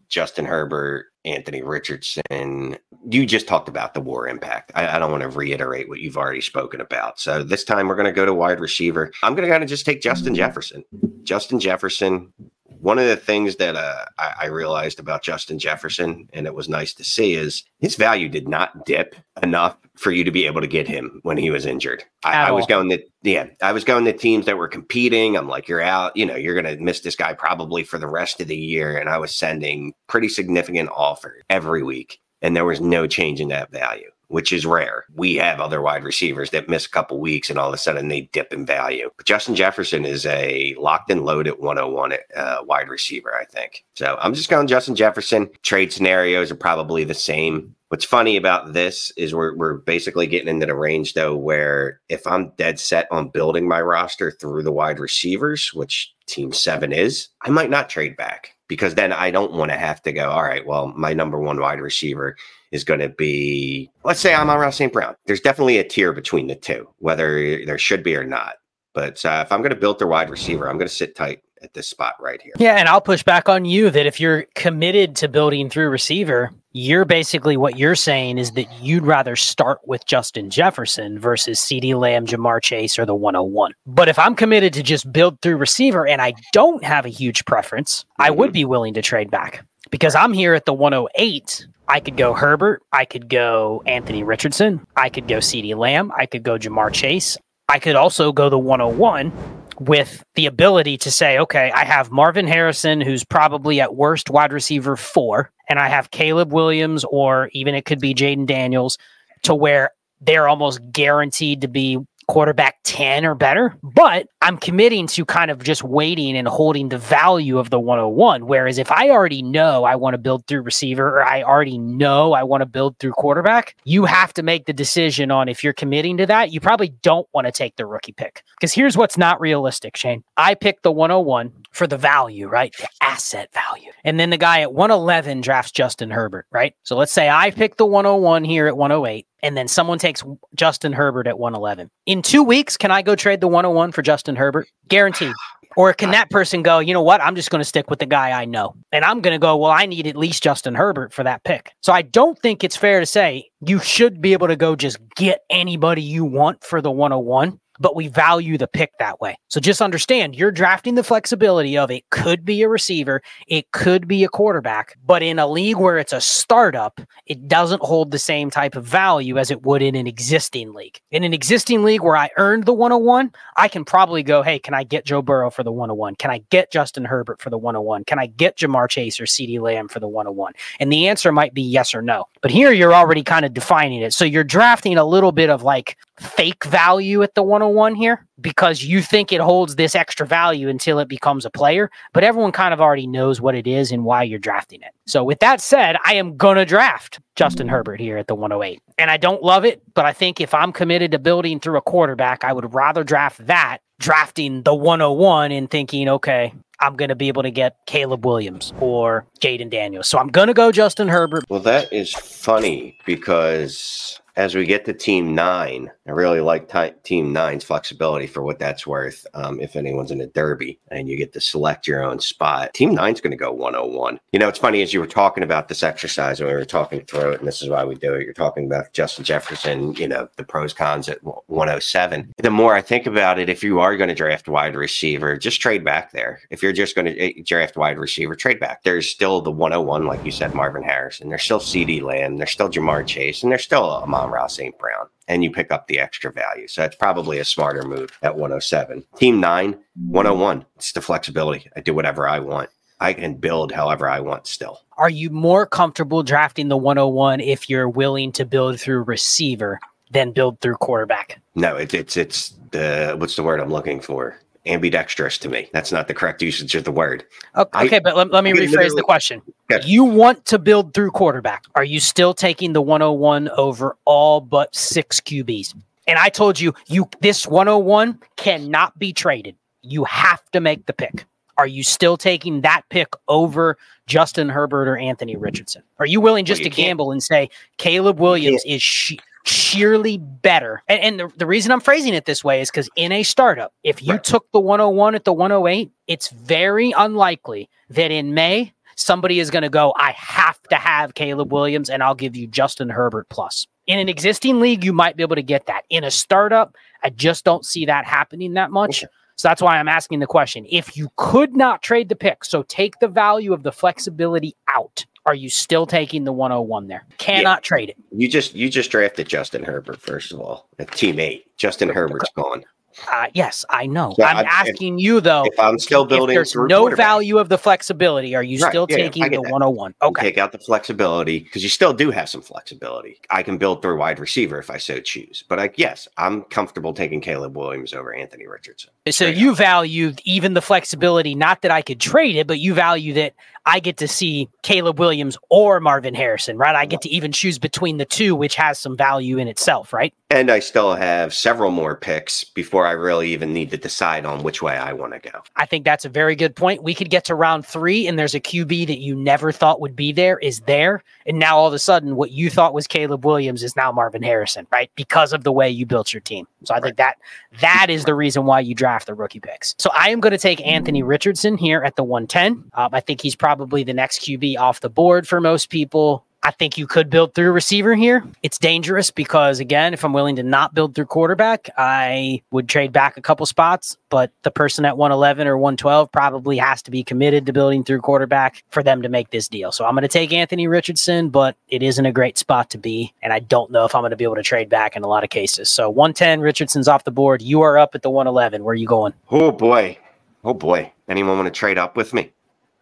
Justin 0.10 0.46
Herbert, 0.46 1.08
Anthony 1.26 1.62
Richardson. 1.62 2.78
You 3.10 3.26
just 3.26 3.48
talked 3.48 3.67
about 3.67 3.93
the 3.93 4.02
war 4.02 4.28
impact. 4.28 4.72
I, 4.76 4.96
I 4.96 5.00
don't 5.00 5.12
want 5.12 5.24
to 5.24 5.30
reiterate 5.30 5.89
what 5.89 6.00
you've 6.00 6.17
already 6.17 6.41
spoken 6.41 6.80
about. 6.80 7.20
So 7.20 7.43
this 7.43 7.63
time 7.63 7.88
we're 7.88 7.96
going 7.96 8.06
to 8.06 8.12
go 8.13 8.26
to 8.26 8.34
wide 8.34 8.60
receiver. 8.60 9.12
I'm 9.24 9.36
going 9.36 9.48
to 9.48 9.52
kind 9.52 9.63
of 9.63 9.70
just 9.70 9.86
take 9.86 10.02
Justin 10.02 10.36
Jefferson. 10.36 10.84
Justin 11.24 11.60
Jefferson 11.60 12.32
one 12.81 12.99
of 12.99 13.07
the 13.07 13.17
things 13.17 13.57
that 13.57 13.75
uh, 13.75 14.05
I, 14.17 14.33
I, 14.41 14.45
realized 14.47 14.99
about 14.99 15.23
Justin 15.23 15.59
Jefferson, 15.59 16.29
and 16.33 16.45
it 16.45 16.53
was 16.53 16.69
nice 16.69 16.93
to 16.95 17.03
see, 17.03 17.33
is 17.33 17.63
his 17.79 17.95
value 17.95 18.29
did 18.29 18.47
not 18.47 18.85
dip 18.85 19.15
enough 19.41 19.77
for 19.95 20.11
you 20.11 20.23
to 20.23 20.31
be 20.31 20.45
able 20.45 20.61
to 20.61 20.67
get 20.67 20.87
him 20.87 21.19
when 21.23 21.37
he 21.37 21.49
was 21.49 21.65
injured. 21.65 22.03
I, 22.23 22.47
I, 22.47 22.51
was 22.51 22.65
going 22.65 22.89
to, 22.89 23.03
yeah, 23.23 23.47
I 23.61 23.71
was 23.71 23.83
going 23.83 24.05
to 24.05 24.13
teams 24.13 24.45
that 24.45 24.57
were 24.57 24.67
competing. 24.67 25.35
I'm 25.35 25.47
like, 25.47 25.67
you're 25.67 25.81
out, 25.81 26.15
you 26.15 26.25
know, 26.25 26.35
you're 26.35 26.59
going 26.59 26.77
to 26.77 26.83
miss 26.83 27.01
this 27.01 27.15
guy 27.15 27.33
probably 27.33 27.83
for 27.83 27.97
the 27.97 28.07
rest 28.07 28.41
of 28.41 28.47
the 28.47 28.57
year. 28.57 28.97
And 28.97 29.09
I 29.09 29.17
was 29.17 29.35
sending 29.35 29.93
pretty 30.07 30.29
significant 30.29 30.89
offers 30.95 31.43
every 31.49 31.83
week, 31.83 32.19
and 32.41 32.55
there 32.55 32.65
was 32.65 32.81
no 32.81 33.07
change 33.07 33.41
in 33.41 33.49
that 33.49 33.71
value 33.71 34.09
which 34.27 34.51
is 34.51 34.65
rare. 34.65 35.05
We 35.13 35.35
have 35.35 35.59
other 35.59 35.81
wide 35.81 36.03
receivers 36.03 36.49
that 36.51 36.69
miss 36.69 36.85
a 36.85 36.89
couple 36.89 37.19
weeks 37.19 37.49
and 37.49 37.57
all 37.57 37.69
of 37.69 37.73
a 37.73 37.77
sudden 37.77 38.07
they 38.07 38.21
dip 38.33 38.51
in 38.51 38.65
value. 38.65 39.09
But 39.15 39.25
Justin 39.25 39.55
Jefferson 39.55 40.05
is 40.05 40.25
a 40.25 40.75
locked 40.77 41.09
and 41.09 41.25
loaded 41.25 41.59
101 41.59 42.13
uh, 42.35 42.57
wide 42.63 42.89
receiver, 42.89 43.33
I 43.35 43.45
think. 43.45 43.85
So 43.95 44.17
I'm 44.21 44.33
just 44.33 44.49
going 44.49 44.67
Justin 44.67 44.95
Jefferson. 44.95 45.49
Trade 45.63 45.93
scenarios 45.93 46.51
are 46.51 46.55
probably 46.55 47.03
the 47.03 47.13
same. 47.13 47.75
What's 47.89 48.03
funny 48.03 48.35
about 48.35 48.73
this 48.73 49.11
is 49.15 49.33
we're, 49.33 49.55
we're 49.55 49.75
basically 49.75 50.27
getting 50.27 50.49
into 50.49 50.65
the 50.65 50.75
range 50.75 51.13
though, 51.13 51.35
where 51.35 52.01
if 52.09 52.27
I'm 52.27 52.51
dead 52.57 52.79
set 52.79 53.07
on 53.11 53.29
building 53.29 53.67
my 53.67 53.81
roster 53.81 54.31
through 54.31 54.63
the 54.63 54.73
wide 54.73 54.99
receivers, 54.99 55.73
which 55.73 56.13
team 56.25 56.51
seven 56.51 56.91
is, 56.91 57.29
I 57.43 57.49
might 57.49 57.69
not 57.69 57.89
trade 57.89 58.17
back 58.17 58.57
because 58.67 58.95
then 58.95 59.13
I 59.13 59.31
don't 59.31 59.53
want 59.53 59.71
to 59.71 59.77
have 59.77 60.01
to 60.01 60.11
go, 60.11 60.29
all 60.29 60.43
right, 60.43 60.65
well, 60.67 60.87
my 60.97 61.13
number 61.13 61.39
one 61.39 61.61
wide 61.61 61.79
receiver 61.79 62.35
is 62.71 62.84
going 62.84 62.99
to 62.99 63.10
be, 63.10 63.89
let's 64.03 64.19
say 64.19 64.34
Amon-Ra 64.34 64.69
St. 64.69 64.91
Brown. 64.91 65.15
There's 65.25 65.41
definitely 65.41 65.77
a 65.77 65.84
tier 65.84 66.13
between 66.13 66.47
the 66.47 66.56
two, 66.56 66.89
whether 66.99 67.63
there 67.65 67.77
should 67.77 68.03
be 68.03 68.15
or 68.15 68.23
not. 68.23 68.56
But 68.93 69.23
uh, 69.25 69.43
if 69.45 69.51
I'm 69.51 69.60
going 69.60 69.69
to 69.73 69.80
build 69.80 69.99
the 69.99 70.08
wide 70.08 70.30
receiver, 70.30 70.67
I'm 70.67 70.77
going 70.77 70.88
to 70.88 70.93
sit 70.93 71.15
tight 71.15 71.41
at 71.62 71.73
this 71.73 71.88
spot 71.88 72.15
right 72.19 72.41
here. 72.41 72.53
Yeah, 72.58 72.75
and 72.75 72.88
I'll 72.88 73.01
push 73.01 73.23
back 73.23 73.49
on 73.49 73.65
you 73.65 73.89
that 73.89 74.06
if 74.06 74.19
you're 74.19 74.45
committed 74.56 75.15
to 75.17 75.27
building 75.27 75.69
through 75.69 75.89
receiver, 75.89 76.51
you're 76.71 77.06
basically 77.06 77.58
what 77.58 77.77
you're 77.77 77.95
saying 77.95 78.38
is 78.38 78.51
that 78.51 78.67
you'd 78.82 79.06
rather 79.06 79.36
start 79.36 79.80
with 79.86 80.06
Justin 80.06 80.49
Jefferson 80.49 81.19
versus 81.19 81.60
CD 81.60 81.95
Lamb, 81.95 82.25
Ja'Marr 82.25 82.62
Chase, 82.62 82.99
or 82.99 83.06
the 83.06 83.15
101. 83.15 83.73
But 83.86 84.10
if 84.10 84.19
I'm 84.19 84.36
committed 84.36 84.73
to 84.73 84.84
just 84.84 85.12
build 85.12 85.41
through 85.41 85.58
receiver 85.58 86.08
and 86.08 86.21
I 86.21 86.34
don't 86.53 86.84
have 86.84 87.06
a 87.06 87.10
huge 87.10 87.45
preference, 87.45 88.03
mm-hmm. 88.03 88.23
I 88.23 88.30
would 88.30 88.47
mm-hmm. 88.47 88.53
be 88.53 88.65
willing 88.65 88.93
to 88.93 89.01
trade 89.01 89.32
back 89.32 89.65
because 89.89 90.15
I'm 90.15 90.34
here 90.34 90.53
at 90.53 90.65
the 90.65 90.73
108 90.73 91.67
I 91.88 92.00
could 92.00 92.17
go 92.17 92.34
Herbert. 92.34 92.82
I 92.91 93.06
could 93.06 93.30
go 93.30 93.82
Anthony 93.86 94.23
Richardson. 94.23 94.86
I 94.95 95.10
could 95.10 95.28
go 95.28 95.38
CeeDee 95.38 95.76
Lamb. 95.76 96.12
I 96.15 96.26
could 96.26 96.43
go 96.43 96.58
Ja'Marr 96.58 96.91
Chase. 96.91 97.38
I 97.69 97.80
could 97.80 97.95
also 97.95 98.32
go 98.32 98.50
the 98.50 98.58
101 98.58 99.32
with 99.80 100.23
the 100.36 100.45
ability 100.45 100.97
to 101.00 101.12
say, 101.12 101.38
okay, 101.39 101.71
I 101.71 101.86
have 101.86 102.12
Marvin 102.12 102.47
Harrison, 102.47 103.02
who's 103.02 103.23
probably 103.23 103.80
at 103.82 103.95
worst 103.95 104.30
wide 104.30 104.54
receiver 104.54 104.95
four, 104.95 105.52
and 105.69 105.80
I 105.80 105.88
have 105.88 106.12
Caleb 106.12 106.52
Williams, 106.52 107.04
or 107.06 107.50
even 107.54 107.76
it 107.76 107.86
could 107.86 108.00
be 108.00 108.13
Jayden 108.13 108.45
Daniels, 108.45 108.97
to 109.43 109.54
where 109.54 109.91
they're 110.21 110.47
almost 110.47 110.80
guaranteed 110.91 111.62
to 111.62 111.67
be 111.67 112.00
quarterback 112.27 112.75
10 112.83 113.25
or 113.25 113.35
better, 113.35 113.75
but 113.81 114.27
I'm 114.41 114.57
committing 114.57 115.07
to 115.07 115.25
kind 115.25 115.49
of 115.49 115.63
just 115.63 115.83
waiting 115.83 116.37
and 116.37 116.47
holding 116.47 116.89
the 116.89 116.97
value 116.97 117.57
of 117.57 117.69
the 117.69 117.79
101. 117.79 118.45
Whereas 118.45 118.77
if 118.77 118.91
I 118.91 119.09
already 119.09 119.41
know 119.41 119.85
I 119.85 119.95
want 119.95 120.13
to 120.13 120.17
build 120.17 120.45
through 120.45 120.61
receiver 120.61 121.19
or 121.19 121.23
I 121.23 121.43
already 121.43 121.77
know 121.77 122.33
I 122.33 122.43
want 122.43 122.61
to 122.61 122.65
build 122.65 122.97
through 122.99 123.13
quarterback, 123.13 123.75
you 123.85 124.05
have 124.05 124.33
to 124.33 124.43
make 124.43 124.65
the 124.65 124.73
decision 124.73 125.31
on 125.31 125.47
if 125.47 125.63
you're 125.63 125.73
committing 125.73 126.17
to 126.17 126.25
that. 126.25 126.51
You 126.51 126.59
probably 126.59 126.89
don't 127.01 127.27
want 127.33 127.47
to 127.47 127.51
take 127.51 127.75
the 127.77 127.85
rookie 127.85 128.11
pick 128.11 128.43
because 128.59 128.73
here's 128.73 128.97
what's 128.97 129.17
not 129.17 129.39
realistic, 129.39 129.95
Shane. 129.95 130.23
I 130.35 130.55
picked 130.55 130.83
the 130.83 130.91
101 130.91 131.51
for 131.71 131.87
the 131.87 131.97
value, 131.97 132.47
right? 132.47 132.75
The 132.77 132.89
asset 133.01 133.49
value. 133.53 133.91
And 134.03 134.19
then 134.19 134.31
the 134.31 134.37
guy 134.37 134.61
at 134.61 134.73
111 134.73 135.41
drafts 135.41 135.71
Justin 135.71 136.09
Herbert, 136.09 136.47
right? 136.51 136.73
So 136.83 136.97
let's 136.97 137.11
say 137.11 137.29
I 137.29 137.51
pick 137.51 137.77
the 137.77 137.85
101 137.85 138.43
here 138.43 138.67
at 138.67 138.75
108 138.75 139.26
and 139.43 139.56
then 139.56 139.67
someone 139.67 140.00
takes 140.00 140.23
Justin 140.56 140.93
Herbert 140.93 141.28
at 141.28 141.39
111. 141.39 141.89
In 142.06 142.21
two 142.21 142.43
weeks, 142.43 142.78
can 142.78 142.91
I 142.91 143.02
go 143.02 143.15
trade 143.15 143.41
the 143.41 143.47
101 143.47 143.91
for 143.91 144.02
Justin 144.02 144.36
Herbert? 144.36 144.67
Guaranteed. 144.88 145.34
Or 145.76 145.93
can 145.93 146.10
that 146.10 146.32
person 146.32 146.63
go, 146.63 146.80
you 146.80 146.91
know 146.91 147.04
what? 147.04 147.21
I'm 147.21 147.36
just 147.36 147.52
going 147.52 147.60
to 147.60 147.65
stick 147.65 147.91
with 147.91 148.00
the 148.00 148.08
guy 148.08 148.32
I 148.32 148.45
know. 148.45 148.73
And 148.91 149.06
I'm 149.06 149.21
going 149.21 149.36
to 149.36 149.39
go, 149.39 149.56
well, 149.58 149.69
I 149.69 149.86
need 149.86 150.08
at 150.08 150.15
least 150.15 150.41
Justin 150.41 150.73
Herbert 150.73 151.13
for 151.13 151.23
that 151.23 151.43
pick. 151.43 151.71
So 151.84 151.93
I 151.93 152.02
don't 152.02 152.39
think 152.39 152.63
it's 152.63 152.76
fair 152.76 153.00
to 153.00 153.06
say 153.06 153.52
you 153.62 153.78
should 153.78 154.19
be 154.19 154.34
able 154.34 154.47
to 154.47 154.56
go 154.56 154.76
just 154.76 154.97
get 155.15 155.41
anybody 155.52 156.02
you 156.02 156.26
want 156.26 156.63
for 156.63 156.82
the 156.82 156.89
101 156.89 157.60
but 157.79 157.95
we 157.95 158.07
value 158.07 158.57
the 158.57 158.67
pick 158.67 158.91
that 158.99 159.19
way. 159.21 159.37
So 159.47 159.59
just 159.59 159.81
understand 159.81 160.35
you're 160.35 160.51
drafting 160.51 160.95
the 160.95 161.03
flexibility 161.03 161.77
of 161.77 161.91
it 161.91 162.09
could 162.09 162.45
be 162.45 162.61
a 162.61 162.69
receiver, 162.69 163.21
it 163.47 163.71
could 163.71 164.07
be 164.07 164.23
a 164.23 164.29
quarterback, 164.29 164.97
but 165.05 165.23
in 165.23 165.39
a 165.39 165.47
league 165.47 165.77
where 165.77 165.97
it's 165.97 166.13
a 166.13 166.21
startup, 166.21 166.99
it 167.25 167.47
doesn't 167.47 167.81
hold 167.81 168.11
the 168.11 168.19
same 168.19 168.49
type 168.49 168.75
of 168.75 168.85
value 168.85 169.37
as 169.37 169.51
it 169.51 169.63
would 169.63 169.81
in 169.81 169.95
an 169.95 170.07
existing 170.07 170.73
league. 170.73 170.99
In 171.11 171.23
an 171.23 171.33
existing 171.33 171.83
league 171.83 172.01
where 172.01 172.17
I 172.17 172.29
earned 172.37 172.65
the 172.65 172.73
101, 172.73 173.31
I 173.57 173.67
can 173.67 173.85
probably 173.85 174.23
go, 174.23 174.41
hey, 174.41 174.59
can 174.59 174.73
I 174.73 174.83
get 174.83 175.05
Joe 175.05 175.21
Burrow 175.21 175.49
for 175.49 175.63
the 175.63 175.71
101? 175.71 176.15
Can 176.15 176.31
I 176.31 176.43
get 176.49 176.71
Justin 176.71 177.05
Herbert 177.05 177.41
for 177.41 177.49
the 177.49 177.57
101? 177.57 178.03
Can 178.05 178.19
I 178.19 178.27
get 178.27 178.57
Ja'Marr 178.57 178.89
Chase 178.89 179.19
or 179.19 179.25
CeeDee 179.25 179.59
Lamb 179.59 179.87
for 179.87 179.99
the 179.99 180.07
101? 180.07 180.53
And 180.79 180.91
the 180.91 181.07
answer 181.07 181.31
might 181.31 181.53
be 181.53 181.61
yes 181.61 181.93
or 181.93 182.01
no. 182.01 182.25
But 182.41 182.51
here 182.51 182.71
you're 182.71 182.93
already 182.93 183.23
kind 183.23 183.45
of 183.45 183.53
defining 183.53 184.01
it. 184.01 184.13
So 184.13 184.25
you're 184.25 184.43
drafting 184.43 184.97
a 184.97 185.05
little 185.05 185.31
bit 185.31 185.49
of 185.49 185.63
like 185.63 185.97
fake 186.19 186.63
value 186.65 187.21
at 187.23 187.36
the 187.36 187.43
101 187.43 187.95
here 187.95 188.25
because 188.41 188.84
you 188.84 189.01
think 189.01 189.32
it 189.32 189.41
holds 189.41 189.75
this 189.75 189.95
extra 189.95 190.25
value 190.25 190.67
until 190.69 190.99
it 190.99 191.08
becomes 191.08 191.45
a 191.45 191.49
player, 191.49 191.89
but 192.13 192.23
everyone 192.23 192.51
kind 192.51 192.73
of 192.73 192.82
already 192.82 193.08
knows 193.08 193.39
what 193.39 193.56
it 193.56 193.67
is 193.67 193.91
and 193.91 194.03
why 194.03 194.23
you're 194.23 194.39
drafting 194.39 194.82
it. 194.82 194.91
So 195.06 195.23
with 195.23 195.39
that 195.39 195.62
said, 195.62 195.97
I 196.06 196.15
am 196.15 196.38
going 196.38 196.58
to 196.58 196.65
draft 196.65 197.19
Justin 197.36 197.67
Herbert 197.67 197.99
here 197.99 198.17
at 198.17 198.27
the 198.27 198.36
108. 198.36 198.82
And 198.97 199.12
I 199.12 199.17
don't 199.17 199.43
love 199.43 199.65
it, 199.65 199.82
but 199.93 200.06
I 200.06 200.13
think 200.13 200.41
if 200.41 200.53
I'm 200.53 200.71
committed 200.71 201.12
to 201.12 201.19
building 201.19 201.60
through 201.60 201.77
a 201.77 201.82
quarterback, 201.82 202.43
I 202.43 202.53
would 202.53 202.73
rather 202.73 203.03
draft 203.03 203.45
that 203.47 203.80
drafting 203.99 204.63
the 204.63 204.75
101 204.75 205.51
and 205.51 205.69
thinking, 205.69 206.08
okay, 206.08 206.53
I'm 206.80 206.95
going 206.95 207.10
to 207.10 207.15
be 207.15 207.27
able 207.27 207.43
to 207.43 207.51
get 207.51 207.77
Caleb 207.88 208.25
Williams 208.25 208.73
or 208.80 209.25
Jayden 209.39 209.69
Daniels. 209.69 210.08
So 210.08 210.19
I'm 210.19 210.27
going 210.27 210.47
to 210.47 210.53
go 210.53 210.71
Justin 210.71 211.08
Herbert. 211.08 211.45
Well, 211.49 211.60
that 211.62 211.91
is 211.91 212.13
funny 212.13 212.97
because 213.06 214.19
as 214.38 214.54
we 214.54 214.67
get 214.67 214.86
to 214.86 214.93
team 214.93 215.34
nine, 215.34 215.91
I 216.08 216.12
really 216.12 216.41
like 216.41 216.71
t- 216.71 216.93
team 217.04 217.34
nine's 217.34 217.63
flexibility 217.63 218.28
for 218.28 218.43
what 218.43 218.60
that's 218.60 218.86
worth. 218.86 219.26
Um, 219.34 219.60
if 219.60 219.76
anyone's 219.76 220.12
in 220.12 220.21
a 220.21 220.28
derby 220.28 220.80
and 220.91 221.10
you 221.10 221.17
get 221.17 221.34
to 221.34 221.41
select 221.41 221.88
your 221.88 222.04
own 222.04 222.19
spot, 222.19 222.76
team 222.76 222.93
nine's 222.93 223.19
going 223.19 223.32
to 223.32 223.38
go 223.38 223.52
101. 223.52 224.19
You 224.32 224.39
know, 224.39 224.47
it's 224.47 224.60
funny 224.60 224.84
as 224.84 224.93
you 224.93 225.00
were 225.00 225.08
talking 225.08 225.43
about 225.43 225.67
this 225.67 225.82
exercise 225.82 226.39
and 226.39 226.47
we 226.47 226.56
were 226.56 226.65
talking 226.65 227.02
through 227.02 227.32
it, 227.32 227.39
and 227.39 227.47
this 227.47 227.63
is 227.63 227.69
why 227.69 227.84
we 227.84 227.95
do 227.95 228.13
it. 228.13 228.23
You're 228.23 228.34
talking 228.34 228.67
about 228.67 228.93
Justin 228.93 229.26
Jefferson, 229.26 229.95
you 229.95 230.08
know, 230.08 230.30
the 230.36 230.43
pros 230.43 230.71
cons 230.71 231.10
at 231.10 231.23
107. 231.23 232.32
The 232.38 232.52
more 232.52 232.76
I 232.76 232.82
think 232.82 233.08
about 233.08 233.39
it, 233.39 233.50
if 233.50 233.63
you 233.63 233.80
are 233.80 233.97
going 233.97 234.10
to 234.10 234.15
draft 234.15 234.47
wide 234.47 234.76
receiver, 234.76 235.36
just 235.36 235.62
trade 235.62 235.84
back 235.84 236.12
there. 236.12 236.41
If 236.52 236.62
you're 236.62 236.73
just 236.73 236.95
going 236.95 237.06
to 237.06 237.19
eh, 237.19 237.41
draft 237.43 237.76
wide 237.76 237.97
receiver, 237.97 238.36
trade 238.36 238.60
back. 238.60 238.84
There's 238.84 239.10
still 239.10 239.41
the 239.41 239.52
101, 239.52 240.06
like 240.06 240.23
you 240.23 240.32
said, 240.32 240.54
Marvin 240.54 240.84
Harrison. 240.84 241.30
There's 241.30 241.41
still 241.41 241.60
CeeDee 241.60 242.04
Lamb. 242.04 242.38
There's 242.38 242.52
still 242.52 242.69
Ja'Marr 242.69 243.08
Chase, 243.08 243.41
and 243.41 243.52
there's 243.52 243.63
still 243.63 244.04
Amon-Ra 244.27 244.47
St. 244.47 244.77
Brown. 244.77 245.07
And 245.27 245.43
you 245.43 245.51
pick 245.51 245.71
up 245.71 245.87
the 245.87 245.99
extra 245.99 246.31
value. 246.31 246.67
So 246.67 246.81
that's 246.81 246.95
probably 246.95 247.39
a 247.39 247.45
smarter 247.45 247.83
move 247.83 248.17
at 248.21 248.35
107. 248.35 249.03
Team 249.17 249.39
nine, 249.39 249.77
101. 250.07 250.65
It's 250.75 250.91
the 250.91 251.01
flexibility. 251.01 251.69
I 251.75 251.81
do 251.81 251.93
whatever 251.93 252.27
I 252.27 252.39
want. 252.39 252.69
I 252.99 253.13
can 253.13 253.35
build 253.35 253.71
however 253.71 254.09
I 254.09 254.19
want 254.19 254.47
still. 254.47 254.81
Are 254.97 255.09
you 255.09 255.29
more 255.29 255.65
comfortable 255.65 256.23
drafting 256.23 256.67
the 256.67 256.77
101 256.77 257.41
if 257.41 257.69
you're 257.69 257.89
willing 257.89 258.31
to 258.33 258.45
build 258.45 258.79
through 258.79 259.03
receiver 259.03 259.79
than 260.11 260.31
build 260.31 260.59
through 260.61 260.75
quarterback? 260.75 261.39
No, 261.53 261.75
it, 261.75 261.93
it's 261.93 262.17
it's 262.17 262.53
the 262.71 263.15
what's 263.17 263.35
the 263.35 263.43
word 263.43 263.59
I'm 263.59 263.69
looking 263.69 263.99
for? 263.99 264.39
Ambidextrous 264.67 265.38
to 265.39 265.49
me. 265.49 265.69
That's 265.73 265.91
not 265.91 266.08
the 266.08 266.13
correct 266.13 266.41
usage 266.41 266.75
of 266.75 266.84
the 266.84 266.91
word. 266.91 267.25
Okay, 267.56 267.86
okay 267.86 267.99
but 267.99 268.15
let, 268.15 268.32
let 268.32 268.43
me 268.43 268.51
rephrase 268.51 268.95
the 268.95 269.03
question. 269.03 269.41
You 269.84 270.03
want 270.03 270.45
to 270.45 270.60
build 270.60 270.93
through 270.93 271.12
quarterback. 271.12 271.65
Are 271.75 271.84
you 271.84 271.99
still 271.99 272.34
taking 272.34 272.73
the 272.73 272.82
101 272.82 273.49
over 273.49 273.97
all 274.06 274.41
but 274.41 274.75
six 274.75 275.19
QBs? 275.19 275.75
And 276.08 276.17
I 276.17 276.30
told 276.30 276.60
you, 276.60 276.73
you 276.88 277.10
this 277.21 277.47
101 277.47 278.19
cannot 278.38 278.97
be 278.97 279.12
traded. 279.12 279.56
You 279.82 280.03
have 280.06 280.43
to 280.51 280.60
make 280.60 280.86
the 280.86 280.93
pick. 280.93 281.25
Are 281.58 281.67
you 281.67 281.84
still 281.84 282.17
taking 282.17 282.62
that 282.62 282.84
pick 282.89 283.10
over 283.27 283.77
Justin 284.06 284.47
Herbert 284.47 284.88
or 284.88 284.97
Anthony 284.97 285.36
Richardson? 285.36 285.82
Are 285.99 286.06
you 286.06 286.21
willing 286.21 286.45
just 286.45 286.62
well, 286.62 286.65
you 286.65 286.69
to 286.71 286.75
gamble 286.75 287.12
and 287.12 287.21
say 287.21 287.49
Caleb 287.77 288.19
Williams 288.19 288.63
is 288.65 288.82
she- 288.82 289.19
sheerly 289.47 290.17
better? 290.17 290.83
And, 290.88 291.01
and 291.01 291.19
the, 291.19 291.38
the, 291.38 291.45
reason 291.45 291.71
I'm 291.71 291.79
phrasing 291.79 292.13
it 292.13 292.25
this 292.25 292.43
way 292.43 292.62
is 292.62 292.69
because 292.69 292.89
in 292.95 293.12
a 293.12 293.23
startup, 293.23 293.73
if 293.83 294.01
you 294.01 294.13
right. 294.13 294.23
took 294.23 294.51
the 294.51 294.60
101 294.60 295.15
at 295.15 295.23
the 295.23 295.33
108, 295.33 295.91
it's 296.07 296.29
very 296.29 296.91
unlikely 296.91 297.69
that 297.89 298.12
in 298.12 298.33
May 298.33 298.73
somebody 298.95 299.39
is 299.39 299.49
going 299.51 299.63
to 299.63 299.69
go, 299.69 299.93
I 299.97 300.12
have 300.12 300.62
to 300.63 300.75
have 300.75 301.13
Caleb 301.13 301.51
Williams 301.51 301.89
and 301.89 302.03
I'll 302.03 302.15
give 302.15 302.36
you 302.36 302.47
Justin 302.47 302.89
Herbert 302.89 303.29
plus. 303.29 303.67
In 303.86 303.99
an 303.99 304.10
existing 304.10 304.60
league, 304.60 304.83
you 304.83 304.91
might 304.91 305.15
be 305.15 305.23
able 305.23 305.36
to 305.38 305.43
get 305.43 305.67
that. 305.67 305.83
In 305.89 306.03
a 306.03 306.12
startup, 306.12 306.75
I 307.03 307.10
just 307.10 307.45
don't 307.45 307.65
see 307.65 307.86
that 307.86 308.05
happening 308.05 308.53
that 308.53 308.71
much. 308.71 309.03
Okay. 309.03 309.12
So 309.38 309.47
that's 309.47 309.62
why 309.62 309.77
I'm 309.77 309.88
asking 309.88 310.19
the 310.19 310.27
question. 310.27 310.65
If 310.67 310.97
you 310.97 311.10
could 311.15 311.55
not 311.55 311.83
trade 311.83 312.10
the 312.10 312.15
pick, 312.15 312.43
so 312.43 312.63
take 312.63 312.99
the 312.99 313.07
value 313.07 313.53
of 313.53 313.62
the 313.62 313.71
flexibility 313.71 314.55
out, 314.67 315.05
are 315.27 315.35
you 315.35 315.49
still 315.49 315.85
taking 315.85 316.23
the 316.23 316.31
101 316.31 316.87
there? 316.87 317.05
Cannot 317.17 317.57
yeah. 317.57 317.67
trade 317.67 317.89
it. 317.89 317.97
You 318.11 318.29
just 318.29 318.55
you 318.55 318.69
just 318.69 318.89
drafted 318.89 319.27
Justin 319.27 319.63
Herbert 319.63 320.01
first 320.01 320.31
of 320.31 320.39
all 320.39 320.69
at 320.79 320.89
team 320.93 321.19
eight. 321.19 321.45
Justin 321.57 321.89
Herbert's 321.89 322.31
gone. 322.31 322.63
Uh, 323.11 323.27
yes, 323.33 323.63
I 323.69 323.85
know. 323.85 324.13
So 324.17 324.23
I'm, 324.23 324.37
I'm 324.37 324.45
asking 324.45 324.99
if, 324.99 325.03
you 325.03 325.21
though. 325.21 325.43
If 325.45 325.59
I'm 325.59 325.77
still 325.77 326.05
building, 326.05 326.35
there's 326.35 326.55
no 326.55 326.89
value 326.89 327.37
of 327.37 327.49
the 327.49 327.57
flexibility. 327.57 328.35
Are 328.35 328.43
you 328.43 328.59
right, 328.59 328.69
still 328.69 328.87
yeah, 328.89 328.97
taking 328.97 329.29
the 329.29 329.41
101? 329.41 329.93
Okay, 330.01 330.21
take 330.21 330.37
out 330.37 330.51
the 330.51 330.57
flexibility 330.57 331.39
because 331.39 331.63
you 331.63 331.69
still 331.69 331.93
do 331.93 332.09
have 332.11 332.29
some 332.29 332.41
flexibility. 332.41 333.19
I 333.29 333.43
can 333.43 333.57
build 333.57 333.81
through 333.81 333.97
wide 333.97 334.19
receiver 334.19 334.57
if 334.57 334.69
I 334.69 334.77
so 334.77 334.99
choose. 334.99 335.43
But 335.47 335.59
I, 335.59 335.69
yes, 335.75 336.07
I'm 336.17 336.43
comfortable 336.43 336.93
taking 336.93 337.21
Caleb 337.21 337.55
Williams 337.55 337.93
over 337.93 338.13
Anthony 338.13 338.47
Richardson. 338.47 338.91
So 339.11 339.27
you 339.27 339.55
value 339.55 340.13
even 340.23 340.53
the 340.53 340.61
flexibility, 340.61 341.35
not 341.35 341.61
that 341.61 341.71
I 341.71 341.81
could 341.81 341.99
trade 341.99 342.35
it, 342.35 342.47
but 342.47 342.59
you 342.59 342.73
value 342.73 343.13
that 343.13 343.33
I 343.67 343.82
get 343.82 343.97
to 343.97 344.08
see 344.08 344.47
Caleb 344.63 344.97
Williams 344.97 345.38
or 345.49 345.82
Marvin 345.82 346.15
Harrison, 346.15 346.58
right? 346.58 346.73
I 346.73 346.86
get 346.86 347.01
to 347.01 347.10
even 347.10 347.34
choose 347.34 347.60
between 347.60 347.97
the 347.97 348.06
two, 348.06 348.34
which 348.34 348.56
has 348.56 348.80
some 348.80 348.95
value 348.95 349.38
in 349.38 349.49
itself, 349.49 349.91
right? 349.91 350.13
And 350.30 350.49
I 350.49 350.60
still 350.60 350.93
have 350.93 351.34
several 351.34 351.71
more 351.71 351.95
picks 351.95 352.43
before 352.43 352.86
I 352.86 352.91
really 352.91 353.32
even 353.32 353.53
need 353.53 353.69
to 353.71 353.77
decide 353.77 354.25
on 354.25 354.43
which 354.43 354.62
way 354.62 354.77
I 354.77 354.93
want 354.93 355.13
to 355.13 355.19
go. 355.19 355.41
I 355.58 355.65
think 355.65 355.84
that's 355.84 356.06
a 356.06 356.10
very 356.10 356.36
good 356.36 356.56
point. 356.56 356.84
We 356.84 356.93
could 356.93 357.10
get 357.10 357.25
to 357.25 357.36
round 357.36 357.65
three, 357.65 358.08
and 358.08 358.17
there's 358.17 358.36
a 358.36 358.39
QB 358.39 358.88
that 358.88 358.99
you 358.99 359.15
never 359.15 359.51
thought 359.51 359.82
would 359.82 359.95
be 359.95 360.13
there 360.13 360.38
is 360.39 360.62
there. 360.62 361.03
And 361.25 361.38
now 361.38 361.58
all 361.58 361.67
of 361.67 361.73
a 361.73 361.80
sudden, 361.80 362.15
what 362.15 362.32
you 362.32 362.49
thought 362.49 362.73
was 362.73 362.88
Caleb 362.88 363.25
Williams 363.25 363.63
is 363.63 363.75
now 363.75 363.91
Marvin 363.91 364.23
Harrison, 364.23 364.67
right? 364.71 364.89
Because 364.95 365.34
of 365.34 365.43
the 365.43 365.51
way 365.51 365.69
you 365.69 365.86
built 365.86 366.13
your 366.13 366.21
team. 366.21 366.47
So 366.63 366.73
I 366.73 366.77
right. 366.77 366.84
think 366.84 366.97
that 366.97 367.17
that 367.62 367.88
is 367.89 368.06
the 368.06 368.15
reason 368.15 368.45
why 368.45 368.60
you 368.60 368.75
draft 368.75 369.08
the 369.08 369.13
rookie 369.13 369.39
picks. 369.39 369.75
So 369.77 369.89
I 369.93 370.10
am 370.10 370.19
going 370.19 370.32
to 370.32 370.38
take 370.38 370.65
Anthony 370.65 371.03
Richardson 371.03 371.58
here 371.58 371.84
at 371.84 371.95
the 371.95 372.03
110. 372.03 372.69
Um, 372.73 372.89
I 372.91 372.99
think 372.99 373.21
he's 373.21 373.36
probably 373.36 373.57
the 373.65 373.93
next 373.93 374.22
QB 374.22 374.58
off 374.58 374.82
the 374.82 374.89
board 374.89 375.28
for 375.28 375.41
most 375.41 375.70
people. 375.70 376.24
I 376.43 376.52
think 376.52 376.78
you 376.78 376.88
could 376.88 377.10
build 377.10 377.34
through 377.34 377.52
receiver 377.52 377.93
here. 377.93 378.24
It's 378.41 378.58
dangerous 378.58 379.12
because, 379.12 379.60
again, 379.60 379.93
if 379.93 380.06
I'm 380.06 380.13
willing 380.13 380.38
to 380.38 380.43
not 380.43 380.74
build 380.74 380.96
through 380.96 381.08
quarterback, 381.08 381.70
I 381.78 382.41
would 382.52 382.70
trade 382.70 382.93
back 382.93 383.17
a 383.17 383.22
couple 383.22 383.46
spots. 383.46 383.98
But 384.10 384.32
the 384.43 384.52
person 384.52 384.86
at 384.86 384.98
111 384.98 385.46
or 385.46 385.58
112 385.58 386.10
probably 386.10 386.58
has 386.58 386.82
to 386.84 386.91
be 386.91 387.04
committed 387.04 387.46
to 387.48 387.54
building 387.54 387.84
through 387.84 388.00
quarterback 388.00 388.63
for 388.70 388.82
them 388.82 389.02
to 389.02 389.10
make 389.10 389.32
this 389.32 389.50
deal. 389.50 389.74
So 389.74 389.86
I'm 389.86 389.93
going 389.93 390.04
to 390.04 390.08
take 390.08 390.32
Anthony 390.32 390.67
Richardson, 390.67 391.30
but 391.30 391.58
it 391.67 391.84
isn't 391.84 392.06
a 392.06 392.13
great 392.13 392.38
spot 392.38 392.70
to 392.70 392.78
be. 392.78 393.13
And 393.22 393.34
I 393.34 393.39
don't 393.39 393.70
know 393.70 393.84
if 393.84 393.93
I'm 393.93 394.02
going 394.02 394.12
to 394.12 394.15
be 394.15 394.24
able 394.24 394.36
to 394.36 394.43
trade 394.43 394.70
back 394.70 394.96
in 394.96 395.04
a 395.04 395.08
lot 395.08 395.26
of 395.26 395.30
cases. 395.30 395.70
So 395.70 395.89
110, 395.89 396.39
Richardson's 396.39 396.88
off 396.88 397.04
the 397.04 397.12
board. 397.12 397.41
You 397.41 397.62
are 397.62 397.78
up 397.78 397.93
at 397.93 398.04
the 398.04 398.10
111. 398.10 398.63
Where 398.63 398.72
are 398.72 398.76
you 398.76 398.88
going? 398.88 399.13
Oh, 399.32 399.52
boy. 399.52 399.98
Oh, 400.46 400.54
boy. 400.54 400.93
Anyone 401.10 401.36
want 401.36 401.54
to 401.54 401.60
trade 401.60 401.78
up 401.78 401.98
with 401.98 402.13
me? 402.13 402.32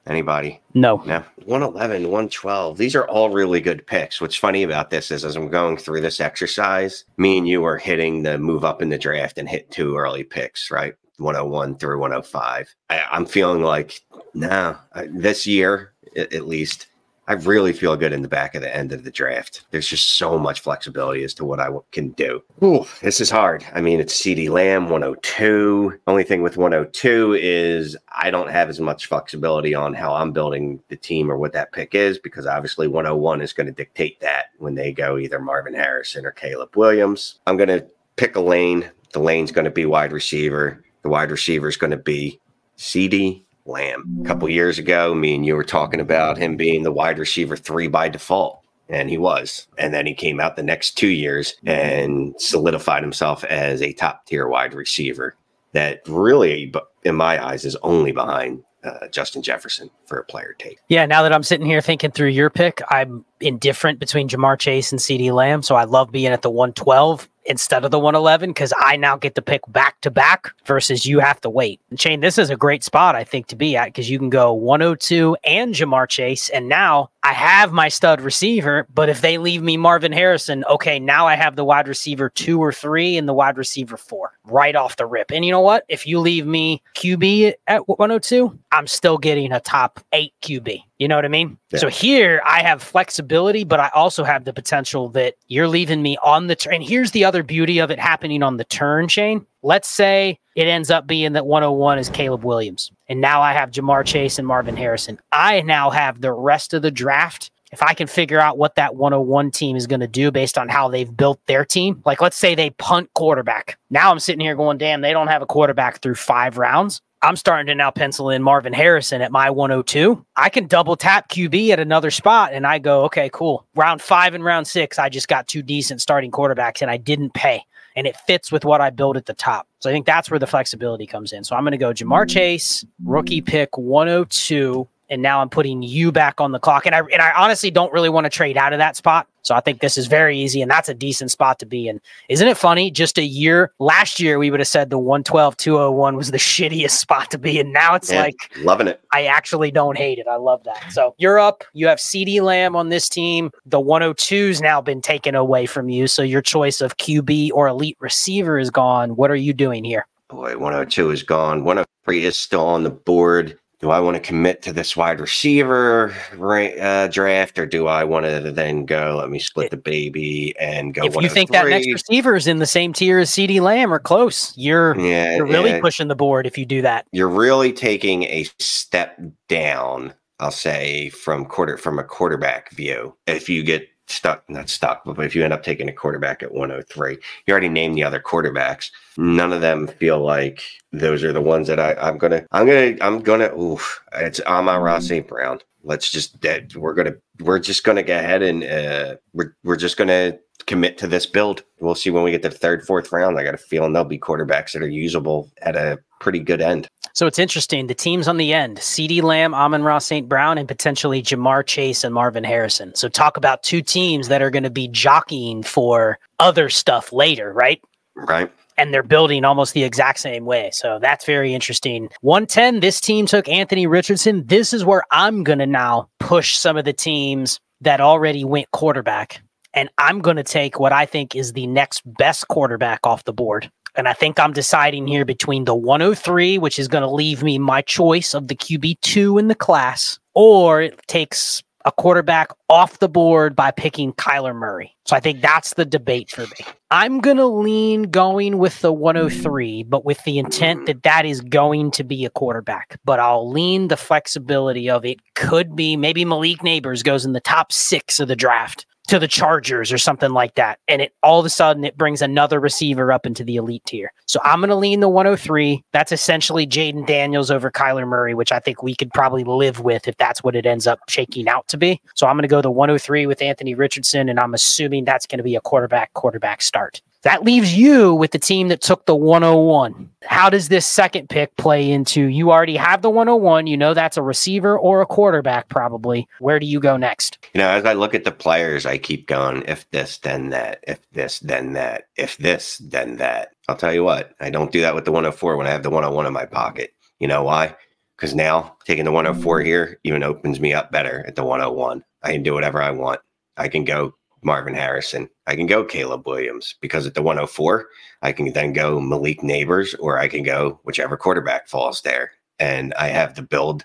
Anybody? 0.07 0.61
No. 0.73 0.97
No. 1.05 1.23
111, 1.45 2.03
112. 2.03 2.77
These 2.77 2.95
are 2.95 3.07
all 3.07 3.29
really 3.31 3.59
good 3.59 3.85
picks. 3.87 4.21
What's 4.21 4.35
funny 4.35 4.63
about 4.63 4.89
this 4.89 5.09
is 5.09 5.25
as 5.25 5.35
I'm 5.35 5.49
going 5.49 5.77
through 5.77 6.01
this 6.01 6.19
exercise, 6.19 7.05
me 7.17 7.37
and 7.37 7.47
you 7.47 7.63
are 7.65 7.77
hitting 7.77 8.23
the 8.23 8.37
move 8.37 8.63
up 8.63 8.81
in 8.81 8.89
the 8.89 8.97
draft 8.97 9.37
and 9.37 9.49
hit 9.49 9.71
two 9.71 9.97
early 9.97 10.23
picks, 10.23 10.69
right? 10.69 10.95
101 11.17 11.77
through 11.77 11.99
105. 11.99 12.75
I, 12.89 13.05
am 13.11 13.25
feeling 13.25 13.63
like, 13.63 14.01
no, 14.33 14.77
this 15.07 15.47
year 15.47 15.93
at 16.15 16.47
least, 16.47 16.87
I 17.27 17.33
really 17.33 17.73
feel 17.73 17.95
good 17.95 18.13
in 18.13 18.21
the 18.21 18.27
back 18.27 18.53
of 18.53 18.61
the 18.61 18.75
end 18.75 18.91
of 18.91 19.03
the 19.03 19.11
draft. 19.11 19.65
There's 19.71 19.87
just 19.87 20.17
so 20.17 20.37
much 20.37 20.59
flexibility 20.59 21.23
as 21.23 21.33
to 21.35 21.45
what 21.45 21.59
I 21.59 21.69
can 21.91 22.09
do. 22.09 22.43
Ooh, 22.63 22.85
this 23.01 23.19
is 23.19 23.29
hard. 23.29 23.65
I 23.73 23.81
mean, 23.81 23.99
it's 23.99 24.15
CeeDee 24.15 24.49
Lamb 24.49 24.89
102. 24.89 25.99
Only 26.05 26.23
thing 26.23 26.43
with 26.43 26.57
102 26.57 27.33
is 27.41 27.97
I 28.15 28.29
don't 28.29 28.49
have 28.49 28.69
as 28.69 28.79
much 28.79 29.07
flexibility 29.07 29.73
on 29.73 29.93
how 29.93 30.13
I'm 30.13 30.31
building 30.31 30.81
the 30.89 30.95
team 30.95 31.31
or 31.31 31.37
what 31.37 31.53
that 31.53 31.71
pick 31.71 31.95
is 31.95 32.19
because 32.19 32.45
obviously 32.45 32.87
101 32.87 33.41
is 33.41 33.53
going 33.53 33.67
to 33.67 33.73
dictate 33.73 34.19
that 34.19 34.47
when 34.59 34.75
they 34.75 34.91
go 34.91 35.17
either 35.17 35.39
Marvin 35.39 35.73
Harrison 35.73 36.25
or 36.25 36.31
Caleb 36.31 36.75
Williams. 36.75 37.39
I'm 37.47 37.57
going 37.57 37.69
to 37.69 37.87
pick 38.17 38.35
a 38.35 38.41
lane. 38.41 38.89
The 39.13 39.19
lane's 39.19 39.51
going 39.51 39.65
to 39.65 39.71
be 39.71 39.85
wide 39.85 40.11
receiver. 40.11 40.83
The 41.01 41.09
wide 41.09 41.31
receiver 41.31 41.67
is 41.67 41.77
going 41.77 41.91
to 41.91 41.97
be 41.97 42.39
CeeDee 42.77 43.44
Lamb. 43.65 44.19
A 44.21 44.27
couple 44.27 44.49
years 44.49 44.77
ago, 44.79 45.13
me 45.15 45.35
and 45.35 45.45
you 45.45 45.55
were 45.55 45.63
talking 45.63 45.99
about 45.99 46.37
him 46.37 46.55
being 46.55 46.83
the 46.83 46.91
wide 46.91 47.19
receiver 47.19 47.57
three 47.57 47.87
by 47.87 48.09
default. 48.09 48.61
And 48.87 49.09
he 49.09 49.17
was. 49.17 49.67
And 49.79 49.93
then 49.93 50.05
he 50.05 50.13
came 50.13 50.39
out 50.39 50.55
the 50.55 50.61
next 50.61 50.91
two 50.91 51.07
years 51.07 51.55
and 51.65 52.35
solidified 52.39 53.01
himself 53.01 53.43
as 53.45 53.81
a 53.81 53.93
top 53.93 54.27
tier 54.27 54.47
wide 54.47 54.75
receiver 54.75 55.35
that 55.71 56.01
really, 56.07 56.71
in 57.03 57.15
my 57.15 57.43
eyes, 57.43 57.65
is 57.65 57.75
only 57.77 58.11
behind 58.11 58.63
uh, 58.83 59.07
Justin 59.07 59.41
Jefferson 59.41 59.89
for 60.05 60.19
a 60.19 60.23
player 60.23 60.55
take. 60.57 60.79
Yeah, 60.87 61.05
now 61.05 61.23
that 61.23 61.33
I'm 61.33 61.43
sitting 61.43 61.65
here 61.65 61.81
thinking 61.81 62.11
through 62.11 62.29
your 62.29 62.49
pick, 62.49 62.81
I'm 62.89 63.25
indifferent 63.41 63.99
between 63.99 64.29
Ja'Marr 64.29 64.59
Chase 64.59 64.91
and 64.91 65.01
CeeDee 65.01 65.33
Lamb. 65.33 65.63
So 65.63 65.75
I 65.75 65.85
love 65.85 66.11
being 66.11 66.27
at 66.27 66.43
the 66.43 66.51
112 66.51 67.27
instead 67.45 67.85
of 67.85 67.91
the 67.91 67.99
111 67.99 68.49
because 68.49 68.73
I 68.79 68.97
now 68.97 69.17
get 69.17 69.35
to 69.35 69.41
pick 69.41 69.61
back 69.67 70.01
to 70.01 70.11
back 70.11 70.53
versus 70.65 71.05
you 71.05 71.19
have 71.19 71.39
to 71.41 71.49
wait. 71.49 71.79
And 71.89 71.99
Shane, 71.99 72.19
this 72.19 72.37
is 72.37 72.49
a 72.49 72.55
great 72.55 72.83
spot, 72.83 73.15
I 73.15 73.23
think, 73.23 73.47
to 73.47 73.55
be 73.55 73.75
at 73.75 73.85
because 73.85 74.09
you 74.09 74.17
can 74.17 74.29
go 74.29 74.51
102 74.53 75.37
and 75.43 75.73
Ja'Marr 75.73 76.09
Chase. 76.09 76.49
And 76.49 76.67
now 76.67 77.11
I 77.25 77.33
have 77.33 77.73
my 77.73 77.87
stud 77.87 78.21
receiver, 78.21 78.85
but 78.93 79.09
if 79.09 79.21
they 79.21 79.39
leave 79.39 79.63
me 79.63 79.77
Marvin 79.77 80.11
Harrison, 80.11 80.63
okay, 80.65 80.99
now 80.99 81.25
I 81.25 81.35
have 81.35 81.55
the 81.55 81.65
wide 81.65 81.87
receiver 81.87 82.29
two 82.29 82.61
or 82.61 82.71
three 82.71 83.17
and 83.17 83.27
the 83.27 83.33
wide 83.33 83.57
receiver 83.57 83.97
four 83.97 84.37
right 84.43 84.75
off 84.75 84.97
the 84.97 85.07
rip. 85.07 85.31
And 85.31 85.43
you 85.43 85.49
know 85.49 85.59
what? 85.59 85.85
If 85.89 86.05
you 86.05 86.19
leave 86.19 86.45
me 86.45 86.83
QB 86.93 87.55
at 87.65 87.87
102, 87.87 88.59
I'm 88.71 88.85
still 88.85 89.17
getting 89.17 89.51
a 89.51 89.59
top 89.59 90.01
eight 90.13 90.33
QB. 90.43 90.83
You 90.99 91.07
know 91.07 91.15
what 91.15 91.25
I 91.25 91.29
mean? 91.29 91.57
Yeah. 91.71 91.79
So 91.79 91.87
here 91.89 92.43
I 92.45 92.61
have 92.61 92.83
flexibility, 92.83 93.63
but 93.63 93.79
I 93.79 93.89
also 93.95 94.23
have 94.23 94.45
the 94.45 94.53
potential 94.53 95.09
that 95.09 95.33
you're 95.47 95.67
leaving 95.67 96.03
me 96.03 96.17
on 96.23 96.45
the 96.45 96.55
turn. 96.55 96.75
And 96.75 96.83
here's 96.83 97.09
the 97.09 97.25
other 97.25 97.41
beauty 97.41 97.79
of 97.79 97.89
it 97.89 97.97
happening 97.97 98.43
on 98.43 98.57
the 98.57 98.65
turn, 98.65 99.07
Shane. 99.07 99.47
Let's 99.65 99.87
say 99.87 100.37
it 100.55 100.67
ends 100.67 100.91
up 100.91 101.07
being 101.07 101.33
that 101.33 101.47
101 101.47 101.97
is 101.97 102.07
Caleb 102.09 102.43
Williams. 102.43 102.91
And 103.09 103.19
now 103.19 103.41
I 103.41 103.51
have 103.53 103.71
Ja'Marr 103.71 104.05
Chase 104.05 104.37
and 104.37 104.47
Marvin 104.47 104.77
Harrison. 104.77 105.19
I 105.31 105.61
now 105.61 105.89
have 105.89 106.21
the 106.21 106.31
rest 106.31 106.75
of 106.75 106.83
the 106.83 106.91
draft 106.91 107.49
if 107.71 107.81
I 107.81 107.95
can 107.95 108.05
figure 108.05 108.39
out 108.39 108.59
what 108.59 108.75
that 108.75 108.95
101 108.95 109.49
team 109.49 109.75
is 109.75 109.87
going 109.87 110.01
to 110.01 110.07
do 110.07 110.29
based 110.29 110.59
on 110.59 110.69
how 110.69 110.87
they've 110.87 111.17
built 111.17 111.39
their 111.47 111.65
team, 111.65 111.99
like 112.05 112.21
let's 112.21 112.37
say 112.37 112.53
they 112.53 112.69
punt 112.69 113.09
quarterback. 113.15 113.79
Now 113.89 114.11
I'm 114.11 114.19
sitting 114.19 114.39
here 114.39 114.55
going, 114.55 114.77
damn, 114.77 115.01
they 115.01 115.13
don't 115.13 115.29
have 115.29 115.41
a 115.41 115.47
quarterback 115.47 115.99
through 115.99 116.13
five 116.13 116.59
rounds. 116.59 117.01
I'm 117.23 117.35
starting 117.35 117.65
to 117.65 117.73
now 117.73 117.89
pencil 117.89 118.29
in 118.29 118.43
Marvin 118.43 118.71
Harrison 118.71 119.23
at 119.23 119.31
my 119.31 119.49
102. 119.49 120.23
I 120.35 120.49
can 120.49 120.67
double 120.67 120.95
tap 120.95 121.27
QB 121.29 121.69
at 121.69 121.79
another 121.79 122.11
spot 122.11 122.53
and 122.53 122.67
I 122.67 122.77
go, 122.77 123.05
okay, 123.05 123.31
cool. 123.33 123.65
Round 123.73 123.99
five 123.99 124.35
and 124.35 124.43
round 124.43 124.67
six, 124.67 124.99
I 124.99 125.09
just 125.09 125.27
got 125.27 125.47
two 125.47 125.63
decent 125.63 126.01
starting 126.01 126.29
quarterbacks 126.29 126.83
and 126.83 126.91
I 126.91 126.97
didn't 126.97 127.33
pay. 127.33 127.65
And 127.95 128.05
it 128.05 128.17
fits 128.27 128.51
with 128.51 128.65
what 128.65 128.81
I 128.81 128.89
built 128.89 129.15
at 129.15 129.25
the 129.25 129.33
top. 129.33 129.67
So 129.79 129.89
I 129.89 129.93
think 129.93 130.05
that's 130.05 130.29
where 130.29 130.39
the 130.39 130.47
flexibility 130.47 131.05
comes 131.05 131.31
in. 131.31 131.43
So 131.43 131.55
I'm 131.55 131.63
going 131.63 131.71
to 131.71 131.77
go 131.77 131.93
Ja'Marr 131.93 132.23
mm-hmm. 132.23 132.27
Chase, 132.27 132.85
rookie 133.03 133.41
pick 133.41 133.77
102 133.77 134.87
and 135.09 135.21
now 135.21 135.41
I'm 135.41 135.49
putting 135.49 135.83
you 135.83 136.11
back 136.11 136.41
on 136.41 136.51
the 136.51 136.59
clock. 136.59 136.85
And 136.85 136.95
I 136.95 136.99
and 136.99 137.21
I 137.21 137.31
honestly 137.31 137.71
don't 137.71 137.91
really 137.93 138.09
want 138.09 138.25
to 138.25 138.29
trade 138.29 138.57
out 138.57 138.73
of 138.73 138.79
that 138.79 138.95
spot. 138.95 139.27
So 139.43 139.53
I 139.53 139.59
think 139.59 139.79
this 139.79 139.95
is 139.95 140.07
very 140.07 140.35
easy, 140.39 140.59
and 140.63 140.71
that's 140.71 140.89
a 140.89 140.93
decent 140.95 141.29
spot 141.29 141.59
to 141.59 141.67
be 141.67 141.87
in. 141.87 142.01
Isn't 142.29 142.47
it 142.47 142.57
funny? 142.57 142.89
Just 142.89 143.19
a 143.19 143.23
year 143.23 143.71
last 143.77 144.19
year, 144.19 144.39
we 144.39 144.49
would 144.49 144.59
have 144.59 144.67
said 144.67 144.89
the 144.89 144.97
112 144.97 145.55
201 145.57 146.15
was 146.15 146.31
the 146.31 146.37
shittiest 146.39 146.91
spot 146.91 147.29
to 147.31 147.37
be 147.37 147.59
in. 147.59 147.71
Now 147.71 147.93
it's 147.93 148.11
yeah, 148.11 148.23
like 148.23 148.51
loving 148.57 148.87
it. 148.87 149.01
I 149.11 149.25
actually 149.25 149.69
don't 149.69 149.97
hate 149.97 150.17
it. 150.17 150.27
I 150.27 150.37
love 150.37 150.63
that. 150.63 150.91
So 150.91 151.13
you're 151.19 151.37
up. 151.37 151.63
You 151.73 151.87
have 151.87 151.99
CeeDee 151.99 152.41
Lamb 152.41 152.75
on 152.75 152.89
this 152.89 153.07
team. 153.07 153.51
The 153.65 153.79
102's 153.79 154.61
now 154.61 154.81
been 154.81 155.01
taken 155.01 155.35
away 155.35 155.67
from 155.67 155.89
you. 155.89 156.07
So 156.07 156.23
your 156.23 156.41
choice 156.41 156.81
of 156.81 156.97
QB 156.97 157.51
or 157.53 157.67
elite 157.67 157.97
receiver 157.99 158.57
is 158.57 158.71
gone. 158.71 159.15
What 159.15 159.29
are 159.29 159.35
you 159.35 159.53
doing 159.53 159.83
here? 159.83 160.07
Boy, 160.27 160.57
102 160.57 161.11
is 161.11 161.21
gone. 161.21 161.63
103 161.63 162.23
is 162.25 162.35
still 162.35 162.65
on 162.65 162.81
the 162.81 162.89
board 162.89 163.59
do 163.79 163.91
I 163.91 163.99
want 163.99 164.15
to 164.15 164.21
commit 164.21 164.61
to 164.63 164.73
this 164.73 164.95
wide 164.95 165.19
receiver 165.19 166.13
uh, 166.33 167.07
draft, 167.07 167.59
or 167.59 167.65
do 167.65 167.87
I 167.87 168.03
want 168.03 168.25
to 168.25 168.51
then 168.51 168.85
go? 168.85 169.17
Let 169.19 169.29
me 169.29 169.39
split 169.39 169.71
the 169.71 169.77
baby 169.77 170.55
and 170.59 170.93
go. 170.93 171.05
If 171.05 171.15
you 171.15 171.29
think 171.29 171.51
that 171.51 171.67
next 171.67 171.91
receiver 171.91 172.35
is 172.35 172.47
in 172.47 172.59
the 172.59 172.65
same 172.65 172.93
tier 172.93 173.19
as 173.19 173.29
CeeDee 173.29 173.61
Lamb 173.61 173.93
or 173.93 173.99
close, 173.99 174.53
you're 174.57 174.97
yeah, 174.99 175.35
you're 175.35 175.45
really 175.45 175.71
yeah. 175.71 175.81
pushing 175.81 176.07
the 176.07 176.15
board 176.15 176.47
if 176.47 176.57
you 176.57 176.65
do 176.65 176.81
that. 176.83 177.05
You're 177.11 177.27
really 177.27 177.73
taking 177.73 178.23
a 178.23 178.45
step 178.59 179.19
down. 179.49 180.13
I'll 180.39 180.51
say 180.51 181.09
from 181.09 181.45
quarter 181.45 181.77
from 181.77 181.99
a 181.99 182.03
quarterback 182.03 182.71
view. 182.71 183.15
If 183.27 183.49
you 183.49 183.63
get 183.63 183.87
stuck, 184.07 184.47
not 184.49 184.69
stuck, 184.69 185.03
but 185.05 185.25
if 185.25 185.35
you 185.35 185.43
end 185.43 185.53
up 185.53 185.63
taking 185.63 185.89
a 185.89 185.93
quarterback 185.93 186.43
at 186.43 186.51
103, 186.51 187.17
you 187.45 187.51
already 187.51 187.69
named 187.69 187.95
the 187.95 188.03
other 188.03 188.19
quarterbacks. 188.19 188.91
None 189.17 189.53
of 189.53 189.61
them 189.61 189.87
feel 189.87 190.19
like 190.19 190.61
those 190.91 191.23
are 191.23 191.33
the 191.33 191.41
ones 191.41 191.67
that 191.67 191.79
I, 191.79 191.93
I'm 191.95 192.17
gonna, 192.17 192.45
I'm 192.51 192.65
gonna, 192.65 192.97
I'm 193.01 193.19
gonna. 193.21 193.55
Oof, 193.57 194.01
it's 194.13 194.41
Amon-Ra 194.41 194.99
St. 194.99 195.27
Brown. 195.27 195.59
Let's 195.83 196.11
just 196.11 196.39
dead. 196.39 196.75
We're 196.75 196.93
gonna, 196.93 197.15
we're 197.39 197.59
just 197.59 197.83
gonna 197.83 198.03
go 198.03 198.17
ahead 198.17 198.41
and 198.41 198.63
uh, 198.63 199.15
we're 199.33 199.55
we're 199.63 199.75
just 199.75 199.97
gonna 199.97 200.37
commit 200.65 200.97
to 200.97 201.07
this 201.07 201.25
build. 201.25 201.63
We'll 201.79 201.95
see 201.95 202.09
when 202.09 202.23
we 202.23 202.31
get 202.31 202.41
to 202.43 202.49
the 202.49 202.57
third, 202.57 202.85
fourth 202.85 203.11
round. 203.11 203.37
I 203.37 203.43
got 203.43 203.53
a 203.53 203.57
feeling 203.57 203.93
there'll 203.93 204.07
be 204.07 204.17
quarterbacks 204.17 204.71
that 204.73 204.81
are 204.81 204.87
usable 204.87 205.51
at 205.61 205.75
a 205.75 205.99
pretty 206.19 206.39
good 206.39 206.61
end. 206.61 206.87
So 207.13 207.27
it's 207.27 207.39
interesting. 207.39 207.87
The 207.87 207.95
teams 207.95 208.27
on 208.27 208.37
the 208.37 208.53
end 208.53 208.77
CeeDee 208.77 209.23
Lamb, 209.23 209.53
Amon-Ra 209.53 209.99
St. 209.99 210.27
Brown, 210.27 210.57
and 210.57 210.67
potentially 210.67 211.23
Ja'Marr 211.23 211.65
Chase 211.65 212.03
and 212.03 212.13
Marvin 212.13 212.43
Harrison. 212.43 212.93
So 212.95 213.07
talk 213.07 213.37
about 213.37 213.63
two 213.63 213.81
teams 213.81 214.27
that 214.27 214.41
are 214.41 214.49
going 214.49 214.63
to 214.63 214.69
be 214.69 214.87
jockeying 214.89 215.63
for 215.63 216.19
other 216.39 216.69
stuff 216.69 217.13
later, 217.13 217.53
right? 217.53 217.81
Right. 218.15 218.51
And 218.77 218.93
they're 218.93 219.03
building 219.03 219.45
almost 219.45 219.73
the 219.73 219.85
exact 219.85 220.19
same 220.19 220.43
way. 220.45 220.69
So 220.73 220.99
that's 220.99 221.23
very 221.23 221.53
interesting. 221.53 222.09
110, 222.19 222.81
this 222.81 222.99
team 222.99 223.25
took 223.25 223.47
Anthony 223.47 223.87
Richardson. 223.87 224.45
This 224.47 224.73
is 224.73 224.83
where 224.83 225.03
I'm 225.11 225.43
going 225.45 225.59
to 225.59 225.65
now 225.65 226.09
push 226.19 226.57
some 226.57 226.75
of 226.75 226.83
the 226.83 226.91
teams 226.91 227.61
that 227.79 228.01
already 228.01 228.43
went 228.43 228.69
quarterback. 228.71 229.41
And 229.73 229.89
I'm 229.97 230.19
going 230.19 230.37
to 230.37 230.43
take 230.43 230.79
what 230.79 230.91
I 230.91 231.05
think 231.05 231.35
is 231.35 231.53
the 231.53 231.67
next 231.67 232.01
best 232.05 232.49
quarterback 232.49 233.05
off 233.05 233.23
the 233.23 233.33
board. 233.33 233.71
And 233.97 234.07
I 234.07 234.13
think 234.13 234.39
I'm 234.39 234.53
deciding 234.53 235.07
here 235.07 235.25
between 235.25 235.65
the 235.65 235.75
103, 235.75 236.57
which 236.57 236.79
is 236.79 236.87
going 236.87 237.03
to 237.03 237.09
leave 237.09 237.43
me 237.43 237.59
my 237.59 237.81
choice 237.81 238.33
of 238.33 238.47
the 238.47 238.55
QB2 238.55 239.39
in 239.39 239.47
the 239.47 239.55
class, 239.55 240.19
or 240.33 240.81
it 240.81 240.99
takes 241.07 241.63
a 241.85 241.91
quarterback 241.91 242.49
off 242.67 242.97
the 242.97 243.07
board 243.07 243.55
by 243.55 243.69
picking 243.69 244.11
Kyler 244.13 244.55
Murray. 244.55 244.95
So 245.05 245.15
I 245.15 245.19
think 245.19 245.41
that's 245.41 245.75
the 245.75 245.85
debate 245.85 246.31
for 246.31 246.41
me. 246.41 246.65
I'm 246.89 247.21
going 247.21 247.37
to 247.37 247.45
lean 247.45 248.03
going 248.03 248.57
with 248.57 248.81
the 248.81 248.91
103, 248.91 249.83
but 249.83 250.03
with 250.03 250.23
the 250.23 250.39
intent 250.39 250.87
that 250.87 251.03
that 251.03 251.25
is 251.25 251.41
going 251.41 251.91
to 251.91 252.03
be 252.03 252.25
a 252.25 252.31
quarterback. 252.31 252.99
But 253.05 253.19
I'll 253.19 253.49
lean 253.49 253.87
the 253.87 253.97
flexibility 253.97 254.89
of 254.89 255.05
it 255.05 255.19
could 255.35 255.75
be 255.75 255.95
maybe 255.95 256.25
Malik 256.25 256.59
Nabers 256.59 257.03
goes 257.03 257.23
in 257.23 257.33
the 257.33 257.39
top 257.39 257.71
six 257.71 258.19
of 258.19 258.27
the 258.27 258.35
draft 258.35 258.87
to 259.07 259.19
the 259.19 259.27
Chargers 259.27 259.91
or 259.91 259.97
something 259.97 260.31
like 260.31 260.55
that. 260.55 260.79
And 260.87 261.01
it 261.01 261.13
all 261.23 261.39
of 261.39 261.45
a 261.45 261.49
sudden 261.49 261.83
it 261.83 261.97
brings 261.97 262.21
another 262.21 262.59
receiver 262.59 263.11
up 263.11 263.25
into 263.25 263.43
the 263.43 263.55
elite 263.55 263.83
tier. 263.85 264.11
So 264.25 264.39
I'm 264.43 264.59
going 264.59 264.69
to 264.69 264.75
lean 264.75 264.99
the 264.99 265.09
103. 265.09 265.83
That's 265.91 266.11
essentially 266.11 266.65
Jayden 266.67 267.05
Daniels 267.05 267.51
over 267.51 267.71
Kyler 267.71 268.07
Murray, 268.07 268.33
which 268.33 268.51
I 268.51 268.59
think 268.59 268.83
we 268.83 268.95
could 268.95 269.11
probably 269.13 269.43
live 269.43 269.79
with 269.79 270.07
if 270.07 270.17
that's 270.17 270.43
what 270.43 270.55
it 270.55 270.65
ends 270.65 270.87
up 270.87 270.99
shaking 271.07 271.47
out 271.47 271.67
to 271.69 271.77
be. 271.77 272.01
So 272.15 272.27
I'm 272.27 272.35
going 272.35 272.43
to 272.43 272.47
go 272.47 272.61
the 272.61 272.71
103 272.71 273.27
with 273.27 273.41
Anthony 273.41 273.75
Richardson, 273.75 274.29
and 274.29 274.39
I'm 274.39 274.53
assuming 274.53 275.05
that's 275.05 275.27
going 275.27 275.37
to 275.37 275.43
be 275.43 275.55
a 275.55 275.61
quarterback 275.61 276.13
quarterback 276.13 276.61
start. 276.61 277.01
That 277.25 277.43
leaves 277.43 277.75
you 277.75 278.13
with 278.13 278.29
the 278.29 278.39
team 278.39 278.67
that 278.67 278.81
took 278.81 279.07
the 279.07 279.15
101. 279.15 280.11
How 280.25 280.47
does 280.47 280.69
this 280.69 280.85
second 280.85 281.27
pick 281.27 281.55
play 281.57 281.91
into 281.91 282.25
you 282.25 282.51
already 282.51 282.75
have 282.75 283.01
the 283.01 283.09
101? 283.09 283.65
You 283.65 283.77
know 283.77 283.95
that's 283.95 284.15
a 284.15 284.21
receiver 284.21 284.77
or 284.77 285.01
a 285.01 285.07
quarterback, 285.07 285.67
probably. 285.67 286.27
Where 286.37 286.59
do 286.59 286.67
you 286.67 286.79
go 286.79 286.97
next? 286.97 287.39
You 287.55 287.61
know, 287.61 287.69
as 287.69 287.83
I 287.83 287.93
look 287.93 288.13
at 288.13 288.25
the 288.25 288.31
players, 288.31 288.85
I 288.85 288.99
keep 288.99 289.27
going, 289.27 289.63
if 289.63 289.89
this, 289.89 290.19
then 290.19 290.51
that, 290.51 290.83
if 290.87 290.99
this, 291.13 291.39
then 291.39 291.73
that, 291.73 292.09
if 292.15 292.37
this, 292.37 292.77
then 292.77 293.17
that. 293.17 293.55
I'll 293.67 293.75
tell 293.75 293.91
you 293.91 294.03
what, 294.03 294.35
I 294.39 294.51
don't 294.51 294.71
do 294.71 294.81
that 294.81 294.93
with 294.93 295.05
the 295.05 295.11
104 295.11 295.57
when 295.57 295.65
I 295.65 295.71
have 295.71 295.81
the 295.81 295.89
101 295.89 296.27
in 296.27 296.33
my 296.33 296.45
pocket. 296.45 296.93
You 297.17 297.27
know 297.27 297.41
why? 297.41 297.75
Because 298.15 298.35
now 298.35 298.77
taking 298.85 299.05
the 299.05 299.11
104 299.11 299.61
here 299.61 299.99
even 300.03 300.21
opens 300.21 300.59
me 300.59 300.73
up 300.73 300.91
better 300.91 301.25
at 301.27 301.35
the 301.35 301.43
101. 301.43 302.03
I 302.21 302.33
can 302.33 302.43
do 302.43 302.53
whatever 302.53 302.83
I 302.83 302.91
want. 302.91 303.19
I 303.57 303.67
can 303.67 303.83
go 303.83 304.13
Marvin 304.45 304.75
Harrison. 304.75 305.29
I 305.47 305.55
can 305.55 305.65
go 305.65 305.83
Caleb 305.83 306.27
Williams 306.27 306.75
because 306.79 307.05
at 307.05 307.15
the 307.15 307.21
104, 307.21 307.87
I 308.21 308.31
can 308.31 308.53
then 308.53 308.73
go 308.73 309.01
Malik 309.01 309.41
Nabers 309.41 309.95
or 309.99 310.19
I 310.19 310.27
can 310.27 310.43
go 310.43 310.79
whichever 310.83 311.17
quarterback 311.17 311.67
falls 311.67 312.01
there. 312.03 312.31
And 312.59 312.93
I 312.93 313.07
have 313.07 313.35
the 313.35 313.41
build 313.41 313.83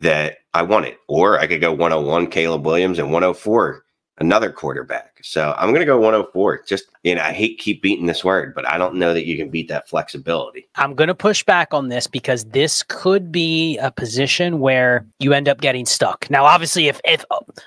that 0.00 0.38
I 0.52 0.62
wanted. 0.62 0.96
Or 1.08 1.38
I 1.38 1.46
could 1.46 1.60
go 1.60 1.72
101 1.72 2.26
Caleb 2.26 2.66
Williams 2.66 2.98
and 2.98 3.10
104 3.12 3.84
another 4.20 4.52
quarterback. 4.52 5.18
So 5.22 5.54
I'm 5.58 5.70
going 5.70 5.80
to 5.80 5.86
go 5.86 5.98
104. 5.98 6.64
Just, 6.66 6.84
you 7.02 7.14
know, 7.14 7.22
I 7.22 7.32
hate 7.32 7.58
keep 7.58 7.82
beating 7.82 8.06
this 8.06 8.22
word, 8.22 8.54
but 8.54 8.68
I 8.68 8.78
don't 8.78 8.94
know 8.94 9.14
that 9.14 9.26
you 9.26 9.36
can 9.36 9.48
beat 9.48 9.68
that 9.68 9.88
flexibility. 9.88 10.68
I'm 10.76 10.94
going 10.94 11.08
to 11.08 11.14
push 11.14 11.42
back 11.42 11.72
on 11.72 11.88
this 11.88 12.06
because 12.06 12.44
this 12.44 12.82
could 12.82 13.32
be 13.32 13.78
a 13.78 13.90
position 13.90 14.60
where 14.60 15.06
you 15.18 15.32
end 15.32 15.48
up 15.48 15.60
getting 15.60 15.86
stuck. 15.86 16.30
Now, 16.30 16.44
obviously, 16.44 16.88
if, 16.88 17.00
if 17.04 17.24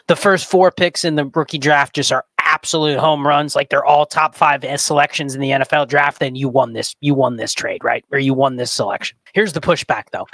the 0.07 0.15
first 0.15 0.45
four 0.45 0.71
picks 0.71 1.03
in 1.03 1.15
the 1.15 1.25
rookie 1.25 1.57
draft 1.57 1.95
just 1.95 2.11
are 2.11 2.25
absolute 2.53 2.99
home 2.99 3.25
runs, 3.25 3.55
like 3.55 3.69
they're 3.69 3.85
all 3.85 4.05
top 4.05 4.35
five 4.35 4.63
selections 4.79 5.33
in 5.33 5.41
the 5.41 5.49
NFL 5.49 5.87
draft, 5.87 6.19
then 6.19 6.35
you 6.35 6.47
won 6.47 6.73
this. 6.73 6.95
You 7.01 7.15
won 7.15 7.37
this 7.37 7.53
trade, 7.53 7.83
right? 7.83 8.05
Or 8.11 8.19
you 8.19 8.33
won 8.33 8.57
this 8.57 8.71
selection. 8.71 9.17
Here's 9.33 9.53
the 9.53 9.61
pushback, 9.61 10.11
though. 10.11 10.27